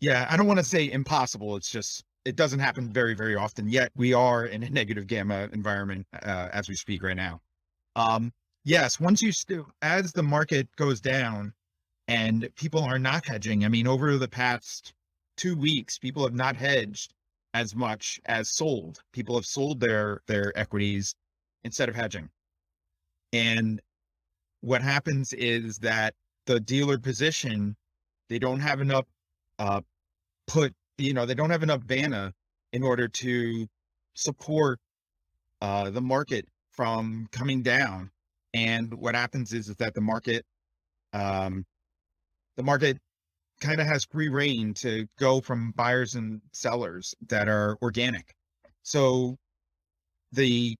Yeah, 0.00 0.26
I 0.28 0.36
don't 0.36 0.46
want 0.46 0.58
to 0.58 0.64
say 0.64 0.90
impossible. 0.90 1.56
It's 1.56 1.70
just 1.70 2.04
it 2.24 2.36
doesn't 2.36 2.58
happen 2.58 2.92
very 2.92 3.14
very 3.14 3.36
often. 3.36 3.68
Yet 3.68 3.92
we 3.96 4.12
are 4.12 4.44
in 4.44 4.62
a 4.62 4.68
negative 4.68 5.06
gamma 5.06 5.48
environment 5.52 6.06
uh, 6.22 6.48
as 6.52 6.68
we 6.68 6.74
speak 6.74 7.02
right 7.02 7.16
now. 7.16 7.40
Um, 7.96 8.32
yes, 8.64 9.00
once 9.00 9.22
you 9.22 9.32
as 9.80 10.12
the 10.12 10.22
market 10.22 10.68
goes 10.76 11.00
down 11.00 11.54
and 12.12 12.46
people 12.56 12.82
are 12.82 12.98
not 12.98 13.24
hedging. 13.24 13.64
I 13.64 13.68
mean, 13.68 13.86
over 13.86 14.18
the 14.18 14.28
past 14.28 14.92
two 15.38 15.56
weeks, 15.56 15.98
people 15.98 16.24
have 16.24 16.34
not 16.34 16.56
hedged 16.56 17.14
as 17.54 17.74
much 17.74 18.20
as 18.26 18.50
sold. 18.50 19.02
People 19.14 19.34
have 19.34 19.46
sold 19.46 19.80
their 19.80 20.20
their 20.26 20.52
equities 20.54 21.14
instead 21.64 21.88
of 21.88 21.94
hedging. 21.94 22.28
And 23.32 23.80
what 24.60 24.82
happens 24.82 25.32
is 25.32 25.78
that 25.78 26.14
the 26.44 26.60
dealer 26.60 26.98
position, 26.98 27.76
they 28.28 28.38
don't 28.38 28.60
have 28.60 28.82
enough 28.82 29.06
uh 29.58 29.80
put, 30.46 30.74
you 30.98 31.14
know, 31.14 31.24
they 31.24 31.34
don't 31.34 31.50
have 31.50 31.62
enough 31.62 31.80
Vanna 31.80 32.34
in 32.74 32.82
order 32.82 33.08
to 33.08 33.66
support 34.12 34.78
uh 35.62 35.88
the 35.88 36.02
market 36.02 36.46
from 36.72 37.26
coming 37.32 37.62
down. 37.62 38.10
And 38.52 38.92
what 38.92 39.14
happens 39.14 39.54
is, 39.54 39.70
is 39.70 39.76
that 39.76 39.94
the 39.94 40.02
market 40.02 40.44
um 41.14 41.64
the 42.56 42.62
market 42.62 42.98
kind 43.60 43.80
of 43.80 43.86
has 43.86 44.04
free 44.04 44.28
reign 44.28 44.74
to 44.74 45.06
go 45.18 45.40
from 45.40 45.72
buyers 45.72 46.14
and 46.14 46.40
sellers 46.52 47.14
that 47.28 47.48
are 47.48 47.78
organic. 47.82 48.34
So 48.82 49.36
the 50.32 50.76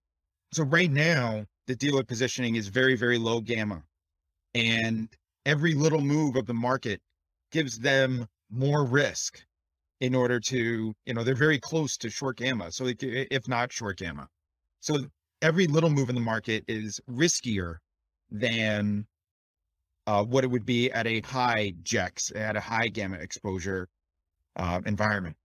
so 0.53 0.63
right 0.63 0.91
now 0.91 1.45
the 1.67 1.75
dealer 1.75 2.03
positioning 2.03 2.55
is 2.55 2.67
very 2.67 2.95
very 2.95 3.17
low 3.17 3.41
gamma, 3.41 3.83
and 4.53 5.09
every 5.45 5.73
little 5.73 6.01
move 6.01 6.35
of 6.35 6.45
the 6.45 6.53
market 6.53 7.01
gives 7.51 7.79
them 7.79 8.27
more 8.51 8.85
risk 8.85 9.41
in 10.01 10.13
order 10.13 10.39
to 10.39 10.93
you 11.05 11.13
know 11.13 11.23
they're 11.23 11.35
very 11.35 11.59
close 11.59 11.97
to 11.97 12.09
short 12.09 12.37
gamma, 12.37 12.71
so 12.71 12.91
if 12.99 13.47
not 13.47 13.71
short 13.71 13.97
gamma, 13.97 14.27
so 14.81 15.05
every 15.41 15.67
little 15.67 15.89
move 15.89 16.09
in 16.09 16.15
the 16.15 16.21
market 16.21 16.63
is 16.67 16.99
riskier 17.09 17.77
than 18.31 19.05
uh, 20.07 20.23
what 20.23 20.43
it 20.43 20.47
would 20.47 20.65
be 20.65 20.91
at 20.91 21.07
a 21.07 21.21
high 21.21 21.73
GEX, 21.83 22.35
at 22.35 22.55
a 22.55 22.59
high 22.59 22.87
gamma 22.87 23.17
exposure 23.17 23.87
uh, 24.55 24.81
environment. 24.85 25.35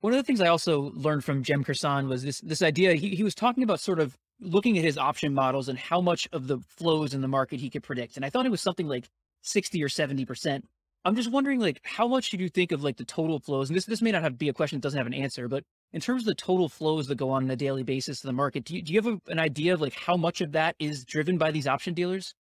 One 0.00 0.12
of 0.12 0.16
the 0.16 0.22
things 0.22 0.40
I 0.40 0.48
also 0.48 0.92
learned 0.94 1.24
from 1.24 1.44
Cem 1.44 1.62
Karsan 1.62 2.08
was 2.08 2.22
this 2.22 2.40
this 2.40 2.62
idea. 2.62 2.94
He, 2.94 3.14
he 3.14 3.22
was 3.22 3.34
talking 3.34 3.62
about 3.62 3.80
sort 3.80 4.00
of 4.00 4.16
looking 4.40 4.78
at 4.78 4.84
his 4.84 4.96
option 4.96 5.34
models 5.34 5.68
and 5.68 5.78
how 5.78 6.00
much 6.00 6.26
of 6.32 6.46
the 6.46 6.58
flows 6.60 7.12
in 7.12 7.20
the 7.20 7.28
market 7.28 7.60
he 7.60 7.68
could 7.68 7.82
predict. 7.82 8.16
And 8.16 8.24
I 8.24 8.30
thought 8.30 8.46
it 8.46 8.50
was 8.50 8.62
something 8.62 8.88
like 8.88 9.06
60 9.42 9.82
or 9.84 9.88
70%. 9.88 10.62
I'm 11.04 11.16
just 11.16 11.30
wondering, 11.30 11.60
like, 11.60 11.80
how 11.82 12.08
much 12.08 12.30
did 12.30 12.40
you 12.40 12.48
think 12.48 12.72
of 12.72 12.82
like 12.82 12.96
the 12.96 13.04
total 13.04 13.38
flows? 13.38 13.68
And 13.68 13.76
this 13.76 13.86
this 13.86 14.02
may 14.02 14.12
not 14.12 14.22
have 14.22 14.38
be 14.38 14.48
a 14.48 14.54
question 14.54 14.78
that 14.78 14.82
doesn't 14.82 14.98
have 14.98 15.06
an 15.06 15.14
answer, 15.14 15.48
but 15.48 15.64
in 15.92 16.00
terms 16.00 16.22
of 16.22 16.26
the 16.26 16.34
total 16.34 16.68
flows 16.68 17.06
that 17.08 17.16
go 17.16 17.30
on 17.30 17.44
on 17.44 17.50
a 17.50 17.56
daily 17.56 17.82
basis 17.82 18.20
to 18.20 18.26
the 18.26 18.32
market, 18.32 18.64
do 18.64 18.76
you, 18.76 18.82
do 18.82 18.92
you 18.92 19.02
have 19.02 19.06
a, 19.06 19.30
an 19.30 19.38
idea 19.38 19.74
of 19.74 19.80
like 19.80 19.94
how 19.94 20.16
much 20.16 20.40
of 20.40 20.52
that 20.52 20.76
is 20.78 21.04
driven 21.04 21.36
by 21.38 21.50
these 21.50 21.66
option 21.66 21.94
dealers? 21.94 22.34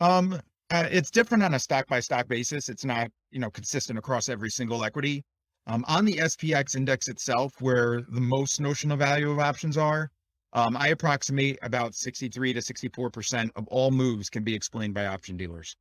Um, 0.00 0.40
uh, 0.70 0.86
it's 0.90 1.10
different 1.10 1.42
on 1.42 1.54
a 1.54 1.58
stock 1.58 1.86
by 1.88 2.00
stock 2.00 2.28
basis. 2.28 2.68
It's 2.68 2.84
not, 2.84 3.10
you 3.30 3.40
know, 3.40 3.50
consistent 3.50 3.98
across 3.98 4.28
every 4.28 4.50
single 4.50 4.84
equity. 4.84 5.24
Um, 5.66 5.84
on 5.88 6.04
the 6.04 6.14
SPX 6.14 6.76
index 6.76 7.08
itself, 7.08 7.52
where 7.60 8.02
the 8.02 8.20
most 8.20 8.60
notional 8.60 8.96
value 8.96 9.30
of 9.30 9.38
options 9.38 9.76
are, 9.76 10.10
um, 10.54 10.76
I 10.76 10.88
approximate 10.88 11.58
about 11.62 11.94
63 11.94 12.54
to 12.54 12.60
64% 12.60 13.50
of 13.54 13.66
all 13.68 13.90
moves 13.90 14.30
can 14.30 14.44
be 14.44 14.54
explained 14.54 14.94
by 14.94 15.06
option 15.06 15.36
dealers. 15.36 15.76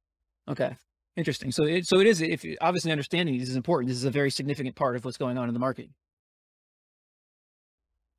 Okay. 0.47 0.75
Interesting. 1.15 1.51
So 1.51 1.63
it, 1.63 1.87
so 1.87 1.99
it 1.99 2.07
is, 2.07 2.21
if 2.21 2.45
obviously 2.61 2.91
understanding 2.91 3.37
this 3.39 3.49
is 3.49 3.55
important, 3.55 3.89
this 3.89 3.97
is 3.97 4.03
a 4.03 4.11
very 4.11 4.29
significant 4.29 4.75
part 4.75 4.95
of 4.95 5.05
what's 5.05 5.17
going 5.17 5.37
on 5.37 5.47
in 5.47 5.53
the 5.53 5.59
market. 5.59 5.89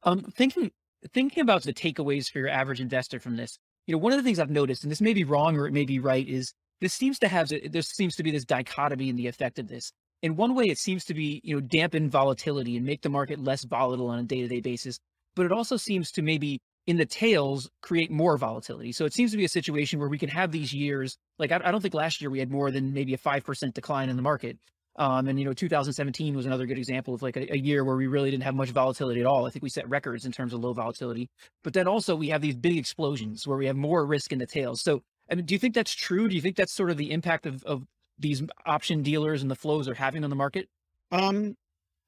Um, 0.03 0.23
thinking, 0.37 0.71
thinking 1.13 1.43
about 1.43 1.63
the 1.63 1.73
takeaways 1.73 2.29
for 2.31 2.39
your 2.39 2.49
average 2.49 2.81
investor 2.81 3.21
from 3.21 3.37
this, 3.37 3.59
you 3.89 3.93
know, 3.93 3.99
one 3.99 4.13
of 4.13 4.19
the 4.19 4.23
things 4.23 4.39
I've 4.39 4.51
noticed, 4.51 4.85
and 4.85 4.93
this 4.93 5.01
may 5.01 5.15
be 5.15 5.25
wrong 5.25 5.57
or 5.57 5.67
it 5.67 5.73
may 5.73 5.87
be 5.87 5.99
right, 5.99 6.29
is 6.29 6.53
this 6.81 6.93
seems 6.93 7.19
to 7.21 7.29
have 7.29 7.49
there 7.49 7.83
seems 7.83 8.15
to 8.17 8.23
be 8.23 8.31
this 8.31 8.45
dichotomy 8.45 9.09
in 9.09 9.17
the 9.17 9.27
effect 9.27 9.59
of 9.59 9.67
this. 9.67 9.91
In 10.21 10.37
one 10.37 10.55
way, 10.55 10.67
it 10.67 10.77
seems 10.77 11.07
to 11.07 11.15
be 11.15 11.41
you 11.43 11.55
know 11.55 11.61
dampen 11.63 12.11
volatility 12.11 12.77
and 12.77 12.85
make 12.85 13.01
the 13.01 13.09
market 13.09 13.43
less 13.43 13.65
volatile 13.65 14.09
on 14.09 14.19
a 14.19 14.25
day 14.25 14.43
to 14.43 14.49
day 14.49 14.61
basis, 14.61 15.01
but 15.35 15.47
it 15.47 15.53
also 15.53 15.79
seems 15.79 16.13
to 16.13 16.23
maybe 16.23 16.61
in 16.87 16.99
the 16.99 17.07
tails 17.07 17.71
create 17.81 18.11
more 18.11 18.37
volatility. 18.37 18.93
So 18.93 19.07
it 19.07 19.15
seems 19.15 19.31
to 19.31 19.39
be 19.39 19.47
a 19.47 19.49
situation 19.49 19.99
where 19.99 20.09
we 20.11 20.19
can 20.19 20.29
have 20.29 20.53
these 20.53 20.75
years. 20.75 21.17
Like 21.39 21.51
I, 21.51 21.61
I 21.65 21.71
don't 21.71 21.81
think 21.81 21.95
last 21.95 22.21
year 22.21 22.29
we 22.29 22.41
had 22.41 22.51
more 22.51 22.71
than 22.71 22.93
maybe 22.93 23.15
a 23.15 23.19
five 23.19 23.43
percent 23.43 23.75
decline 23.75 24.11
in 24.11 24.17
the 24.17 24.23
market. 24.23 24.59
Um, 24.97 25.29
and 25.29 25.39
you 25.39 25.45
know, 25.45 25.53
2017 25.53 26.35
was 26.35 26.47
another 26.47 26.67
good 26.67 26.79
example 26.79 27.15
of 27.15 27.23
like 27.23 27.37
a, 27.37 27.55
a, 27.55 27.57
year 27.57 27.85
where 27.85 27.95
we 27.95 28.09
really 28.09 28.33
didn't 28.33 28.43
have 28.43 28.57
much 28.57 28.71
volatility 28.71 29.21
at 29.21 29.27
all. 29.27 29.47
I 29.47 29.51
think 29.51 29.63
we 29.63 29.69
set 29.69 29.89
records 29.89 30.25
in 30.25 30.33
terms 30.33 30.53
of 30.53 30.61
low 30.61 30.73
volatility. 30.73 31.31
But 31.63 31.73
then 31.73 31.87
also 31.87 32.17
we 32.17 32.29
have 32.31 32.43
these 32.43 32.57
big 32.57 32.77
explosions 32.77 33.47
where 33.47 33.57
we 33.57 33.67
have 33.67 33.77
more 33.77 34.05
risk 34.05 34.33
in 34.33 34.41
the 34.41 34.47
tails. 34.47 34.81
So 34.81 35.03
I 35.31 35.35
mean, 35.35 35.45
do 35.45 35.55
you 35.55 35.59
think 35.59 35.75
that's 35.75 35.95
true? 35.95 36.29
Do 36.29 36.35
you 36.35 36.41
think 36.41 36.57
that's 36.57 36.73
sort 36.73 36.91
of 36.91 36.97
the 36.97 37.13
impact 37.13 37.47
of, 37.47 37.63
of 37.65 37.85
these 38.19 38.43
option 38.67 39.03
dealers 39.03 39.43
and 39.43 39.51
the 39.51 39.57
flows 39.57 39.89
are 39.89 39.95
having 39.95 40.25
on 40.25 40.31
the 40.31 40.37
market? 40.37 40.69
Um, 41.13 41.55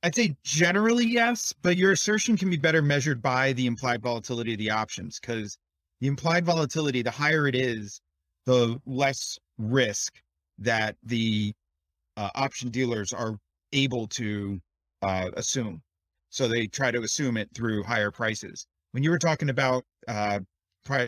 I'd 0.02 0.14
say 0.14 0.36
generally 0.42 1.06
yes, 1.06 1.54
but 1.62 1.76
your 1.76 1.92
assertion 1.92 2.36
can 2.36 2.50
be 2.50 2.56
better 2.56 2.82
measured 2.82 3.20
by 3.20 3.52
the 3.52 3.66
implied 3.66 4.02
volatility 4.02 4.52
of 4.52 4.58
the 4.58 4.70
options 4.70 5.20
because 5.20 5.58
the 6.00 6.06
implied 6.06 6.44
volatility, 6.44 7.02
the 7.02 7.10
higher 7.10 7.46
it 7.46 7.54
is, 7.54 8.00
the 8.46 8.80
less 8.86 9.38
risk 9.58 10.14
that 10.58 10.96
the 11.02 11.52
uh, 12.20 12.28
option 12.34 12.68
dealers 12.68 13.14
are 13.14 13.38
able 13.72 14.06
to 14.06 14.60
uh, 15.00 15.30
assume. 15.36 15.80
So 16.28 16.46
they 16.46 16.66
try 16.66 16.90
to 16.90 17.00
assume 17.00 17.38
it 17.38 17.48
through 17.54 17.82
higher 17.82 18.10
prices. 18.10 18.66
When 18.92 19.02
you 19.02 19.10
were 19.10 19.18
talking 19.18 19.48
about, 19.48 19.84
uh, 20.06 20.40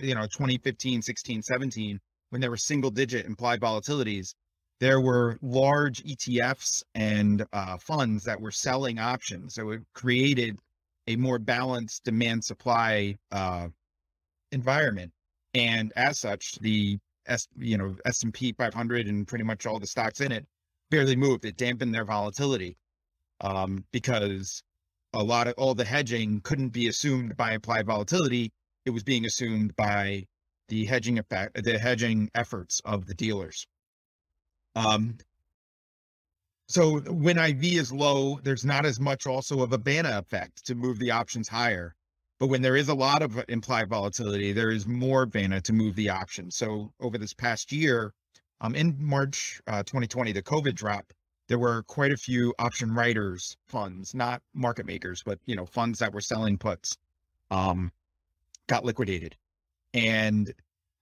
you 0.01 0.15
know, 0.15 0.23
2015, 0.23 1.03
16, 1.03 1.43
17, 1.43 2.01
when 2.31 2.41
there 2.41 2.51
were 2.51 2.57
single 2.57 2.91
digit 2.91 3.27
implied 3.27 3.61
volatilities, 3.61 4.35
there 4.81 5.03
were 5.03 5.39
large 5.43 6.03
ETFs 6.03 6.83
and 6.95 7.45
uh, 7.53 7.77
funds 7.77 8.25
that 8.25 8.41
were 8.41 8.51
selling 8.51 8.99
options. 8.99 9.55
So 9.55 9.71
it 9.73 9.83
created 9.95 10.59
a 11.09 11.17
more 11.17 11.39
balanced 11.39 12.05
demand 12.05 12.43
supply 12.43 13.17
uh, 13.31 13.69
environment. 14.51 15.13
And 15.53 15.93
as 15.95 16.21
such, 16.21 16.59
the 16.61 16.99
S, 17.27 17.47
you 17.59 17.77
know, 17.77 17.97
S&P 18.07 18.55
500 18.55 19.09
and 19.09 19.29
pretty 19.29 19.45
much 19.45 19.67
all 19.67 19.79
the 19.79 19.87
stocks 19.87 20.23
in 20.23 20.33
it 20.33 20.47
barely 20.93 21.17
moved. 21.17 21.45
It 21.47 21.57
dampened 21.57 21.95
their 21.95 22.05
volatility 22.05 22.77
um, 23.41 23.85
because 23.93 24.63
a 25.15 25.23
lot 25.23 25.49
of 25.49 25.55
all 25.57 25.75
the 25.75 25.87
hedging 25.87 26.43
couldn't 26.43 26.69
be 26.69 26.87
assumed 26.87 27.37
by 27.37 27.53
implied 27.53 27.87
volatility. 27.87 28.53
It 28.85 28.91
was 28.91 29.03
being 29.03 29.25
assumed 29.25 29.75
by 29.75 30.27
the 30.69 30.85
hedging 30.85 31.19
effect, 31.19 31.65
the 31.65 31.79
hedging 31.79 32.31
efforts 32.35 32.81
of 32.85 33.07
the 33.07 33.15
dealers. 33.15 33.67
Um, 34.77 35.17
so 36.69 37.01
when 37.01 37.39
IV 37.39 37.65
is 37.65 37.93
low, 37.93 38.39
there's 38.43 38.65
not 38.65 38.85
as 38.85 39.01
much 39.01 39.27
also 39.27 39.63
of 39.63 39.73
a 39.73 39.79
Vanna 39.79 40.19
effect 40.19 40.67
to 40.67 40.75
move 40.75 40.99
the 40.99 41.11
options 41.11 41.49
higher. 41.49 41.95
But 42.39 42.49
when 42.49 42.61
there 42.61 42.77
is 42.77 42.89
a 42.89 42.95
lot 42.95 43.23
of 43.23 43.43
implied 43.49 43.89
volatility, 43.89 44.53
there 44.53 44.71
is 44.71 44.87
more 44.87 45.25
Vanna 45.25 45.61
to 45.63 45.73
move 45.73 45.97
the 45.97 46.11
options. 46.11 46.57
So 46.57 46.93
over 47.01 47.17
this 47.17 47.33
past 47.35 47.73
year, 47.73 48.13
um, 48.63 48.75
in 48.75 48.97
March 48.99 49.61
uh, 49.67 49.83
2020, 49.83 50.33
the 50.33 50.43
COVID 50.43 50.75
drop, 50.75 51.13
there 51.49 51.59
were 51.59 51.83
quite 51.83 52.13
a 52.13 52.17
few 52.17 52.55
option 52.59 52.95
writers 52.95 53.57
funds, 53.69 54.15
not 54.15 54.41
market 54.55 54.87
makers, 54.87 55.23
but 55.25 55.39
you 55.45 55.57
know 55.57 55.67
funds 55.67 55.99
that 55.99 56.15
were 56.15 56.21
selling 56.21 56.57
puts, 56.57 56.97
um, 57.51 57.93
got 58.69 58.85
liquidated, 58.85 59.37
and 59.93 60.55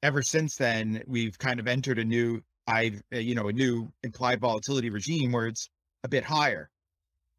ever 0.03 0.23
since 0.23 0.57
then 0.57 1.05
we've 1.07 1.39
kind 1.39 1.61
of 1.61 1.69
entered 1.69 1.99
a 1.99 2.05
new 2.05 2.43
I've 2.67 3.03
you 3.11 3.35
know, 3.35 3.49
a 3.49 3.53
new 3.53 3.93
implied 4.03 4.41
volatility 4.41 4.91
regime 4.91 5.33
where 5.33 5.47
it's 5.47 5.69
a 6.05 6.09
bit 6.09 6.25
higher. 6.25 6.71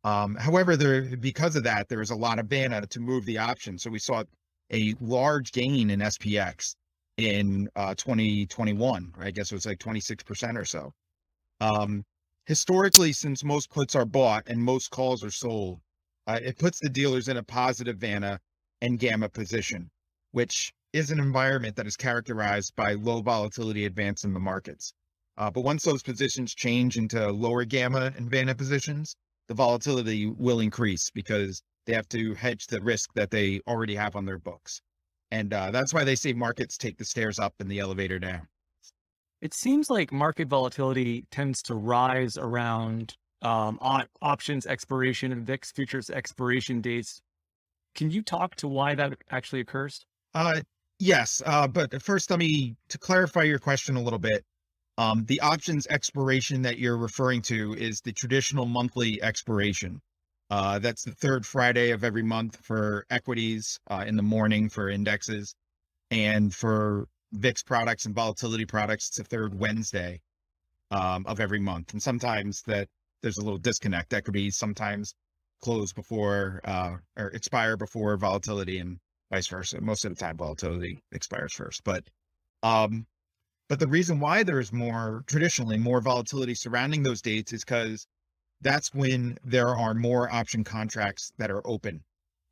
Um, 0.03 0.35
however, 0.35 0.75
there 0.75 1.15
because 1.17 1.55
of 1.55 1.63
that, 1.63 1.89
there 1.89 2.01
is 2.01 2.09
a 2.11 2.15
lot 2.15 2.39
of 2.39 2.47
Vanna 2.47 2.85
to 2.87 2.99
move 2.99 3.25
the 3.25 3.37
option. 3.37 3.77
So 3.77 3.89
we 3.89 3.99
saw 3.99 4.23
a 4.71 4.95
large 4.99 5.51
gain 5.51 5.89
in 5.89 5.99
SPX 5.99 6.75
in 7.17 7.69
uh, 7.75 7.95
2021. 7.95 9.13
I 9.19 9.31
guess 9.31 9.51
it 9.51 9.55
was 9.55 9.65
like 9.65 9.79
26% 9.79 10.57
or 10.57 10.65
so. 10.65 10.93
Um, 11.59 12.03
historically, 12.45 13.13
since 13.13 13.43
most 13.43 13.69
puts 13.69 13.95
are 13.95 14.05
bought 14.05 14.47
and 14.47 14.59
most 14.59 14.89
calls 14.89 15.23
are 15.23 15.31
sold, 15.31 15.79
uh, 16.27 16.39
it 16.41 16.57
puts 16.57 16.79
the 16.79 16.89
dealers 16.89 17.27
in 17.27 17.37
a 17.37 17.43
positive 17.43 17.97
Vanna 17.97 18.39
and 18.81 18.99
gamma 18.99 19.29
position, 19.29 19.89
which 20.31 20.73
is 20.93 21.11
an 21.11 21.19
environment 21.19 21.75
that 21.75 21.87
is 21.87 21.95
characterized 21.95 22.75
by 22.75 22.93
low 22.93 23.21
volatility 23.21 23.85
advance 23.85 24.23
in 24.23 24.33
the 24.33 24.39
markets. 24.39 24.93
Uh, 25.37 25.49
but 25.49 25.61
once 25.61 25.83
those 25.83 26.03
positions 26.03 26.53
change 26.53 26.97
into 26.97 27.31
lower 27.31 27.63
gamma 27.63 28.11
and 28.17 28.29
Vanna 28.29 28.53
positions, 28.53 29.15
the 29.47 29.53
volatility 29.53 30.27
will 30.27 30.59
increase 30.59 31.09
because 31.09 31.63
they 31.85 31.93
have 31.93 32.07
to 32.09 32.33
hedge 32.35 32.67
the 32.67 32.81
risk 32.81 33.11
that 33.13 33.31
they 33.31 33.59
already 33.67 33.95
have 33.95 34.15
on 34.15 34.25
their 34.25 34.37
books. 34.37 34.81
And 35.31 35.53
uh, 35.53 35.71
that's 35.71 35.93
why 35.93 36.03
they 36.03 36.15
say 36.15 36.33
markets 36.33 36.77
take 36.77 36.97
the 36.97 37.05
stairs 37.05 37.39
up 37.39 37.53
and 37.59 37.69
the 37.69 37.79
elevator 37.79 38.19
down. 38.19 38.47
It 39.41 39.53
seems 39.53 39.89
like 39.89 40.11
market 40.11 40.47
volatility 40.47 41.25
tends 41.31 41.61
to 41.63 41.73
rise 41.73 42.37
around 42.37 43.15
um, 43.41 43.79
options 44.21 44.67
expiration 44.67 45.31
and 45.31 45.45
VIX 45.45 45.71
futures 45.71 46.09
expiration 46.09 46.81
dates. 46.81 47.21
Can 47.95 48.11
you 48.11 48.21
talk 48.21 48.55
to 48.57 48.67
why 48.67 48.93
that 48.95 49.13
actually 49.31 49.61
occurs? 49.61 50.05
Uh, 50.33 50.61
yes, 50.99 51.41
uh, 51.45 51.67
but 51.67 52.01
first, 52.01 52.29
let 52.29 52.39
me 52.39 52.75
to 52.89 52.97
clarify 52.97 53.43
your 53.43 53.59
question 53.59 53.95
a 53.95 54.01
little 54.01 54.19
bit. 54.19 54.45
Um, 54.97 55.25
the 55.25 55.39
options 55.39 55.87
expiration 55.87 56.61
that 56.61 56.77
you're 56.77 56.97
referring 56.97 57.41
to 57.43 57.73
is 57.73 58.01
the 58.01 58.11
traditional 58.11 58.65
monthly 58.65 59.21
expiration. 59.23 60.01
Uh, 60.51 60.79
that's 60.79 61.03
the 61.05 61.13
third 61.13 61.45
Friday 61.45 61.91
of 61.91 62.03
every 62.03 62.23
month 62.23 62.57
for 62.61 63.05
equities 63.09 63.79
uh, 63.89 64.03
in 64.05 64.17
the 64.17 64.21
morning 64.21 64.67
for 64.67 64.89
indexes. 64.89 65.55
And 66.11 66.53
for 66.53 67.07
VIX 67.31 67.63
products 67.63 68.03
and 68.03 68.13
volatility 68.13 68.65
products, 68.65 69.07
it's 69.07 69.17
the 69.17 69.23
third 69.23 69.57
Wednesday 69.57 70.19
um, 70.91 71.25
of 71.25 71.39
every 71.39 71.61
month. 71.61 71.93
And 71.93 72.03
sometimes 72.03 72.63
that 72.63 72.89
there's 73.21 73.37
a 73.37 73.41
little 73.41 73.59
disconnect. 73.59 74.13
Equities 74.13 74.57
sometimes 74.57 75.15
close 75.61 75.93
before 75.93 76.59
uh, 76.65 76.97
or 77.17 77.27
expire 77.29 77.77
before 77.77 78.17
volatility 78.17 78.79
and 78.79 78.99
vice 79.31 79.47
versa. 79.47 79.79
Most 79.79 80.03
of 80.03 80.13
the 80.13 80.19
time, 80.19 80.35
volatility 80.35 81.01
expires 81.13 81.53
first. 81.53 81.81
But 81.85 82.03
um, 82.61 83.05
but 83.69 83.79
the 83.79 83.87
reason 83.87 84.19
why 84.19 84.43
there's 84.43 84.73
more 84.73 85.23
traditionally 85.27 85.77
more 85.77 86.01
volatility 86.01 86.55
surrounding 86.55 87.03
those 87.03 87.21
dates 87.21 87.53
is 87.53 87.63
because 87.63 88.05
that's 88.61 88.93
when 88.93 89.37
there 89.43 89.75
are 89.75 89.93
more 89.93 90.31
option 90.31 90.63
contracts 90.63 91.31
that 91.37 91.51
are 91.51 91.65
open. 91.65 92.03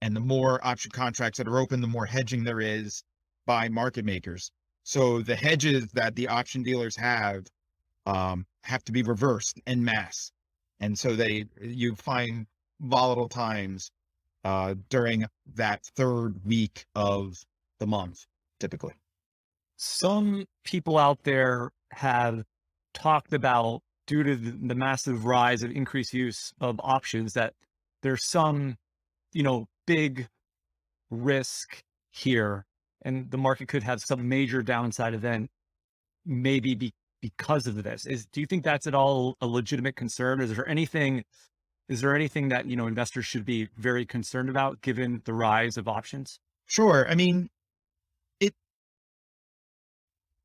And 0.01 0.15
the 0.15 0.21
more 0.21 0.65
option 0.65 0.91
contracts 0.91 1.37
that 1.37 1.47
are 1.47 1.59
open, 1.59 1.81
the 1.81 1.87
more 1.87 2.05
hedging 2.05 2.43
there 2.43 2.61
is 2.61 3.03
by 3.45 3.69
market 3.69 4.05
makers. 4.05 4.51
So 4.83 5.21
the 5.21 5.35
hedges 5.35 5.87
that 5.93 6.15
the 6.15 6.27
option 6.29 6.63
dealers 6.63 6.95
have 6.95 7.45
um, 8.05 8.45
have 8.63 8.83
to 8.85 8.91
be 8.91 9.03
reversed 9.03 9.59
en 9.67 9.83
masse. 9.83 10.31
And 10.79 10.97
so 10.97 11.15
they 11.15 11.45
you 11.61 11.95
find 11.95 12.47
volatile 12.79 13.29
times 13.29 13.91
uh, 14.45 14.75
during 14.89 15.25
that 15.55 15.85
third 15.95 16.45
week 16.45 16.85
of 16.95 17.37
the 17.79 17.87
month, 17.87 18.25
typically 18.59 18.93
some 19.79 20.45
people 20.65 20.97
out 20.97 21.23
there 21.23 21.71
have 21.91 22.43
talked 22.93 23.31
about 23.31 23.81
due 24.09 24.23
to 24.23 24.35
the, 24.35 24.73
massive 24.73 25.23
rise 25.23 25.61
of 25.61 25.69
increased 25.69 26.15
use 26.15 26.51
of 26.59 26.81
options 26.83 27.33
that 27.33 27.53
there's 28.01 28.25
some 28.25 28.75
you 29.33 29.43
know 29.43 29.67
big 29.85 30.27
risk 31.11 31.83
here 32.09 32.65
and 33.03 33.29
the 33.29 33.37
market 33.37 33.67
could 33.67 33.83
have 33.83 34.01
some 34.01 34.27
major 34.27 34.63
downside 34.63 35.13
event 35.13 35.51
maybe 36.25 36.73
be, 36.73 36.91
because 37.21 37.67
of 37.67 37.83
this. 37.83 38.07
Is 38.07 38.25
do 38.25 38.41
you 38.41 38.47
think 38.47 38.63
that's 38.63 38.87
at 38.87 38.95
all 38.95 39.37
a 39.41 39.47
legitimate 39.47 39.95
concern? 39.95 40.41
Is 40.41 40.55
there 40.55 40.67
anything 40.67 41.23
is 41.87 42.01
there 42.01 42.15
anything 42.15 42.49
that 42.49 42.65
you 42.65 42.75
know 42.75 42.87
investors 42.87 43.27
should 43.27 43.45
be 43.45 43.69
very 43.77 44.07
concerned 44.07 44.49
about 44.49 44.81
given 44.81 45.21
the 45.25 45.33
rise 45.33 45.77
of 45.77 45.87
options? 45.87 46.39
Sure. 46.65 47.07
I 47.07 47.13
mean 47.13 47.49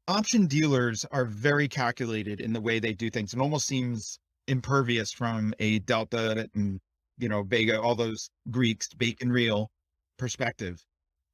option 0.08 0.46
dealers 0.46 1.04
are 1.10 1.24
very 1.24 1.68
calculated 1.68 2.40
in 2.40 2.52
the 2.52 2.60
way 2.60 2.78
they 2.78 2.92
do 2.92 3.10
things. 3.10 3.32
It 3.32 3.40
almost 3.40 3.66
seems 3.66 4.18
impervious 4.46 5.12
from 5.12 5.54
a 5.58 5.78
Delta 5.80 6.48
and 6.54 6.80
you 7.18 7.28
know 7.28 7.42
Vega, 7.42 7.80
all 7.80 7.94
those 7.94 8.30
Greeks, 8.50 8.88
bacon 8.94 9.30
real 9.30 9.70
perspective. 10.18 10.84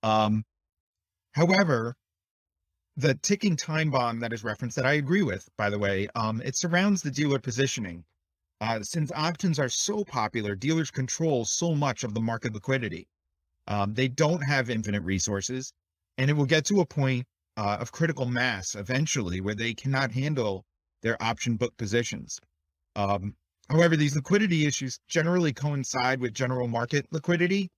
Um, 0.03 0.45
however, 1.33 1.97
the 2.97 3.15
ticking 3.15 3.57
time 3.57 3.91
bomb 3.91 4.21
that 4.21 4.33
is 4.33 4.45
referenced, 4.45 4.77
that 4.77 4.87
I 4.87 4.95
agree 4.95 5.23
with, 5.23 5.49
by 5.57 5.71
the 5.71 5.79
way, 5.79 6.09
um, 6.15 6.41
it 6.43 6.57
surrounds 6.57 7.03
the 7.03 7.11
dealer 7.11 7.39
positioning. 7.39 8.05
Uh, 8.61 8.83
since 8.83 9.11
options 9.13 9.59
are 9.59 9.71
so 9.71 10.05
popular, 10.05 10.55
dealers 10.55 10.91
control 10.91 11.47
so 11.47 11.75
much 11.75 12.05
of 12.05 12.13
the 12.13 12.21
market 12.21 12.53
liquidity. 12.53 13.09
Um, 13.67 13.95
they 13.95 14.09
don't 14.09 14.43
have 14.43 14.69
infinite 14.69 15.03
resources, 15.03 15.73
and 16.19 16.29
it 16.29 16.35
will 16.35 16.45
get 16.45 16.67
to 16.67 16.81
a 16.81 16.87
point 16.87 17.27
uh, 17.57 17.79
of 17.81 17.93
critical 17.93 18.27
mass 18.27 18.75
eventually 18.75 19.41
where 19.41 19.55
they 19.55 19.75
cannot 19.75 20.13
handle 20.13 20.65
their 21.03 21.21
option 21.23 21.57
book 21.57 21.77
positions. 21.77 22.39
Um, 22.97 23.35
however, 23.69 23.97
these 23.97 24.17
liquidity 24.17 24.67
issues 24.67 24.99
generally 25.09 25.53
coincide 25.53 26.21
with 26.21 26.35
general 26.35 26.69
market 26.69 27.07
liquidity. 27.11 27.71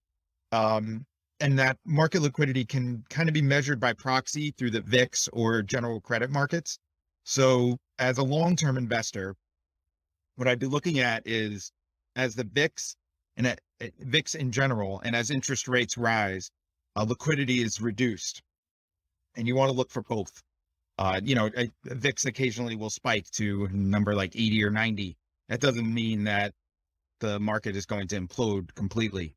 Um, 0.50 1.06
and 1.40 1.58
that 1.58 1.76
market 1.84 2.22
liquidity 2.22 2.64
can 2.64 3.04
kind 3.10 3.28
of 3.28 3.32
be 3.32 3.42
measured 3.42 3.80
by 3.80 3.92
proxy 3.92 4.52
through 4.52 4.70
the 4.70 4.80
VIX 4.80 5.28
or 5.32 5.62
general 5.62 6.00
credit 6.00 6.30
markets. 6.30 6.78
So 7.24 7.78
as 7.98 8.18
a 8.18 8.22
long-term 8.22 8.76
investor, 8.76 9.34
what 10.36 10.46
I'd 10.46 10.58
be 10.58 10.66
looking 10.66 11.00
at 11.00 11.22
is 11.26 11.72
as 12.14 12.34
the 12.34 12.44
VIX 12.44 12.94
and 13.36 13.46
at, 13.46 13.60
at 13.80 13.92
VIX 13.98 14.34
in 14.34 14.52
general, 14.52 15.00
and 15.04 15.16
as 15.16 15.30
interest 15.30 15.66
rates 15.66 15.96
rise, 15.96 16.50
uh, 16.96 17.04
liquidity 17.08 17.62
is 17.62 17.80
reduced, 17.80 18.42
and 19.36 19.46
you 19.46 19.54
want 19.54 19.70
to 19.70 19.76
look 19.76 19.90
for 19.90 20.02
both. 20.02 20.42
Uh, 20.98 21.20
you 21.22 21.34
know, 21.34 21.50
VIX 21.84 22.26
occasionally 22.26 22.76
will 22.76 22.90
spike 22.90 23.28
to 23.30 23.64
a 23.64 23.68
number 23.72 24.14
like 24.14 24.36
80 24.36 24.64
or 24.64 24.70
90. 24.70 25.16
That 25.48 25.60
doesn't 25.60 25.92
mean 25.92 26.24
that 26.24 26.52
the 27.20 27.40
market 27.40 27.76
is 27.76 27.86
going 27.86 28.08
to 28.08 28.20
implode 28.20 28.74
completely. 28.74 29.34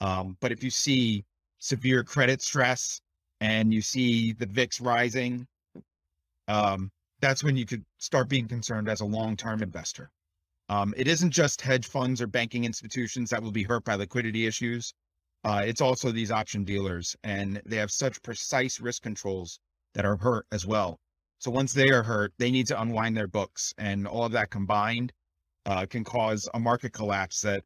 Um, 0.00 0.36
but 0.40 0.52
if 0.52 0.62
you 0.62 0.70
see 0.70 1.24
severe 1.58 2.02
credit 2.04 2.42
stress 2.42 3.00
and 3.40 3.72
you 3.72 3.82
see 3.82 4.32
the 4.32 4.46
VIX 4.46 4.80
rising, 4.80 5.46
um, 6.48 6.90
that's 7.20 7.44
when 7.44 7.56
you 7.56 7.64
could 7.64 7.84
start 7.98 8.28
being 8.28 8.48
concerned 8.48 8.88
as 8.88 9.00
a 9.00 9.04
long-term 9.04 9.62
investor. 9.62 10.10
Um, 10.68 10.94
it 10.96 11.06
isn't 11.06 11.30
just 11.30 11.60
hedge 11.60 11.86
funds 11.86 12.20
or 12.20 12.26
banking 12.26 12.64
institutions 12.64 13.30
that 13.30 13.42
will 13.42 13.52
be 13.52 13.62
hurt 13.62 13.84
by 13.84 13.94
liquidity 13.94 14.46
issues. 14.46 14.94
Uh, 15.44 15.62
it's 15.64 15.80
also 15.80 16.12
these 16.12 16.30
option 16.30 16.64
dealers, 16.64 17.16
and 17.24 17.60
they 17.66 17.76
have 17.76 17.90
such 17.90 18.22
precise 18.22 18.80
risk 18.80 19.02
controls 19.02 19.58
that 19.94 20.04
are 20.04 20.16
hurt 20.16 20.46
as 20.52 20.66
well. 20.66 21.00
So 21.38 21.50
once 21.50 21.72
they 21.72 21.90
are 21.90 22.04
hurt, 22.04 22.32
they 22.38 22.50
need 22.50 22.68
to 22.68 22.80
unwind 22.80 23.16
their 23.16 23.26
books, 23.26 23.74
and 23.76 24.06
all 24.06 24.24
of 24.24 24.32
that 24.32 24.50
combined 24.50 25.12
uh, 25.66 25.86
can 25.86 26.04
cause 26.04 26.48
a 26.54 26.60
market 26.60 26.92
collapse 26.92 27.40
that 27.40 27.64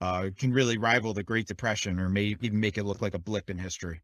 uh, 0.00 0.30
can 0.36 0.52
really 0.52 0.78
rival 0.78 1.12
the 1.12 1.22
Great 1.22 1.46
Depression 1.46 1.98
or 1.98 2.08
may 2.08 2.22
even 2.24 2.58
make 2.58 2.78
it 2.78 2.84
look 2.84 3.02
like 3.02 3.14
a 3.14 3.18
blip 3.18 3.50
in 3.50 3.58
history. 3.58 4.00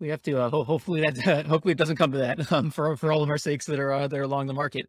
We 0.00 0.08
have 0.08 0.22
to 0.22 0.42
uh, 0.42 0.50
ho- 0.50 0.64
hopefully 0.64 1.00
that 1.02 1.46
hopefully 1.46 1.72
it 1.72 1.78
doesn't 1.78 1.96
come 1.96 2.12
to 2.12 2.18
that 2.18 2.52
um, 2.52 2.70
for 2.70 2.96
for 2.96 3.10
all 3.12 3.22
of 3.22 3.30
our 3.30 3.38
sakes 3.38 3.66
that 3.66 3.80
are 3.80 3.92
uh, 3.92 4.08
that 4.08 4.18
are 4.18 4.22
along 4.22 4.46
the 4.46 4.54
market. 4.54 4.88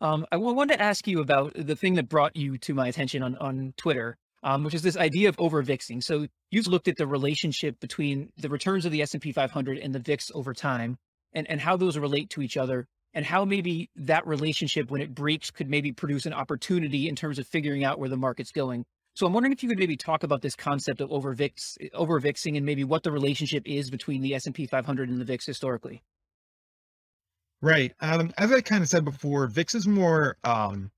Um, 0.00 0.26
I 0.32 0.36
wanted 0.36 0.76
to 0.76 0.82
ask 0.82 1.06
you 1.06 1.20
about 1.20 1.52
the 1.54 1.76
thing 1.76 1.94
that 1.94 2.08
brought 2.08 2.36
you 2.36 2.58
to 2.58 2.74
my 2.74 2.88
attention 2.88 3.22
on 3.22 3.36
on 3.36 3.74
Twitter, 3.76 4.16
um, 4.44 4.62
which 4.62 4.74
is 4.74 4.82
this 4.82 4.96
idea 4.96 5.28
of 5.28 5.40
over 5.40 5.62
vixing. 5.62 6.02
So 6.02 6.26
you've 6.50 6.68
looked 6.68 6.86
at 6.86 6.96
the 6.96 7.06
relationship 7.06 7.80
between 7.80 8.30
the 8.36 8.50
returns 8.50 8.84
of 8.84 8.92
the 8.92 9.02
S 9.02 9.14
and 9.14 9.22
P 9.22 9.32
500 9.32 9.78
and 9.78 9.94
the 9.94 9.98
VIX 9.98 10.30
over 10.34 10.54
time, 10.54 10.98
and 11.32 11.50
and 11.50 11.60
how 11.60 11.76
those 11.76 11.98
relate 11.98 12.30
to 12.30 12.42
each 12.42 12.56
other, 12.56 12.86
and 13.14 13.24
how 13.24 13.44
maybe 13.44 13.90
that 13.96 14.26
relationship 14.26 14.90
when 14.90 15.00
it 15.00 15.14
breaks 15.14 15.50
could 15.50 15.68
maybe 15.68 15.90
produce 15.90 16.26
an 16.26 16.34
opportunity 16.34 17.08
in 17.08 17.16
terms 17.16 17.38
of 17.38 17.48
figuring 17.48 17.82
out 17.82 17.98
where 17.98 18.10
the 18.10 18.16
market's 18.16 18.52
going. 18.52 18.84
So 19.14 19.26
I'm 19.26 19.32
wondering 19.32 19.52
if 19.52 19.62
you 19.62 19.68
could 19.68 19.78
maybe 19.78 19.96
talk 19.96 20.24
about 20.24 20.42
this 20.42 20.56
concept 20.56 21.00
of 21.00 21.10
over 21.10 21.32
VIX, 21.34 21.78
over 21.94 22.20
VIXing, 22.20 22.56
and 22.56 22.66
maybe 22.66 22.84
what 22.84 23.04
the 23.04 23.12
relationship 23.12 23.62
is 23.64 23.88
between 23.88 24.22
the 24.22 24.34
S&P 24.34 24.66
500 24.66 25.08
and 25.08 25.20
the 25.20 25.24
VIX 25.24 25.46
historically. 25.46 26.02
Right. 27.62 27.94
Um, 28.00 28.32
as 28.36 28.50
I 28.50 28.60
kind 28.60 28.82
of 28.82 28.88
said 28.88 29.04
before, 29.04 29.46
VIX 29.46 29.76
is 29.76 29.86
more, 29.86 30.36
um, 30.42 30.90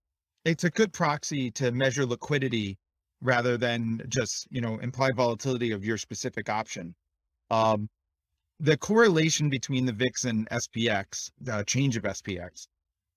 it's 0.47 0.65
a 0.65 0.71
good 0.71 0.95
proxy 0.95 1.51
to 1.53 1.71
measure 1.73 2.07
liquidity 2.07 2.79
rather 3.21 3.57
than 3.57 4.03
just, 4.09 4.47
you 4.51 4.61
know, 4.61 4.79
implied 4.79 5.17
volatility 5.17 5.73
of 5.73 5.85
your 5.85 5.99
specific 5.99 6.49
option. 6.49 6.95
Um, 7.51 7.89
the 8.61 8.77
correlation 8.77 9.51
between 9.51 9.87
the 9.87 9.93
VIX 9.93 10.25
and 10.25 10.49
SPX, 10.49 11.31
the 11.41 11.65
change 11.67 11.97
of 11.97 12.05
SPX, 12.05 12.69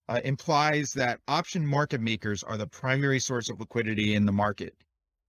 uh, 0.10 0.20
implies 0.24 0.92
that 0.94 1.20
option 1.28 1.66
market 1.66 2.02
makers 2.02 2.44
are 2.44 2.58
the 2.58 2.68
primary 2.68 3.20
source 3.20 3.50
of 3.50 3.60
liquidity 3.60 4.16
in 4.16 4.26
the 4.26 4.32
market. 4.32 4.76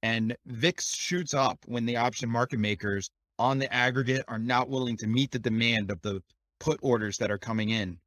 And 0.02 0.36
VIX 0.46 0.94
shoots 0.94 1.34
up 1.34 1.58
when 1.66 1.84
the 1.84 1.96
option 1.96 2.30
market 2.30 2.58
makers 2.58 3.10
on 3.38 3.58
the 3.58 3.72
aggregate 3.72 4.24
are 4.28 4.38
not 4.38 4.68
willing 4.68 4.96
to 4.98 5.06
meet 5.06 5.30
the 5.30 5.38
demand 5.38 5.90
of 5.90 6.00
the 6.02 6.22
put 6.58 6.80
orders 6.82 7.18
that 7.18 7.30
are 7.30 7.38
coming 7.38 7.70
in. 7.70 7.98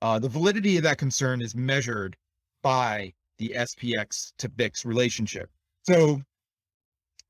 Uh, 0.00 0.18
the 0.18 0.28
validity 0.28 0.76
of 0.76 0.82
that 0.82 0.98
concern 0.98 1.40
is 1.42 1.54
measured 1.54 2.16
by 2.62 3.12
the 3.38 3.50
SPX 3.56 4.32
to 4.38 4.48
VIX 4.48 4.84
relationship. 4.84 5.50
So, 5.84 6.22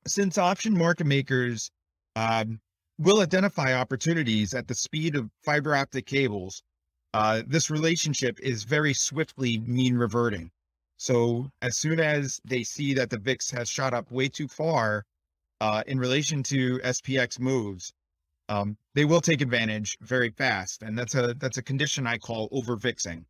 since 0.05 0.37
option 0.37 0.77
market 0.77 1.07
makers 1.07 1.71
um, 2.15 2.59
will 2.99 3.21
identify 3.21 3.73
opportunities 3.73 4.53
at 4.53 4.67
the 4.67 4.75
speed 4.75 5.15
of 5.15 5.31
fiber 5.43 5.75
optic 5.75 6.05
cables, 6.05 6.61
uh, 7.13 7.43
this 7.47 7.69
relationship 7.69 8.39
is 8.39 8.63
very 8.63 8.93
swiftly 8.93 9.59
mean 9.59 9.95
reverting. 9.95 10.51
So 10.97 11.51
as 11.61 11.77
soon 11.77 11.99
as 11.99 12.39
they 12.45 12.63
see 12.63 12.93
that 12.93 13.09
the 13.09 13.17
VIX 13.17 13.51
has 13.51 13.69
shot 13.69 13.93
up 13.93 14.11
way 14.11 14.29
too 14.29 14.47
far 14.47 15.05
uh, 15.59 15.83
in 15.87 15.99
relation 15.99 16.43
to 16.43 16.79
SPX 16.79 17.39
moves, 17.39 17.93
um, 18.49 18.77
they 18.93 19.05
will 19.05 19.21
take 19.21 19.41
advantage 19.41 19.97
very 20.01 20.29
fast, 20.29 20.83
and 20.83 20.97
that's 20.97 21.15
a 21.15 21.33
that's 21.35 21.57
a 21.57 21.63
condition 21.63 22.05
I 22.05 22.17
call 22.17 22.49
over 22.51 22.75
VIXing, 22.75 23.25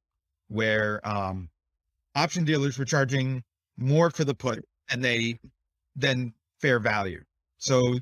where 0.48 1.00
um, 1.08 1.50
option 2.16 2.44
dealers 2.44 2.78
were 2.78 2.86
charging 2.86 3.44
more 3.78 4.10
for 4.10 4.24
the 4.24 4.34
put 4.34 4.66
and 4.90 5.04
they 5.04 5.40
then 5.96 6.34
fair 6.62 6.80
value. 6.80 7.24
So 7.58 8.00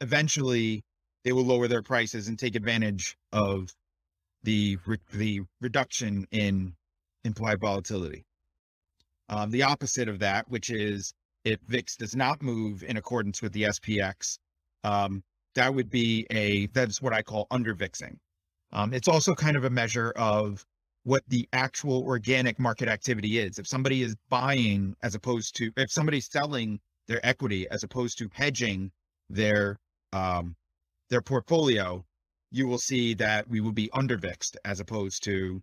eventually, 0.00 0.82
they 1.24 1.32
will 1.32 1.44
lower 1.44 1.68
their 1.68 1.82
prices 1.82 2.28
and 2.28 2.38
take 2.38 2.54
advantage 2.54 3.16
of 3.32 3.74
the 4.42 4.78
re- 4.86 4.98
the 5.12 5.40
reduction 5.60 6.26
in 6.30 6.74
implied 7.24 7.60
volatility. 7.60 8.24
Um, 9.28 9.50
the 9.50 9.62
opposite 9.62 10.08
of 10.08 10.18
that, 10.18 10.48
which 10.48 10.70
is 10.70 11.14
if 11.44 11.58
VIX 11.66 11.96
does 11.96 12.14
not 12.14 12.42
move 12.42 12.82
in 12.82 12.96
accordance 12.96 13.40
with 13.40 13.52
the 13.52 13.62
SPX, 13.64 14.38
um, 14.84 15.22
that 15.54 15.74
would 15.74 15.90
be 15.90 16.26
a, 16.30 16.66
that's 16.66 17.00
what 17.00 17.12
I 17.12 17.22
call 17.22 17.46
under 17.50 17.74
VIXing. 17.74 18.16
Um, 18.72 18.92
it's 18.92 19.08
also 19.08 19.34
kind 19.34 19.56
of 19.56 19.64
a 19.64 19.70
measure 19.70 20.10
of 20.16 20.66
what 21.04 21.22
the 21.28 21.48
actual 21.52 22.02
organic 22.04 22.58
market 22.58 22.88
activity 22.88 23.38
is. 23.38 23.58
If 23.58 23.66
somebody 23.66 24.02
is 24.02 24.16
buying 24.28 24.94
as 25.02 25.14
opposed 25.14 25.56
to, 25.56 25.70
if 25.76 25.90
somebody's 25.90 26.30
selling 26.30 26.80
their 27.06 27.24
equity 27.24 27.68
as 27.70 27.82
opposed 27.82 28.18
to 28.18 28.30
hedging 28.32 28.90
their, 29.30 29.78
um, 30.12 30.56
their 31.10 31.20
portfolio, 31.20 32.04
you 32.50 32.66
will 32.66 32.78
see 32.78 33.14
that 33.14 33.48
we 33.48 33.60
will 33.60 33.72
be 33.72 33.90
under 33.92 34.16
VIXed 34.16 34.56
as 34.64 34.80
opposed 34.80 35.22
to 35.24 35.62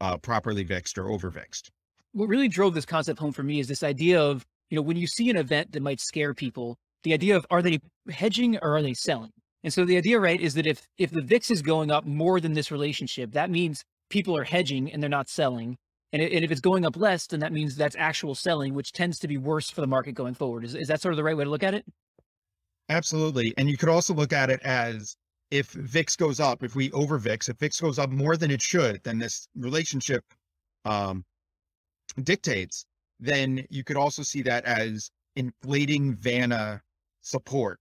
uh, 0.00 0.16
properly 0.16 0.64
VIXed 0.64 0.98
or 0.98 1.10
over 1.10 1.30
VIXed 1.30 1.70
what 2.12 2.28
really 2.28 2.48
drove 2.48 2.74
this 2.74 2.86
concept 2.86 3.18
home 3.18 3.32
for 3.32 3.42
me 3.42 3.60
is 3.60 3.68
this 3.68 3.82
idea 3.82 4.20
of, 4.20 4.44
you 4.68 4.76
know, 4.76 4.82
when 4.82 4.96
you 4.96 5.06
see 5.06 5.30
an 5.30 5.36
event 5.36 5.72
that 5.72 5.82
might 5.82 6.00
scare 6.00 6.34
people, 6.34 6.78
the 7.02 7.12
idea 7.12 7.36
of 7.36 7.46
are 7.50 7.62
they 7.62 7.80
hedging 8.10 8.58
or 8.58 8.76
are 8.76 8.82
they 8.82 8.94
selling? 8.94 9.32
And 9.62 9.72
so 9.72 9.84
the 9.84 9.96
idea, 9.96 10.18
right, 10.18 10.40
is 10.40 10.54
that 10.54 10.66
if 10.66 10.86
if 10.98 11.10
the 11.10 11.22
VIX 11.22 11.50
is 11.50 11.62
going 11.62 11.90
up 11.90 12.04
more 12.06 12.40
than 12.40 12.54
this 12.54 12.70
relationship, 12.70 13.32
that 13.32 13.50
means 13.50 13.84
people 14.10 14.36
are 14.36 14.44
hedging 14.44 14.92
and 14.92 15.02
they're 15.02 15.08
not 15.08 15.28
selling. 15.28 15.78
And, 16.12 16.20
and 16.20 16.44
if 16.44 16.50
it's 16.50 16.60
going 16.60 16.84
up 16.84 16.96
less, 16.96 17.26
then 17.26 17.40
that 17.40 17.52
means 17.52 17.76
that's 17.76 17.96
actual 17.98 18.34
selling, 18.34 18.74
which 18.74 18.92
tends 18.92 19.18
to 19.20 19.28
be 19.28 19.38
worse 19.38 19.70
for 19.70 19.80
the 19.80 19.86
market 19.86 20.12
going 20.12 20.34
forward. 20.34 20.64
Is, 20.64 20.74
is 20.74 20.88
that 20.88 21.00
sort 21.00 21.12
of 21.12 21.16
the 21.16 21.24
right 21.24 21.36
way 21.36 21.44
to 21.44 21.50
look 21.50 21.62
at 21.62 21.74
it? 21.74 21.84
Absolutely. 22.88 23.54
And 23.56 23.70
you 23.70 23.76
could 23.76 23.88
also 23.88 24.12
look 24.12 24.32
at 24.32 24.50
it 24.50 24.60
as 24.62 25.16
if 25.50 25.70
VIX 25.70 26.16
goes 26.16 26.40
up, 26.40 26.62
if 26.62 26.74
we 26.74 26.90
over 26.92 27.18
VIX, 27.18 27.48
if 27.48 27.56
VIX 27.58 27.80
goes 27.80 27.98
up 27.98 28.10
more 28.10 28.36
than 28.36 28.50
it 28.50 28.60
should, 28.60 29.00
then 29.04 29.18
this 29.18 29.48
relationship 29.56 30.24
um, 30.84 31.24
dictates, 32.22 32.84
then 33.20 33.64
you 33.70 33.84
could 33.84 33.96
also 33.96 34.22
see 34.22 34.42
that 34.42 34.64
as 34.64 35.10
inflating 35.36 36.14
Vanna 36.14 36.80
support 37.20 37.78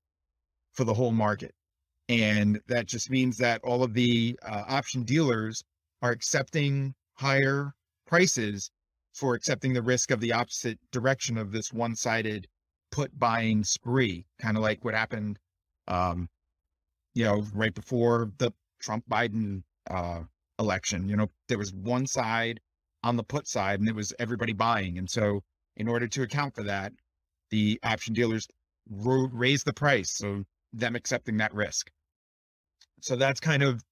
for 0.74 0.84
the 0.84 0.94
whole 0.94 1.12
market. 1.12 1.54
And 2.08 2.60
that 2.68 2.88
just 2.88 3.10
means 3.10 3.38
that 3.38 3.62
all 3.64 3.84
of 3.84 3.94
the 3.94 4.38
uh, 4.44 4.64
option 4.68 5.04
dealers 5.04 5.64
are 6.02 6.12
accepting 6.12 6.94
higher 7.16 7.74
prices 8.08 8.72
for 9.14 9.36
accepting 9.36 9.74
the 9.74 9.82
risk 9.82 10.12
of 10.12 10.20
the 10.20 10.34
opposite 10.34 10.80
direction 10.92 11.38
of 11.38 11.52
this 11.52 11.74
one 11.74 11.96
sided 11.96 12.48
put 12.92 13.18
buying 13.20 13.64
spree, 13.64 14.26
kind 14.42 14.58
of 14.58 14.64
like 14.64 14.84
what 14.84 14.94
happened, 14.94 15.38
um, 15.88 16.28
you 17.14 17.24
know, 17.24 17.44
right 17.54 17.74
before 17.74 18.32
the 18.38 18.52
Trump 18.80 19.04
Biden 19.10 19.62
uh, 19.90 20.22
election. 20.58 21.10
You 21.10 21.18
know, 21.18 21.28
there 21.48 21.58
was 21.58 21.74
one 21.74 22.08
side 22.08 22.60
on 23.04 23.16
the 23.16 23.24
put 23.24 23.48
side 23.48 23.80
and 23.80 23.90
it 23.90 23.96
was 23.96 24.14
everybody 24.20 24.54
buying. 24.54 24.98
And 24.98 25.10
so 25.10 25.42
in 25.78 25.88
order 25.88 26.08
to 26.08 26.24
account 26.24 26.56
for 26.56 26.64
that, 26.64 26.94
the 27.50 27.80
option 27.84 28.14
dealers 28.14 28.48
ro- 28.90 29.30
raise 29.32 29.64
the 29.64 29.74
price. 29.74 30.12
So 30.12 30.44
them 30.74 30.96
accepting 30.96 31.38
that 31.38 31.54
risk. 31.54 31.90
So 33.02 33.16
that's 33.16 33.40
kind 33.40 33.64
of, 33.64 33.84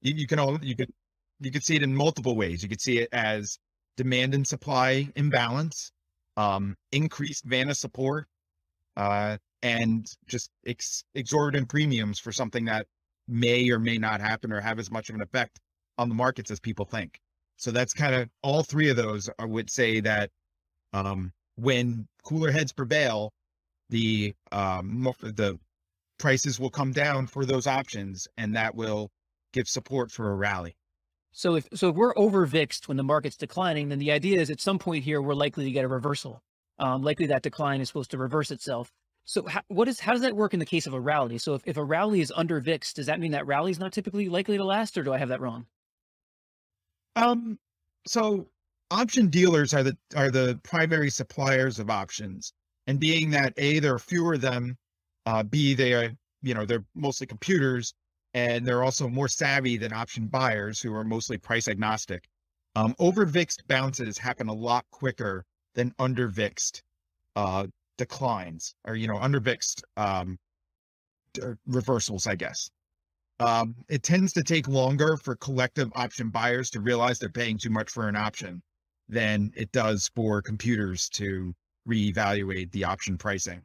you, 0.00 0.14
you 0.14 0.26
can 0.26 0.38
all, 0.38 0.58
you 0.62 0.76
could, 0.76 0.92
you 1.42 1.50
could 1.50 1.64
see 1.64 1.76
it 1.76 1.82
in 1.82 1.94
multiple 1.94 2.36
ways. 2.36 2.62
You 2.62 2.68
could 2.68 2.80
see 2.80 2.98
it 2.98 3.08
as 3.12 3.58
demand 3.96 4.34
and 4.34 4.46
supply 4.46 5.08
imbalance, 5.16 5.92
um, 6.36 6.76
increased 6.92 7.44
Vanna 7.44 7.74
support, 7.74 8.26
uh, 8.96 9.36
and 9.62 10.06
just 10.26 10.50
ex- 10.66 11.04
exorbitant 11.14 11.68
premiums 11.68 12.18
for 12.18 12.32
something 12.32 12.64
that 12.66 12.86
may 13.28 13.70
or 13.70 13.78
may 13.78 13.98
not 13.98 14.20
happen 14.20 14.52
or 14.52 14.60
have 14.60 14.78
as 14.78 14.90
much 14.90 15.08
of 15.08 15.14
an 15.14 15.22
effect 15.22 15.60
on 15.98 16.08
the 16.08 16.14
markets 16.14 16.50
as 16.50 16.60
people 16.60 16.84
think. 16.84 17.20
So 17.56 17.70
that's 17.70 17.92
kind 17.92 18.14
of 18.14 18.28
all 18.42 18.62
three 18.62 18.88
of 18.88 18.96
those. 18.96 19.28
I 19.38 19.44
would 19.44 19.70
say 19.70 20.00
that 20.00 20.30
um, 20.92 21.32
when 21.56 22.06
cooler 22.24 22.50
heads 22.50 22.72
prevail, 22.72 23.32
the 23.90 24.34
um, 24.50 25.12
the 25.20 25.58
prices 26.18 26.58
will 26.58 26.70
come 26.70 26.92
down 26.92 27.26
for 27.26 27.44
those 27.44 27.66
options 27.66 28.26
and 28.36 28.54
that 28.56 28.74
will 28.74 29.10
give 29.52 29.68
support 29.68 30.10
for 30.10 30.30
a 30.30 30.34
rally. 30.34 30.74
So 31.32 31.56
if 31.56 31.66
so 31.74 31.88
if 31.88 31.96
we're 31.96 32.16
over 32.16 32.46
VIXed 32.46 32.88
when 32.88 32.96
the 32.96 33.02
market's 33.02 33.36
declining, 33.36 33.88
then 33.88 33.98
the 33.98 34.12
idea 34.12 34.40
is 34.40 34.50
at 34.50 34.60
some 34.60 34.78
point 34.78 35.04
here 35.04 35.20
we're 35.20 35.34
likely 35.34 35.64
to 35.64 35.70
get 35.70 35.84
a 35.84 35.88
reversal. 35.88 36.42
Um, 36.78 37.02
likely 37.02 37.26
that 37.26 37.42
decline 37.42 37.80
is 37.80 37.88
supposed 37.88 38.10
to 38.12 38.18
reverse 38.18 38.50
itself. 38.50 38.92
So 39.24 39.46
how, 39.46 39.62
what 39.68 39.88
is 39.88 40.00
how 40.00 40.12
does 40.12 40.22
that 40.22 40.36
work 40.36 40.52
in 40.52 40.60
the 40.60 40.66
case 40.66 40.86
of 40.86 40.94
a 40.94 41.00
rally? 41.00 41.38
So 41.38 41.54
if, 41.54 41.62
if 41.64 41.76
a 41.76 41.84
rally 41.84 42.20
is 42.20 42.32
under 42.34 42.60
does 42.60 43.06
that 43.06 43.20
mean 43.20 43.32
that 43.32 43.46
rally 43.46 43.70
is 43.70 43.78
not 43.78 43.92
typically 43.92 44.28
likely 44.28 44.56
to 44.56 44.64
last, 44.64 44.98
or 44.98 45.02
do 45.02 45.12
I 45.12 45.18
have 45.18 45.28
that 45.28 45.40
wrong? 45.40 45.66
Um, 47.16 47.58
so 48.06 48.48
option 48.90 49.28
dealers 49.28 49.72
are 49.74 49.82
the 49.82 49.96
are 50.14 50.30
the 50.30 50.60
primary 50.62 51.10
suppliers 51.10 51.78
of 51.78 51.88
options, 51.88 52.52
and 52.86 53.00
being 53.00 53.30
that 53.30 53.54
a 53.56 53.78
there 53.78 53.94
are 53.94 53.98
fewer 53.98 54.34
of 54.34 54.40
them, 54.40 54.76
uh, 55.26 55.42
b 55.42 55.74
they 55.74 55.94
are 55.94 56.10
you 56.42 56.54
know 56.54 56.66
they're 56.66 56.84
mostly 56.94 57.26
computers, 57.26 57.94
and 58.34 58.66
they're 58.66 58.82
also 58.82 59.08
more 59.08 59.28
savvy 59.28 59.76
than 59.76 59.92
option 59.92 60.26
buyers 60.26 60.80
who 60.80 60.94
are 60.94 61.04
mostly 61.04 61.38
price 61.38 61.68
agnostic. 61.68 62.28
Um, 62.74 62.94
over 62.98 63.26
VIXed 63.26 63.66
bounces 63.68 64.16
happen 64.16 64.48
a 64.48 64.54
lot 64.54 64.86
quicker 64.90 65.44
than 65.74 65.94
under 65.98 66.28
VIXed 66.28 66.82
uh, 67.36 67.66
declines, 67.98 68.74
or 68.84 68.96
you 68.96 69.06
know 69.06 69.18
under 69.18 69.40
VIXed 69.40 69.84
um, 69.96 70.38
reversals, 71.66 72.26
I 72.26 72.34
guess. 72.34 72.70
Um, 73.40 73.74
it 73.88 74.02
tends 74.02 74.32
to 74.34 74.42
take 74.42 74.68
longer 74.68 75.16
for 75.16 75.34
collective 75.36 75.90
option 75.94 76.30
buyers 76.30 76.70
to 76.70 76.80
realize 76.80 77.18
they're 77.18 77.28
paying 77.28 77.58
too 77.58 77.70
much 77.70 77.90
for 77.90 78.08
an 78.08 78.16
option 78.16 78.62
than 79.08 79.52
it 79.56 79.72
does 79.72 80.10
for 80.14 80.40
computers 80.40 81.08
to 81.10 81.54
reevaluate 81.88 82.70
the 82.70 82.84
option 82.84 83.18
pricing, 83.18 83.62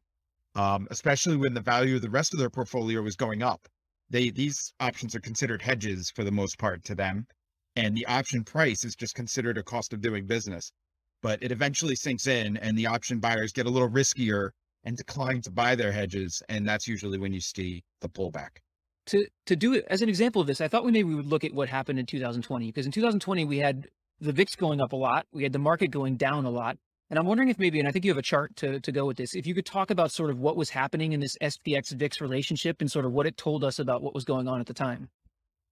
um, 0.55 0.87
especially 0.89 1.37
when 1.37 1.53
the 1.53 1.61
value 1.61 1.95
of 1.95 2.01
the 2.01 2.09
rest 2.09 2.33
of 2.33 2.39
their 2.39 2.49
portfolio 2.49 3.05
is 3.05 3.15
going 3.15 3.43
up. 3.43 3.67
They 4.09 4.29
these 4.29 4.73
options 4.79 5.15
are 5.15 5.19
considered 5.19 5.61
hedges 5.61 6.11
for 6.15 6.23
the 6.23 6.31
most 6.31 6.57
part 6.57 6.83
to 6.85 6.95
them, 6.95 7.27
and 7.75 7.95
the 7.95 8.05
option 8.05 8.43
price 8.43 8.83
is 8.85 8.95
just 8.95 9.15
considered 9.15 9.57
a 9.57 9.63
cost 9.63 9.93
of 9.93 10.01
doing 10.01 10.25
business. 10.25 10.71
But 11.21 11.41
it 11.41 11.51
eventually 11.51 11.95
sinks 11.95 12.27
in, 12.27 12.57
and 12.57 12.77
the 12.77 12.87
option 12.87 13.19
buyers 13.19 13.51
get 13.51 13.65
a 13.65 13.69
little 13.69 13.89
riskier 13.89 14.51
and 14.83 14.95
decline 14.95 15.41
to 15.41 15.51
buy 15.51 15.75
their 15.75 15.91
hedges, 15.91 16.41
and 16.47 16.67
that's 16.67 16.87
usually 16.87 17.17
when 17.17 17.33
you 17.33 17.41
see 17.41 17.83
the 18.01 18.09
pullback 18.09 18.59
to 19.07 19.25
to 19.45 19.55
do 19.55 19.73
it 19.73 19.85
as 19.89 20.01
an 20.01 20.09
example 20.09 20.41
of 20.41 20.47
this, 20.47 20.61
I 20.61 20.67
thought 20.67 20.85
we 20.85 20.91
maybe 20.91 21.09
we 21.09 21.15
would 21.15 21.25
look 21.25 21.43
at 21.43 21.53
what 21.53 21.69
happened 21.69 21.97
in 21.99 22.05
2020 22.05 22.67
because 22.67 22.85
in 22.85 22.91
2020 22.91 23.45
we 23.45 23.57
had 23.57 23.87
the 24.19 24.31
VIX 24.31 24.55
going 24.55 24.81
up 24.81 24.93
a 24.93 24.95
lot, 24.95 25.25
we 25.31 25.43
had 25.43 25.53
the 25.53 25.59
market 25.59 25.87
going 25.87 26.17
down 26.17 26.45
a 26.45 26.49
lot, 26.49 26.77
and 27.09 27.17
I'm 27.17 27.25
wondering 27.25 27.49
if 27.49 27.59
maybe, 27.59 27.79
and 27.79 27.87
I 27.87 27.91
think 27.91 28.05
you 28.05 28.11
have 28.11 28.17
a 28.17 28.23
chart 28.23 28.55
to 28.57 28.79
to 28.79 28.91
go 28.91 29.05
with 29.05 29.17
this, 29.17 29.35
if 29.35 29.45
you 29.47 29.53
could 29.53 29.65
talk 29.65 29.91
about 29.91 30.11
sort 30.11 30.29
of 30.29 30.39
what 30.39 30.57
was 30.57 30.69
happening 30.69 31.13
in 31.13 31.19
this 31.19 31.37
SPX 31.41 31.93
VIX 31.93 32.21
relationship 32.21 32.81
and 32.81 32.91
sort 32.91 33.05
of 33.05 33.11
what 33.11 33.25
it 33.25 33.37
told 33.37 33.63
us 33.63 33.79
about 33.79 34.01
what 34.01 34.13
was 34.13 34.23
going 34.23 34.47
on 34.47 34.59
at 34.59 34.65
the 34.65 34.73
time. 34.73 35.09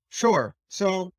Sure. 0.09 0.55
So 0.69 1.11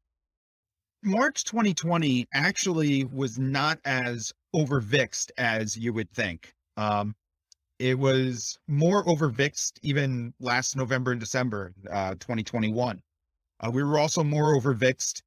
March 1.03 1.45
2020 1.45 2.27
actually 2.33 3.05
was 3.05 3.39
not 3.39 3.79
as 3.85 4.33
over 4.55 4.81
VIXed 4.81 5.33
as 5.37 5.77
you 5.77 5.93
would 5.93 6.11
think. 6.11 6.53
Um, 6.77 7.14
it 7.79 7.99
was 7.99 8.59
more 8.67 9.05
overvixed 9.05 9.79
even 9.83 10.33
last 10.41 10.77
November 10.77 11.12
and 11.12 11.21
December, 11.21 11.75
uh, 11.91 12.12
2021. 12.14 13.03
Uh, 13.61 13.71
we 13.71 13.83
were 13.83 13.99
also 13.99 14.25
more 14.25 14.59
overvixed 14.59 15.23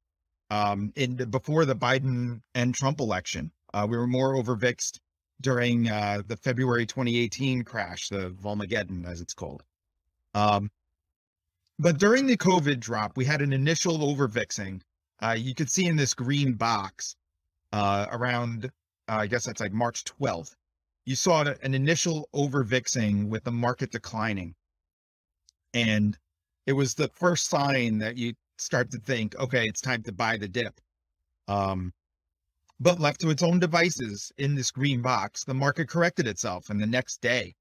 um, 0.50 0.92
in 0.96 1.16
the, 1.16 1.26
before 1.26 1.64
the 1.64 1.76
Biden 1.76 2.40
and 2.54 2.74
Trump 2.74 3.00
election. 3.00 3.52
Uh, 3.72 3.86
we 3.88 3.96
were 3.96 4.06
more 4.06 4.34
overvixed 4.34 4.98
during 5.40 5.88
uh, 5.88 6.22
the 6.26 6.36
February 6.36 6.86
2018 6.86 7.62
crash, 7.62 8.08
the 8.08 8.30
Volmageddon, 8.30 9.06
as 9.06 9.20
it's 9.20 9.34
called. 9.34 9.62
Um, 10.34 10.70
but 11.78 11.98
during 11.98 12.26
the 12.26 12.36
COVID 12.36 12.78
drop, 12.78 13.16
we 13.16 13.24
had 13.24 13.40
an 13.40 13.52
initial 13.52 13.98
overvixing. 13.98 14.82
Uh, 15.22 15.36
you 15.38 15.54
could 15.54 15.70
see 15.70 15.86
in 15.86 15.96
this 15.96 16.14
green 16.14 16.54
box 16.54 17.16
uh, 17.72 18.06
around, 18.10 18.70
I 19.08 19.26
guess 19.26 19.46
that's 19.46 19.60
like 19.60 19.72
March 19.72 20.04
12th 20.04 20.54
you 21.10 21.16
saw 21.16 21.42
an 21.42 21.74
initial 21.74 22.28
overvixing 22.34 23.28
with 23.28 23.44
the 23.44 23.50
market 23.50 23.90
declining. 23.90 24.54
And 25.74 26.16
it 26.66 26.72
was 26.72 26.94
the 26.94 27.08
first 27.14 27.48
sign 27.48 27.98
that 27.98 28.16
you 28.16 28.34
start 28.58 28.90
to 28.92 28.98
think, 28.98 29.34
okay, 29.36 29.66
it's 29.66 29.80
time 29.80 30.02
to 30.04 30.12
buy 30.12 30.36
the 30.36 30.48
dip. 30.48 30.80
Um, 31.48 31.92
but 32.80 32.98
left 32.98 33.20
to 33.20 33.30
its 33.30 33.42
own 33.42 33.60
devices 33.60 34.32
in 34.38 34.54
this 34.54 34.70
green 34.70 35.02
box, 35.02 35.44
the 35.44 35.54
market 35.54 35.88
corrected 35.88 36.26
itself. 36.26 36.70
And 36.70 36.80
the 36.80 36.86
next 36.86 37.20
day, 37.20 37.54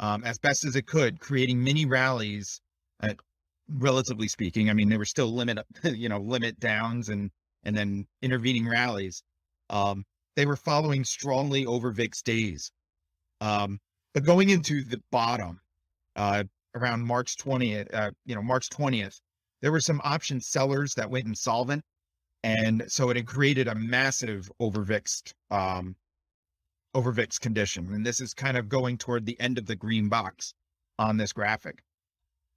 um, 0.00 0.24
as 0.24 0.38
best 0.38 0.64
as 0.64 0.74
it 0.74 0.86
could, 0.86 1.20
creating 1.20 1.62
mini 1.62 1.84
rallies, 1.84 2.60
at, 3.00 3.18
relatively 3.68 4.28
speaking. 4.28 4.70
I 4.70 4.72
mean, 4.72 4.88
they 4.88 4.96
were 4.96 5.04
still 5.04 5.32
limit, 5.32 5.58
you 5.84 6.08
know, 6.08 6.18
limit 6.18 6.58
downs 6.58 7.08
and 7.08 7.30
and 7.66 7.76
then 7.76 8.06
intervening 8.20 8.68
rallies. 8.68 9.22
Um, 9.70 10.04
they 10.36 10.44
were 10.44 10.56
following 10.56 11.04
strongly 11.04 11.64
over 11.64 11.92
VIX 11.92 12.20
days. 12.22 12.70
Um, 13.40 13.78
but 14.12 14.24
going 14.24 14.50
into 14.50 14.84
the 14.84 15.00
bottom, 15.10 15.60
uh, 16.14 16.44
around 16.74 17.06
March 17.06 17.36
20th, 17.36 17.92
uh, 17.94 18.10
you 18.26 18.34
know, 18.34 18.42
March 18.42 18.68
20th, 18.68 19.20
there 19.62 19.72
were 19.72 19.80
some 19.80 20.00
option 20.04 20.40
sellers 20.40 20.94
that 20.94 21.08
went 21.08 21.26
insolvent. 21.26 21.82
And 22.44 22.84
so 22.88 23.08
it 23.08 23.16
had 23.16 23.26
created 23.26 23.68
a 23.68 23.74
massive 23.74 24.52
overvixed, 24.60 25.32
um, 25.50 25.96
overvixed 26.94 27.40
condition. 27.40 27.90
And 27.94 28.04
this 28.04 28.20
is 28.20 28.34
kind 28.34 28.58
of 28.58 28.68
going 28.68 28.98
toward 28.98 29.24
the 29.24 29.40
end 29.40 29.56
of 29.56 29.64
the 29.64 29.74
green 29.74 30.10
box 30.10 30.52
on 30.98 31.16
this 31.16 31.32
graphic. 31.32 31.82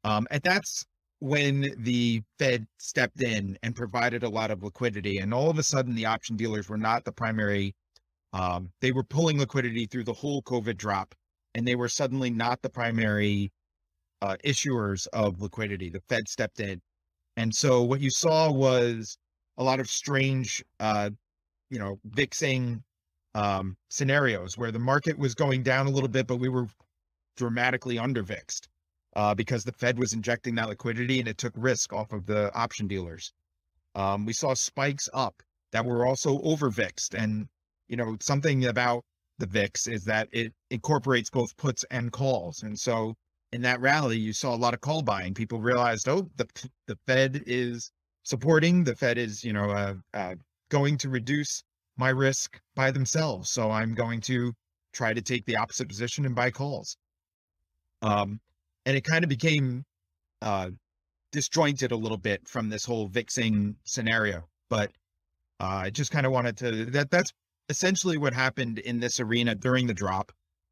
Um, 0.04 0.28
and 0.30 0.44
that's 0.44 0.86
when 1.20 1.74
the 1.78 2.22
Fed 2.38 2.68
stepped 2.78 3.22
in 3.22 3.58
and 3.64 3.78
provided 3.78 4.24
a 4.24 4.30
lot 4.30 4.52
of 4.52 4.62
liquidity. 4.62 5.20
And 5.20 5.34
all 5.34 5.50
of 5.50 5.58
a 5.58 5.64
sudden, 5.64 5.96
the 5.96 6.06
option 6.06 6.36
dealers 6.36 6.68
were 6.68 6.78
not 6.78 7.06
the 7.06 7.14
primary. 7.14 7.74
Um, 8.34 8.74
they 8.82 8.92
were 8.92 9.06
pulling 9.06 9.40
liquidity 9.40 9.86
through 9.86 10.04
the 10.04 10.14
whole 10.14 10.42
COVID 10.42 10.76
drop, 10.76 11.16
and 11.56 11.66
they 11.66 11.76
were 11.76 11.88
suddenly 11.90 12.30
not 12.30 12.62
the 12.62 12.70
primary 12.70 13.54
uh, 14.22 14.36
issuers 14.44 15.08
of 15.14 15.42
liquidity. 15.42 15.90
The 15.90 16.02
Fed 16.10 16.28
stepped 16.28 16.60
in. 16.60 16.82
And 17.38 17.56
so 17.56 17.84
what 17.84 18.02
you 18.02 18.10
saw 18.10 18.52
was 18.52 19.18
a 19.58 19.64
lot 19.64 19.80
of 19.80 19.90
strange, 19.90 20.64
uh, 20.80 21.10
you 21.70 21.80
know, 21.80 22.00
VIXing 22.10 22.82
um, 23.36 23.78
scenarios 23.90 24.58
where 24.58 24.72
the 24.72 24.80
market 24.80 25.18
was 25.18 25.36
going 25.36 25.64
down 25.64 25.88
a 25.88 25.92
little 25.92 26.10
bit, 26.10 26.28
but 26.28 26.38
we 26.38 26.50
were 26.50 26.68
dramatically 27.36 28.00
under 28.00 28.24
VIXed 28.24 28.68
uh, 29.16 29.34
because 29.36 29.64
the 29.64 29.72
Fed 29.72 30.00
was 30.00 30.14
injecting 30.14 30.56
that 30.56 30.70
liquidity 30.70 31.20
and 31.20 31.28
it 31.28 31.38
took 31.38 31.54
risk 31.56 31.94
off 31.94 32.12
of 32.14 32.26
the 32.26 32.54
option 32.54 32.88
dealers. 32.88 33.34
Um, 33.96 34.26
we 34.26 34.34
saw 34.34 34.54
spikes 34.54 35.10
up 35.14 35.42
that 35.72 35.86
were 35.86 36.06
also 36.06 36.40
over 36.42 36.70
VIXed. 36.70 37.16
And, 37.16 37.48
you 37.88 37.98
know, 37.98 38.18
something 38.22 38.66
about 38.66 39.04
the 39.40 39.48
VIX 39.48 39.88
is 39.88 40.04
that 40.06 40.30
it 40.32 40.54
incorporates 40.70 41.30
both 41.30 41.56
puts 41.58 41.84
and 41.92 42.12
calls. 42.12 42.64
And 42.64 42.80
so 42.80 43.16
in 43.52 43.62
that 43.62 43.80
rally, 43.82 44.18
you 44.18 44.34
saw 44.34 44.54
a 44.54 44.58
lot 44.58 44.74
of 44.74 44.82
call 44.82 45.02
buying. 45.02 45.34
People 45.34 45.62
realized, 45.62 46.08
oh, 46.08 46.30
the, 46.36 46.48
the 46.88 46.98
Fed 47.06 47.44
is 47.46 47.92
supporting, 48.28 48.84
the 48.84 48.96
Fed 48.96 49.18
is, 49.18 49.44
you 49.44 49.54
know, 49.54 49.70
uh, 49.70 49.94
uh, 50.14 50.36
going 50.70 50.98
to 50.98 51.10
reduce 51.10 51.64
my 51.98 52.10
risk 52.10 52.60
by 52.76 52.92
themselves. 52.92 53.50
So 53.50 53.72
I'm 53.72 53.96
going 53.96 54.20
to 54.22 54.54
try 54.94 55.14
to 55.14 55.22
take 55.22 55.46
the 55.46 55.56
opposite 55.56 55.88
position 55.88 56.26
and 56.26 56.36
buy 56.36 56.52
calls. 56.52 56.98
Um, 58.02 58.40
and 58.86 58.98
it 58.98 59.04
kind 59.04 59.24
of 59.24 59.30
became 59.30 59.84
uh, 60.42 60.70
disjointed 61.32 61.92
a 61.92 61.96
little 61.96 62.18
bit 62.18 62.48
from 62.48 62.70
this 62.70 62.84
whole 62.86 63.08
vixing 63.08 63.78
scenario. 63.86 64.44
But 64.70 64.92
uh, 65.60 65.84
I 65.86 65.90
just 65.90 66.12
kind 66.12 66.26
of 66.26 66.32
wanted 66.32 66.58
to 66.58 66.86
that 66.92 67.10
that's 67.10 67.32
essentially 67.70 68.18
what 68.18 68.34
happened 68.34 68.80
in 68.80 69.00
this 69.00 69.20
arena 69.20 69.56
during 69.56 69.88
the 69.88 69.94
drop. 69.94 70.32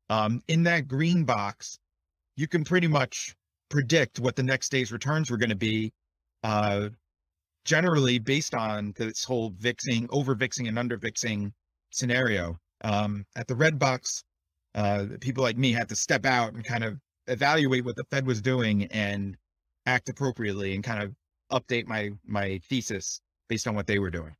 Um, 0.09 0.41
in 0.47 0.63
that 0.63 0.87
green 0.87 1.23
box, 1.23 1.79
you 2.35 2.47
can 2.47 2.63
pretty 2.63 2.87
much 2.87 3.35
predict 3.69 4.19
what 4.19 4.35
the 4.35 4.43
next 4.43 4.69
day's 4.69 4.91
returns 4.91 5.31
were 5.31 5.37
going 5.37 5.49
to 5.49 5.55
be. 5.55 5.91
Uh, 6.43 6.89
generally 7.65 8.19
based 8.19 8.53
on 8.53 8.93
this 8.95 9.23
whole 9.23 9.51
vixing, 9.57 10.07
over 10.11 10.35
vixing 10.35 10.67
and 10.67 10.79
under 10.79 10.97
vixing 10.97 11.51
scenario. 11.91 12.57
Um, 12.83 13.25
at 13.35 13.47
the 13.47 13.55
red 13.55 13.79
box, 13.79 14.23
uh, 14.75 15.05
people 15.19 15.43
like 15.43 15.57
me 15.57 15.71
had 15.71 15.89
to 15.89 15.95
step 15.95 16.25
out 16.25 16.53
and 16.53 16.63
kind 16.63 16.83
of 16.83 16.99
evaluate 17.27 17.83
what 17.83 17.95
the 17.95 18.03
Fed 18.05 18.27
was 18.27 18.41
doing 18.41 18.85
and 18.85 19.35
act 19.85 20.09
appropriately 20.09 20.75
and 20.75 20.83
kind 20.83 21.01
of 21.03 21.13
update 21.51 21.87
my 21.87 22.11
my 22.25 22.59
thesis 22.69 23.21
based 23.47 23.67
on 23.67 23.75
what 23.75 23.87
they 23.87 23.99
were 23.99 24.11
doing. 24.11 24.35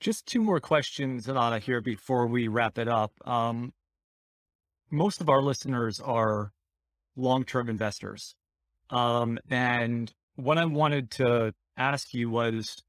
Just 0.00 0.26
two 0.26 0.42
more 0.42 0.60
questions, 0.60 1.26
Anana, 1.26 1.60
here 1.60 1.80
before 1.80 2.26
we 2.26 2.48
wrap 2.48 2.78
it 2.78 2.88
up. 2.88 3.12
Um, 3.26 3.72
most 4.90 5.20
of 5.20 5.28
our 5.28 5.42
listeners 5.42 6.00
are 6.00 6.52
long-term 7.16 7.68
investors. 7.68 8.34
Um, 8.90 9.38
and 9.48 10.12
what 10.36 10.58
I 10.58 10.66
wanted 10.66 11.10
to 11.12 11.54
ask 11.76 12.14
you 12.14 12.30
was, 12.30 12.82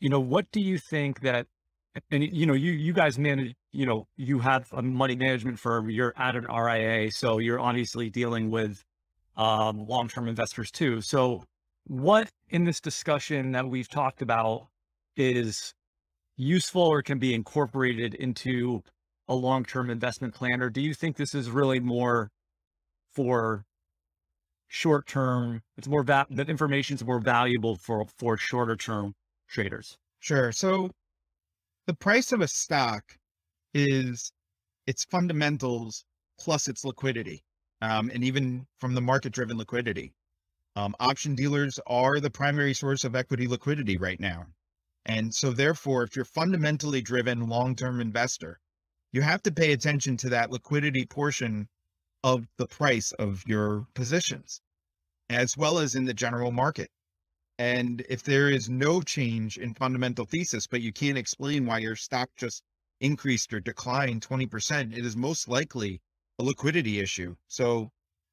you 0.00 0.08
know, 0.08 0.20
what 0.20 0.50
do 0.52 0.60
you 0.60 0.78
think 0.78 1.20
that, 1.20 1.46
and 2.10 2.24
you 2.24 2.46
know, 2.46 2.54
you 2.54 2.72
you 2.72 2.92
guys 2.92 3.18
manage 3.18 3.54
you 3.74 3.86
know, 3.86 4.06
you 4.16 4.38
have 4.38 4.72
a 4.72 4.80
money 4.80 5.16
management 5.16 5.58
firm, 5.58 5.90
you're 5.90 6.14
at 6.16 6.36
an 6.36 6.44
RIA, 6.44 7.10
so 7.10 7.38
you're 7.38 7.58
obviously 7.58 8.08
dealing 8.08 8.48
with 8.48 8.84
um, 9.36 9.86
long-term 9.88 10.28
investors 10.28 10.70
too. 10.70 11.00
So 11.00 11.42
what 11.88 12.28
in 12.50 12.64
this 12.64 12.80
discussion 12.80 13.50
that 13.52 13.68
we've 13.68 13.88
talked 13.88 14.22
about 14.22 14.68
is 15.16 15.74
useful 16.36 16.82
or 16.82 17.02
can 17.02 17.18
be 17.18 17.34
incorporated 17.34 18.14
into 18.14 18.84
a 19.26 19.34
long-term 19.34 19.90
investment 19.90 20.34
plan? 20.34 20.62
Or 20.62 20.70
do 20.70 20.80
you 20.80 20.94
think 20.94 21.16
this 21.16 21.34
is 21.34 21.50
really 21.50 21.80
more 21.80 22.30
for 23.12 23.64
short-term, 24.74 25.62
it's 25.76 25.86
more, 25.86 26.02
va- 26.02 26.26
that 26.30 26.50
information 26.50 26.96
is 26.96 27.04
more 27.04 27.20
valuable 27.20 27.76
for, 27.76 28.04
for 28.18 28.36
shorter 28.36 28.74
term 28.74 29.14
traders? 29.48 29.96
Sure. 30.18 30.50
So 30.50 30.90
the 31.86 31.94
price 31.94 32.32
of 32.32 32.40
a 32.40 32.48
stock 32.48 33.16
is 33.72 34.32
its 34.88 35.04
fundamentals 35.04 36.04
plus 36.40 36.66
its 36.66 36.84
liquidity, 36.84 37.44
um, 37.82 38.10
and 38.12 38.24
even 38.24 38.66
from 38.80 38.94
the 38.94 39.00
market 39.00 39.32
driven 39.32 39.56
liquidity. 39.56 40.12
Um, 40.74 40.96
option 40.98 41.36
dealers 41.36 41.78
are 41.86 42.18
the 42.18 42.30
primary 42.30 42.74
source 42.74 43.04
of 43.04 43.14
equity 43.14 43.46
liquidity 43.46 43.96
right 43.96 44.18
now. 44.18 44.46
And 45.06 45.32
so, 45.32 45.52
therefore, 45.52 46.02
if 46.02 46.16
you're 46.16 46.24
fundamentally 46.24 47.00
driven 47.00 47.48
long 47.48 47.76
term 47.76 48.00
investor, 48.00 48.58
you 49.12 49.22
have 49.22 49.42
to 49.44 49.52
pay 49.52 49.72
attention 49.72 50.16
to 50.16 50.28
that 50.30 50.50
liquidity 50.50 51.06
portion 51.06 51.68
of 52.24 52.48
the 52.56 52.66
price 52.66 53.12
of 53.12 53.44
your 53.46 53.86
positions, 53.94 54.62
as 55.34 55.56
well 55.56 55.78
as 55.78 55.94
in 55.94 56.04
the 56.04 56.14
general 56.14 56.52
market. 56.52 56.90
And 57.58 58.04
if 58.08 58.22
there 58.22 58.48
is 58.50 58.68
no 58.68 59.00
change 59.00 59.58
in 59.58 59.74
fundamental 59.74 60.24
thesis, 60.24 60.66
but 60.66 60.80
you 60.80 60.92
can't 60.92 61.18
explain 61.18 61.66
why 61.66 61.78
your 61.78 61.96
stock 61.96 62.30
just 62.36 62.62
increased 63.00 63.52
or 63.52 63.60
declined 63.60 64.26
20%, 64.26 64.96
it 64.96 65.04
is 65.04 65.16
most 65.16 65.48
likely 65.48 66.00
a 66.38 66.42
liquidity 66.42 66.98
issue. 66.98 67.36
So, 67.48 67.90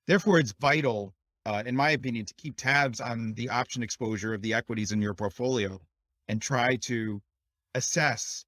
therefore, 0.07 0.39
it's 0.39 0.53
vital, 0.59 1.13
uh, 1.45 1.63
in 1.65 1.75
my 1.75 1.91
opinion, 1.91 2.25
to 2.25 2.33
keep 2.35 2.55
tabs 2.55 2.99
on 2.99 3.33
the 3.33 3.49
option 3.49 3.83
exposure 3.83 4.33
of 4.33 4.41
the 4.41 4.53
equities 4.53 4.91
in 4.91 5.01
your 5.01 5.13
portfolio 5.13 5.79
and 6.27 6.41
try 6.41 6.77
to 6.77 7.21
assess 7.75 8.45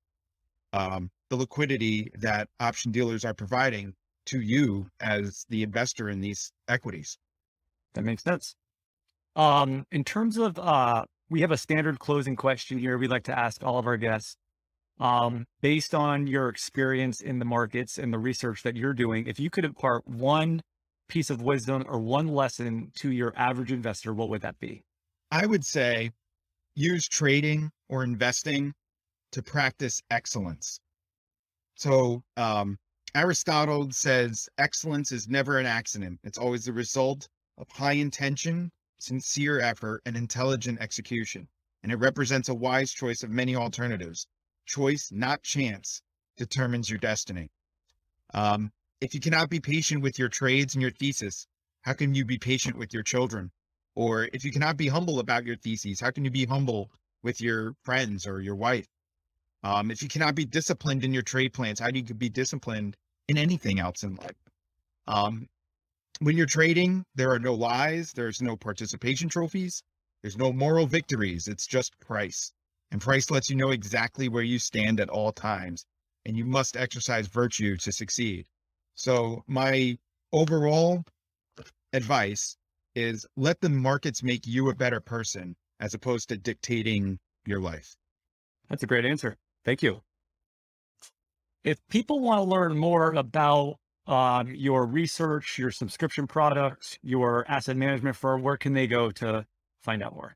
um, 0.73 1.11
the 1.29 1.35
liquidity 1.35 2.11
that 2.15 2.49
option 2.59 2.91
dealers 2.91 3.25
are 3.25 3.33
providing 3.33 3.93
to 4.25 4.41
you 4.41 4.89
as 4.99 5.45
the 5.49 5.63
investor 5.63 6.09
in 6.09 6.21
these 6.21 6.51
equities. 6.67 7.17
That 7.93 8.03
makes 8.03 8.23
sense. 8.23 8.55
Um, 9.35 9.85
in 9.91 10.03
terms 10.03 10.37
of, 10.37 10.59
uh, 10.59 11.05
we 11.29 11.41
have 11.41 11.51
a 11.51 11.57
standard 11.57 11.99
closing 11.99 12.35
question 12.35 12.77
here 12.77 12.97
We'd 12.97 13.09
like 13.09 13.23
to 13.23 13.37
ask 13.37 13.63
all 13.63 13.79
of 13.79 13.87
our 13.87 13.97
guests. 13.97 14.37
Um, 14.99 15.45
based 15.61 15.95
on 15.95 16.27
your 16.27 16.49
experience 16.49 17.19
in 17.19 17.39
the 17.39 17.45
markets 17.45 17.97
and 17.97 18.13
the 18.13 18.19
research 18.19 18.61
that 18.61 18.75
you're 18.75 18.93
doing, 18.93 19.25
if 19.25 19.39
you 19.39 19.49
could 19.49 19.65
impart 19.65 20.07
one 20.07 20.61
piece 21.09 21.31
of 21.31 21.41
wisdom 21.41 21.83
or 21.87 21.99
one 21.99 22.27
lesson 22.27 22.91
to 22.97 23.11
your 23.11 23.33
average 23.35 23.71
investor, 23.71 24.13
what 24.13 24.29
would 24.29 24.41
that 24.41 24.59
be? 24.59 24.83
I 25.31 25.47
would 25.47 25.65
say 25.65 26.11
use 26.75 27.07
trading 27.07 27.71
or 27.89 28.03
investing 28.03 28.73
to 29.31 29.41
practice 29.41 30.01
excellence. 30.11 30.79
So, 31.75 32.23
um, 32.37 32.77
Aristotle 33.15 33.91
says 33.91 34.47
excellence 34.57 35.11
is 35.11 35.27
never 35.27 35.57
an 35.59 35.65
accident. 35.65 36.19
It's 36.23 36.37
always 36.37 36.65
the 36.65 36.73
result 36.73 37.27
of 37.57 37.69
high 37.69 37.93
intention 37.93 38.71
sincere 39.03 39.59
effort, 39.59 40.01
and 40.05 40.15
intelligent 40.15 40.79
execution, 40.79 41.47
and 41.83 41.91
it 41.91 41.97
represents 41.97 42.47
a 42.49 42.53
wise 42.53 42.91
choice 42.91 43.21
of 43.21 43.29
many 43.29 43.55
alternatives. 43.55 44.27
Choice, 44.65 45.11
not 45.11 45.43
chance, 45.43 46.01
determines 46.37 46.89
your 46.89 46.99
destiny. 46.99 47.49
Um, 48.33 48.71
if 49.01 49.13
you 49.13 49.19
cannot 49.19 49.49
be 49.49 49.59
patient 49.59 50.01
with 50.01 50.17
your 50.17 50.29
trades 50.29 50.73
and 50.73 50.81
your 50.81 50.91
thesis, 50.91 51.45
how 51.81 51.93
can 51.93 52.15
you 52.15 52.23
be 52.23 52.37
patient 52.37 52.77
with 52.77 52.93
your 52.93 53.03
children? 53.03 53.51
Or 53.95 54.29
if 54.31 54.45
you 54.45 54.51
cannot 54.51 54.77
be 54.77 54.87
humble 54.87 55.19
about 55.19 55.45
your 55.45 55.57
theses, 55.57 55.99
how 55.99 56.11
can 56.11 56.23
you 56.23 56.31
be 56.31 56.45
humble 56.45 56.89
with 57.21 57.41
your 57.41 57.75
friends 57.83 58.25
or 58.25 58.39
your 58.39 58.55
wife? 58.55 58.87
Um, 59.63 59.91
if 59.91 60.01
you 60.01 60.07
cannot 60.07 60.35
be 60.35 60.45
disciplined 60.45 61.03
in 61.03 61.13
your 61.13 61.23
trade 61.23 61.53
plans, 61.53 61.79
how 61.79 61.91
do 61.91 61.99
you 61.99 62.13
be 62.13 62.29
disciplined 62.29 62.95
in 63.27 63.37
anything 63.37 63.79
else 63.79 64.03
in 64.03 64.15
life? 64.15 64.35
Um, 65.07 65.47
when 66.19 66.37
you're 66.37 66.45
trading, 66.45 67.05
there 67.15 67.31
are 67.31 67.39
no 67.39 67.53
lies, 67.53 68.11
there's 68.13 68.41
no 68.41 68.55
participation 68.55 69.29
trophies, 69.29 69.83
there's 70.21 70.37
no 70.37 70.53
moral 70.53 70.85
victories. 70.85 71.47
It's 71.47 71.67
just 71.67 71.99
price. 71.99 72.51
And 72.91 73.01
price 73.01 73.29
lets 73.29 73.49
you 73.49 73.55
know 73.55 73.71
exactly 73.71 74.29
where 74.29 74.43
you 74.43 74.59
stand 74.59 74.99
at 74.99 75.09
all 75.09 75.31
times. 75.31 75.85
And 76.25 76.37
you 76.37 76.45
must 76.45 76.77
exercise 76.77 77.27
virtue 77.27 77.75
to 77.77 77.91
succeed. 77.91 78.45
So, 78.95 79.43
my 79.47 79.97
overall 80.31 81.03
advice 81.91 82.55
is 82.95 83.25
let 83.35 83.59
the 83.59 83.69
markets 83.69 84.23
make 84.23 84.47
you 84.47 84.69
a 84.69 84.75
better 84.75 85.01
person 85.01 85.55
as 85.79 85.93
opposed 85.93 86.29
to 86.29 86.37
dictating 86.37 87.19
your 87.45 87.59
life. 87.59 87.97
That's 88.69 88.83
a 88.83 88.87
great 88.87 89.05
answer. 89.05 89.35
Thank 89.65 89.83
you. 89.83 90.01
If 91.63 91.79
people 91.89 92.19
want 92.19 92.39
to 92.39 92.43
learn 92.43 92.77
more 92.77 93.13
about 93.13 93.77
um, 94.07 94.53
your 94.53 94.85
research, 94.85 95.57
your 95.57 95.71
subscription 95.71 96.27
products, 96.27 96.97
your 97.03 97.45
asset 97.47 97.77
management 97.77 98.15
firm, 98.15 98.41
where 98.41 98.57
can 98.57 98.73
they 98.73 98.87
go 98.87 99.11
to 99.11 99.45
find 99.81 100.03
out 100.03 100.13
more? 100.13 100.35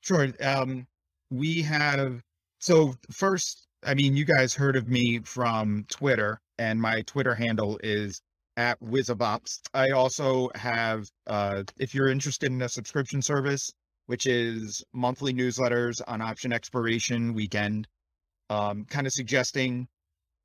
Sure. 0.00 0.28
Um, 0.42 0.86
we 1.30 1.62
have, 1.62 2.22
so 2.58 2.94
first, 3.10 3.66
I 3.84 3.94
mean, 3.94 4.16
you 4.16 4.24
guys 4.24 4.54
heard 4.54 4.76
of 4.76 4.88
me 4.88 5.20
from 5.20 5.84
Twitter, 5.88 6.40
and 6.58 6.80
my 6.80 7.02
Twitter 7.02 7.34
handle 7.34 7.78
is 7.82 8.20
at 8.56 8.80
WizOfOps. 8.80 9.60
I 9.74 9.90
also 9.90 10.48
have, 10.54 11.08
uh, 11.26 11.64
if 11.78 11.94
you're 11.94 12.08
interested 12.08 12.50
in 12.50 12.62
a 12.62 12.68
subscription 12.68 13.20
service, 13.20 13.70
which 14.06 14.26
is 14.26 14.82
monthly 14.94 15.34
newsletters 15.34 16.00
on 16.06 16.22
option 16.22 16.52
expiration 16.52 17.34
weekend, 17.34 17.86
um, 18.48 18.84
kind 18.84 19.06
of 19.06 19.12
suggesting 19.12 19.88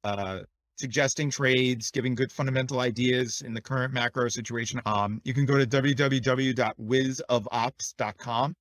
uh, 0.03 0.39
suggesting 0.81 1.29
trades, 1.29 1.91
giving 1.91 2.15
good 2.15 2.31
fundamental 2.31 2.79
ideas 2.79 3.43
in 3.45 3.53
the 3.53 3.61
current 3.61 3.93
macro 3.93 4.27
situation. 4.27 4.81
Um, 4.87 5.21
you 5.23 5.35
can 5.35 5.45
go 5.45 5.55
to 5.57 5.67
www.wizofops.com. 5.67 8.55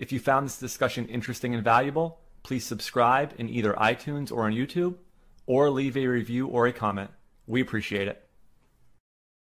If 0.00 0.12
you 0.12 0.18
found 0.18 0.46
this 0.46 0.58
discussion 0.58 1.06
interesting 1.08 1.54
and 1.54 1.62
valuable, 1.62 2.20
please 2.42 2.64
subscribe 2.64 3.34
in 3.36 3.50
either 3.50 3.74
iTunes 3.74 4.32
or 4.32 4.44
on 4.44 4.52
YouTube, 4.52 4.94
or 5.44 5.68
leave 5.68 5.94
a 5.94 6.06
review 6.06 6.46
or 6.46 6.66
a 6.66 6.72
comment. 6.72 7.10
We 7.46 7.60
appreciate 7.60 8.08
it. 8.08 8.26